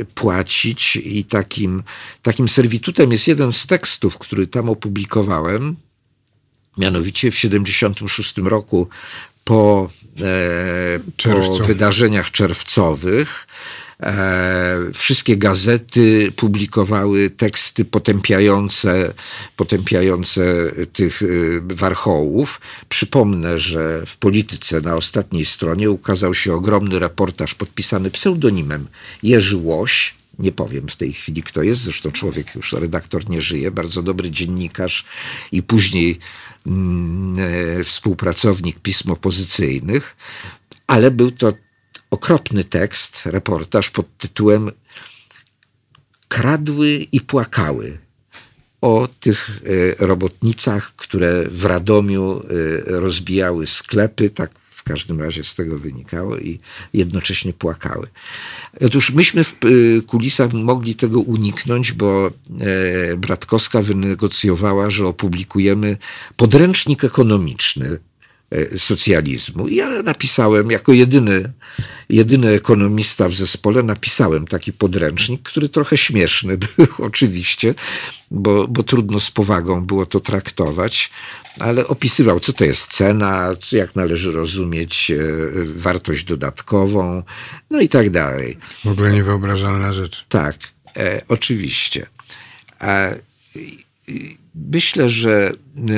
e, 0.00 0.04
płacić 0.04 0.96
i 0.96 1.24
takim, 1.24 1.82
takim 2.22 2.48
serwitutem 2.48 3.12
jest 3.12 3.28
jeden 3.28 3.52
z 3.52 3.66
tekstów, 3.66 4.18
który 4.18 4.46
tam 4.46 4.70
opublikowałem. 4.70 5.76
Mianowicie 6.78 7.30
w 7.30 7.38
76 7.38 8.38
roku 8.38 8.88
po, 9.44 9.90
e, 10.20 11.34
po 11.34 11.64
wydarzeniach 11.64 12.30
czerwcowych 12.30 13.46
wszystkie 14.94 15.36
gazety 15.36 16.32
publikowały 16.36 17.30
teksty 17.30 17.84
potępiające, 17.84 19.14
potępiające 19.56 20.72
tych 20.92 21.22
e, 21.22 21.26
warchołów. 21.60 22.60
Przypomnę, 22.88 23.58
że 23.58 24.06
w 24.06 24.16
polityce 24.16 24.80
na 24.80 24.96
ostatniej 24.96 25.44
stronie 25.44 25.90
ukazał 25.90 26.34
się 26.34 26.54
ogromny 26.54 26.98
reportaż 26.98 27.54
podpisany 27.54 28.10
pseudonimem 28.10 28.86
Jerzy 29.22 29.56
Łoś, 29.56 30.14
nie 30.38 30.52
powiem 30.52 30.88
w 30.88 30.96
tej 30.96 31.12
chwili, 31.12 31.42
kto 31.42 31.62
jest, 31.62 31.80
zresztą 31.80 32.10
człowiek 32.10 32.54
już, 32.54 32.72
redaktor 32.72 33.30
nie 33.30 33.42
żyje, 33.42 33.70
bardzo 33.70 34.02
dobry 34.02 34.30
dziennikarz 34.30 35.04
i 35.52 35.62
później 35.62 36.18
mm, 36.66 37.36
e, 37.80 37.84
współpracownik 37.84 38.78
pism 38.78 39.10
opozycyjnych, 39.10 40.16
ale 40.86 41.10
był 41.10 41.30
to 41.30 41.52
okropny 42.10 42.64
tekst, 42.64 43.26
reportaż 43.26 43.90
pod 43.90 44.16
tytułem 44.18 44.70
kradły 46.28 47.06
i 47.12 47.20
płakały 47.20 47.98
o 48.80 49.08
tych 49.20 49.60
robotnicach, 49.98 50.92
które 50.96 51.44
w 51.50 51.64
Radomiu 51.64 52.42
rozbijały 52.86 53.66
sklepy, 53.66 54.30
tak 54.30 54.50
każdym 54.86 55.20
razie 55.20 55.44
z 55.44 55.54
tego 55.54 55.78
wynikało 55.78 56.38
i 56.38 56.58
jednocześnie 56.92 57.52
płakały. 57.52 58.06
Otóż 58.80 59.10
myśmy 59.10 59.44
w 59.44 59.56
y, 59.64 60.02
kulisach 60.06 60.52
mogli 60.52 60.94
tego 60.94 61.20
uniknąć, 61.20 61.92
bo 61.92 62.26
e, 62.26 63.16
Bratkowska 63.16 63.82
wynegocjowała, 63.82 64.90
że 64.90 65.06
opublikujemy 65.06 65.96
podręcznik 66.36 67.04
ekonomiczny 67.04 67.98
E, 68.50 68.78
socjalizmu. 68.78 69.68
Ja 69.68 70.02
napisałem, 70.02 70.70
jako 70.70 70.92
jedyny, 70.92 71.52
jedyny 72.08 72.48
ekonomista 72.48 73.28
w 73.28 73.34
zespole, 73.34 73.82
napisałem 73.82 74.46
taki 74.46 74.72
podręcznik, 74.72 75.42
który 75.42 75.68
trochę 75.68 75.96
śmieszny 75.96 76.58
był 76.76 76.86
oczywiście, 76.98 77.74
bo, 78.30 78.68
bo 78.68 78.82
trudno 78.82 79.20
z 79.20 79.30
powagą 79.30 79.86
było 79.86 80.06
to 80.06 80.20
traktować, 80.20 81.10
ale 81.58 81.86
opisywał, 81.86 82.40
co 82.40 82.52
to 82.52 82.64
jest 82.64 82.86
cena, 82.86 83.54
jak 83.72 83.96
należy 83.96 84.32
rozumieć 84.32 85.10
e, 85.10 85.16
wartość 85.64 86.24
dodatkową, 86.24 87.22
no 87.70 87.80
i 87.80 87.88
tak 87.88 88.10
dalej. 88.10 88.58
W 88.84 88.88
ogóle 88.88 89.12
niewyobrażalna 89.12 89.92
rzecz. 89.92 90.26
Tak, 90.28 90.56
e, 90.96 91.22
oczywiście. 91.28 92.06
A, 92.78 93.08
myślę, 94.54 95.08
że 95.08 95.52
e, 95.76 95.96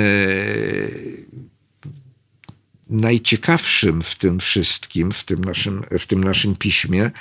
najciekawszym 2.89 4.01
w 4.01 4.15
tym 4.15 4.39
wszystkim, 4.39 5.11
w 5.11 5.23
tym 5.23 5.43
naszym, 5.43 5.83
w 5.99 6.05
tym 6.05 6.23
naszym 6.23 6.55
piśmie, 6.55 7.11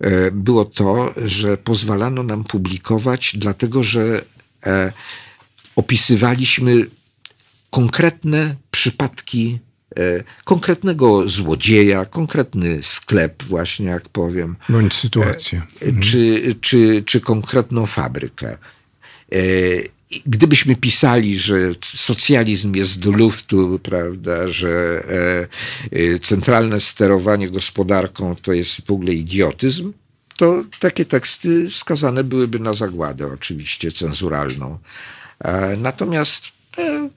e, 0.00 0.30
było 0.30 0.64
to, 0.64 1.14
że 1.24 1.56
pozwalano 1.56 2.22
nam 2.22 2.44
publikować, 2.44 3.36
dlatego 3.36 3.82
że 3.82 4.24
e, 4.66 4.92
opisywaliśmy 5.76 6.86
konkretne 7.70 8.54
przypadki 8.70 9.58
e, 9.96 10.24
konkretnego 10.44 11.28
złodzieja, 11.28 12.04
konkretny 12.04 12.82
sklep, 12.82 13.42
właśnie 13.42 13.86
jak 13.86 14.08
powiem. 14.08 14.56
Bądź 14.68 14.94
sytuację. 14.94 15.62
Czy, 16.02 16.54
czy, 16.60 17.02
czy 17.06 17.20
konkretną 17.20 17.86
fabrykę 17.86 18.58
gdybyśmy 20.26 20.76
pisali, 20.76 21.38
że 21.38 21.56
socjalizm 21.84 22.74
jest 22.74 22.98
do 22.98 23.10
luftu, 23.10 23.80
prawda, 23.82 24.48
że 24.48 24.68
e, 25.08 25.48
e, 25.98 26.18
centralne 26.18 26.80
sterowanie 26.80 27.50
gospodarką 27.50 28.36
to 28.36 28.52
jest 28.52 28.86
w 28.86 28.90
ogóle 28.90 29.12
idiotyzm, 29.12 29.92
to 30.36 30.64
takie 30.80 31.04
teksty 31.04 31.70
skazane 31.70 32.24
byłyby 32.24 32.58
na 32.58 32.72
zagładę, 32.72 33.26
oczywiście 33.34 33.92
cenzuralną. 33.92 34.78
E, 35.38 35.76
natomiast 35.76 36.56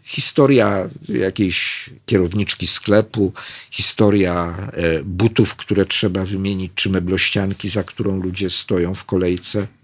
historia 0.03 0.89
jakiejś 1.09 1.89
kierowniczki 2.05 2.67
sklepu, 2.67 3.33
historia 3.71 4.57
butów, 5.03 5.55
które 5.55 5.85
trzeba 5.85 6.25
wymienić, 6.25 6.71
czy 6.75 6.89
meblościanki, 6.89 7.69
za 7.69 7.83
którą 7.83 8.21
ludzie 8.21 8.49
stoją 8.49 8.95
w 8.95 9.05
kolejce– 9.05 9.67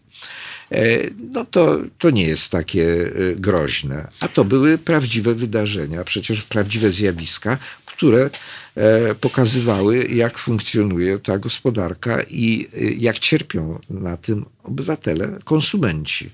no 1.34 1.46
to, 1.46 1.78
to 1.98 2.10
nie 2.10 2.28
jest 2.28 2.52
takie 2.52 2.84
e, 2.86 3.36
groźne. 3.36 4.08
A 4.20 4.28
to 4.28 4.46
były 4.46 4.78
prawdziwe 4.78 5.34
wydarzenia, 5.34 6.04
przecież 6.04 6.44
prawdziwe 6.44 6.92
zjawiska, 6.92 7.58
które 7.86 8.30
e, 8.76 9.16
pokazywały, 9.16 10.08
jak 10.08 10.38
funkcjonuje 10.38 11.20
ta 11.20 11.38
gospodarka 11.38 12.24
i 12.24 12.68
jak 12.98 13.20
cierpią 13.20 13.80
na 13.90 14.18
tym 14.18 14.46
obywatele, 14.64 15.38
konsumenci. 15.44 16.30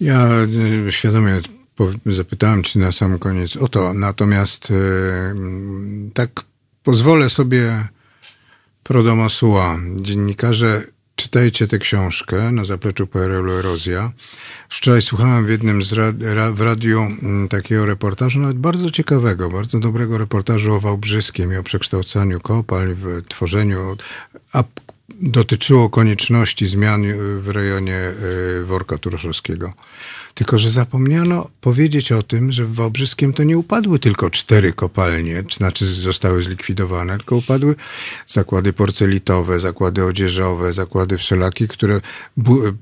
Ja 0.00 0.28
świadomie 0.90 1.40
zapytałem 2.06 2.64
Cię 2.64 2.80
na 2.80 2.92
sam 2.92 3.18
koniec 3.18 3.56
o 3.56 3.68
to, 3.68 3.94
natomiast 3.94 4.72
tak 6.14 6.30
pozwolę 6.82 7.30
sobie 7.30 7.88
pro 8.82 9.02
domo 9.02 9.30
sua. 9.30 9.78
Dziennikarze 9.96 10.95
Czytajcie 11.16 11.68
tę 11.68 11.78
książkę 11.78 12.52
na 12.52 12.64
zapleczu 12.64 13.06
PRL-u 13.06 13.52
Erozja. 13.52 14.12
Wczoraj 14.68 15.02
słuchałem 15.02 15.46
w 15.46 15.48
jednym 15.48 15.82
z 15.82 15.92
rad, 15.92 16.16
w 16.54 16.60
radiu 16.60 17.00
mm, 17.00 17.48
takiego 17.48 17.86
reportażu, 17.86 18.38
nawet 18.38 18.56
bardzo 18.56 18.90
ciekawego, 18.90 19.48
bardzo 19.48 19.78
dobrego 19.78 20.18
reportażu 20.18 20.74
o 20.74 20.80
Wałbrzyskiem 20.80 21.52
i 21.52 21.56
o 21.56 21.62
przekształcaniu 21.62 22.40
kopalń, 22.40 22.94
w 22.94 23.22
tworzeniu, 23.28 23.96
a 24.52 24.64
dotyczyło 25.20 25.90
konieczności 25.90 26.66
zmian 26.66 27.02
w 27.40 27.48
rejonie 27.48 28.12
y, 28.60 28.64
Worka 28.64 28.98
Turoszowskiego. 28.98 29.72
Tylko, 30.36 30.58
że 30.58 30.70
zapomniano 30.70 31.50
powiedzieć 31.60 32.12
o 32.12 32.22
tym, 32.22 32.52
że 32.52 32.64
w 32.64 32.74
Wałbrzyskiem 32.74 33.32
to 33.32 33.42
nie 33.42 33.58
upadły 33.58 33.98
tylko 33.98 34.30
cztery 34.30 34.72
kopalnie, 34.72 35.44
znaczy 35.56 35.86
zostały 35.86 36.42
zlikwidowane, 36.42 37.16
tylko 37.16 37.36
upadły 37.36 37.74
zakłady 38.26 38.72
porcelitowe, 38.72 39.60
zakłady 39.60 40.04
odzieżowe, 40.04 40.72
zakłady 40.72 41.18
wszelakie, 41.18 41.68
które 41.68 42.00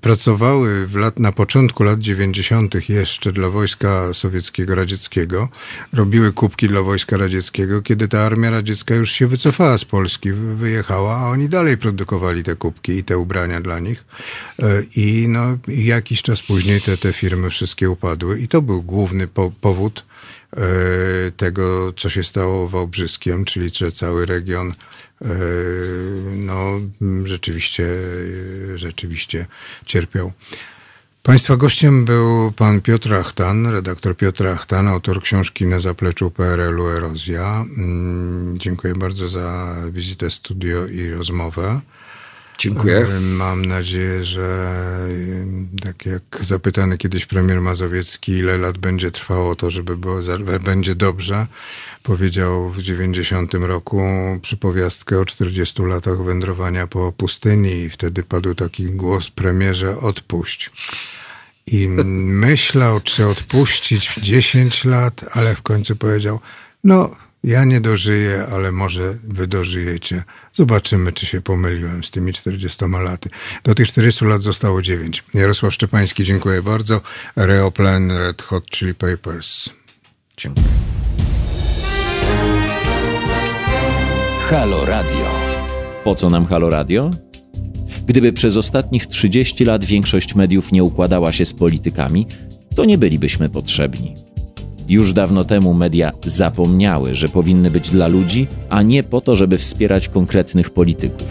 pracowały 0.00 0.86
w 0.86 0.96
lat, 0.96 1.18
na 1.18 1.32
początku 1.32 1.82
lat 1.82 2.00
90. 2.00 2.88
jeszcze 2.88 3.32
dla 3.32 3.50
wojska 3.50 4.14
sowieckiego, 4.14 4.74
radzieckiego. 4.74 5.48
Robiły 5.92 6.32
kubki 6.32 6.68
dla 6.68 6.82
wojska 6.82 7.16
radzieckiego, 7.16 7.82
kiedy 7.82 8.08
ta 8.08 8.20
armia 8.20 8.50
radziecka 8.50 8.94
już 8.94 9.10
się 9.10 9.26
wycofała 9.26 9.78
z 9.78 9.84
Polski, 9.84 10.32
wyjechała, 10.32 11.16
a 11.16 11.28
oni 11.28 11.48
dalej 11.48 11.78
produkowali 11.78 12.42
te 12.42 12.56
kubki 12.56 12.92
i 12.92 13.04
te 13.04 13.18
ubrania 13.18 13.60
dla 13.60 13.78
nich. 13.78 14.04
E, 14.58 14.82
I 14.96 15.28
no, 15.28 15.58
jakiś 15.68 16.22
czas 16.22 16.42
później 16.42 16.80
te, 16.80 16.96
te 16.96 17.12
firmy 17.12 17.43
firmy 17.44 17.50
wszystkie 17.50 17.90
upadły 17.90 18.40
i 18.40 18.48
to 18.48 18.62
był 18.62 18.82
główny 18.82 19.28
po 19.28 19.50
powód 19.60 20.04
e, 20.56 20.60
tego, 21.36 21.92
co 21.92 22.08
się 22.08 22.22
stało 22.22 22.68
Wałbrzyskiem, 22.68 23.44
czyli 23.44 23.70
że 23.74 23.92
cały 23.92 24.26
region 24.26 24.72
e, 25.22 25.28
no, 26.36 26.80
rzeczywiście, 27.24 27.86
rzeczywiście 28.74 29.46
cierpiał. 29.86 30.32
Państwa 31.22 31.56
gościem 31.56 32.04
był 32.04 32.52
pan 32.52 32.80
Piotr 32.80 33.14
Achtan, 33.14 33.66
redaktor 33.66 34.16
Piotr 34.16 34.46
Achtan, 34.46 34.88
autor 34.88 35.22
książki 35.22 35.66
Na 35.66 35.80
zapleczu 35.80 36.30
PRL-u 36.30 36.88
Erozja. 36.88 37.64
Mm, 37.76 38.58
dziękuję 38.58 38.94
bardzo 38.94 39.28
za 39.28 39.76
wizytę 39.92 40.30
studio 40.30 40.86
i 40.86 41.10
rozmowę. 41.10 41.80
Dziękuję. 42.58 43.06
Mam 43.20 43.64
nadzieję, 43.64 44.24
że 44.24 44.76
tak 45.82 46.06
jak 46.06 46.22
zapytany 46.40 46.98
kiedyś 46.98 47.26
premier 47.26 47.60
Mazowiecki, 47.60 48.32
ile 48.32 48.58
lat 48.58 48.78
będzie 48.78 49.10
trwało 49.10 49.56
to, 49.56 49.70
żeby 49.70 49.96
było, 49.96 50.20
będzie 50.60 50.94
dobrze, 50.94 51.46
powiedział 52.02 52.70
w 52.70 52.82
90 52.82 53.54
roku 53.54 54.02
przypowiastkę 54.42 55.18
o 55.18 55.24
40 55.24 55.82
latach 55.82 56.22
wędrowania 56.22 56.86
po 56.86 57.12
pustyni 57.12 57.72
i 57.72 57.90
wtedy 57.90 58.22
padł 58.22 58.54
taki 58.54 58.84
głos 58.84 59.30
premierze 59.30 59.98
odpuść. 59.98 60.70
I 61.66 61.88
myślał, 62.46 63.00
czy 63.00 63.26
odpuścić 63.26 64.14
10 64.22 64.84
lat, 64.84 65.24
ale 65.32 65.54
w 65.54 65.62
końcu 65.62 65.96
powiedział, 65.96 66.40
no 66.84 67.23
ja 67.44 67.64
nie 67.64 67.80
dożyję, 67.80 68.46
ale 68.52 68.72
może 68.72 69.14
wy 69.24 69.46
dożyjecie. 69.46 70.22
Zobaczymy, 70.52 71.12
czy 71.12 71.26
się 71.26 71.40
pomyliłem 71.40 72.04
z 72.04 72.10
tymi 72.10 72.32
40 72.32 72.84
laty. 73.04 73.30
Do 73.64 73.74
tych 73.74 73.88
40 73.88 74.24
lat 74.24 74.42
zostało 74.42 74.82
9. 74.82 75.24
Jarosław 75.34 75.74
Szczepański, 75.74 76.24
dziękuję 76.24 76.62
bardzo. 76.62 77.00
Reoplan 77.36 78.10
Red 78.12 78.42
Hot 78.42 78.70
Chili 78.70 78.94
Papers. 78.94 79.70
Dziękuję. 80.36 80.66
Halo 84.50 84.86
Radio. 84.86 85.30
Po 86.04 86.14
co 86.14 86.30
nam 86.30 86.46
Halo 86.46 86.70
Radio? 86.70 87.10
Gdyby 88.06 88.32
przez 88.32 88.56
ostatnich 88.56 89.06
30 89.06 89.64
lat 89.64 89.84
większość 89.84 90.34
mediów 90.34 90.72
nie 90.72 90.84
układała 90.84 91.32
się 91.32 91.44
z 91.44 91.52
politykami, 91.52 92.26
to 92.76 92.84
nie 92.84 92.98
bylibyśmy 92.98 93.48
potrzebni. 93.48 94.23
Już 94.88 95.12
dawno 95.12 95.44
temu 95.44 95.74
media 95.74 96.12
zapomniały, 96.26 97.14
że 97.14 97.28
powinny 97.28 97.70
być 97.70 97.90
dla 97.90 98.08
ludzi, 98.08 98.46
a 98.70 98.82
nie 98.82 99.02
po 99.02 99.20
to, 99.20 99.36
żeby 99.36 99.58
wspierać 99.58 100.08
konkretnych 100.08 100.70
polityków. 100.70 101.28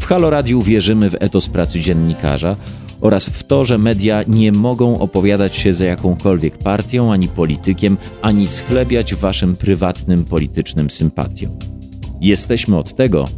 W 0.00 0.04
Halo 0.04 0.30
Radiu 0.30 0.62
wierzymy 0.62 1.10
w 1.10 1.16
etos 1.20 1.48
pracy 1.48 1.80
dziennikarza 1.80 2.56
oraz 3.00 3.26
w 3.26 3.44
to, 3.44 3.64
że 3.64 3.78
media 3.78 4.24
nie 4.28 4.52
mogą 4.52 4.98
opowiadać 4.98 5.56
się 5.56 5.74
za 5.74 5.84
jakąkolwiek 5.84 6.58
partią 6.58 7.12
ani 7.12 7.28
politykiem, 7.28 7.96
ani 8.22 8.46
schlebiać 8.46 9.14
waszym 9.14 9.56
prywatnym 9.56 10.24
politycznym 10.24 10.90
sympatiom. 10.90 11.50
Jesteśmy 12.20 12.76
od 12.76 12.96
tego, 12.96 13.28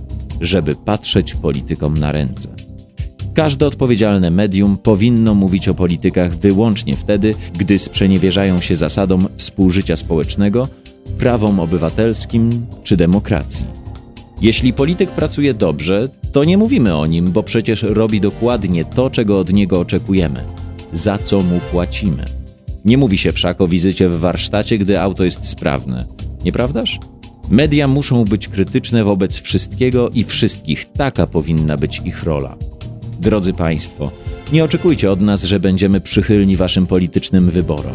żeby 0.41 0.75
patrzeć 0.75 1.35
politykom 1.35 1.97
na 1.97 2.13
ręce. 2.13 2.49
Każde 3.35 3.67
odpowiedzialne 3.67 4.31
medium 4.31 4.79
powinno 4.79 5.35
mówić 5.35 5.69
o 5.69 5.75
politykach 5.75 6.37
wyłącznie 6.37 6.97
wtedy, 6.97 7.35
gdy 7.59 7.79
sprzeniewierzają 7.79 8.61
się 8.61 8.77
zasadom 8.77 9.29
współżycia 9.37 9.97
społecznego, 9.97 10.69
prawom 11.19 11.61
obywatelskim 11.61 12.67
czy 12.85 12.97
demokracji. 12.97 13.67
Jeśli 14.43 14.73
polityk 14.73 15.11
pracuje 15.11 15.55
dobrze, 15.55 16.09
To 16.33 16.45
nie 16.45 16.59
mówimy 16.59 16.97
o 16.97 17.07
nim, 17.07 17.33
bo 17.33 17.43
przecież 17.43 17.83
robi 17.83 18.21
dokładnie 18.21 18.85
to, 18.85 19.11
czego 19.11 19.39
od 19.39 19.53
niego 19.53 19.81
oczekujemy, 19.81 20.45
za 20.93 21.19
co 21.19 21.43
mu 21.43 21.61
płacimy. 21.71 22.25
Nie 22.85 22.99
mówi 22.99 23.19
się 23.19 23.33
wszak 23.33 23.61
o 23.61 23.69
wizycie 23.69 24.09
w 24.09 24.21
warsztacie, 24.21 24.79
gdy 24.79 25.01
auto 25.01 25.25
jest 25.25 25.47
sprawne. 25.47 26.05
Nieprawdaż? 26.45 26.99
Media 27.51 27.89
muszą 27.89 28.25
być 28.25 28.49
krytyczne 28.49 29.05
wobec 29.05 29.41
wszystkiego 29.41 30.11
i 30.11 30.25
wszystkich. 30.25 30.93
Taka 30.93 31.27
powinna 31.27 31.77
być 31.77 32.01
ich 32.05 32.25
rola. 32.25 32.57
Drodzy 33.21 33.53
Państwo, 33.53 34.11
nie 34.53 34.65
oczekujcie 34.65 35.13
od 35.13 35.21
nas, 35.21 35.43
że 35.43 35.61
będziemy 35.61 36.01
przychylni 36.01 36.57
Waszym 36.57 36.87
politycznym 36.87 37.51
wyborom. 37.51 37.93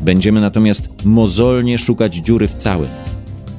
Będziemy 0.00 0.40
natomiast 0.40 0.88
mozolnie 1.04 1.78
szukać 1.78 2.14
dziury 2.14 2.48
w 2.48 2.54
całym. 2.54 2.88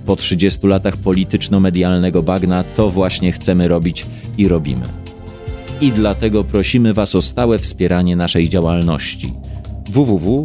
Po 0.06 0.16
30 0.16 0.68
latach 0.68 0.98
polityczno-medialnego 0.98 2.24
bagna 2.24 2.64
to 2.64 2.90
właśnie 2.90 3.32
chcemy 3.32 3.68
robić 3.68 4.06
i 4.38 4.48
robimy. 4.48 4.86
I 5.82 5.92
dlatego 5.92 6.44
prosimy 6.44 6.94
Was 6.94 7.16
o 7.16 7.22
stałe 7.22 7.60
wspieranie 7.60 8.16
naszej 8.16 8.50
działalności 8.50 9.34
www.halo.radio 9.90 10.38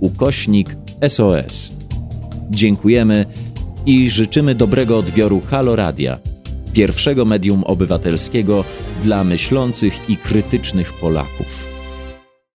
ukośnik 0.00 0.76
SOS. 1.08 1.72
Dziękujemy 2.50 3.26
i 3.86 4.10
życzymy 4.10 4.54
dobrego 4.54 4.98
odbioru 4.98 5.40
Halo 5.40 5.76
Radia, 5.76 6.18
pierwszego 6.72 7.24
medium 7.24 7.64
obywatelskiego 7.64 8.64
dla 9.02 9.24
myślących 9.24 10.10
i 10.10 10.16
krytycznych 10.16 10.92
Polaków. 10.92 11.71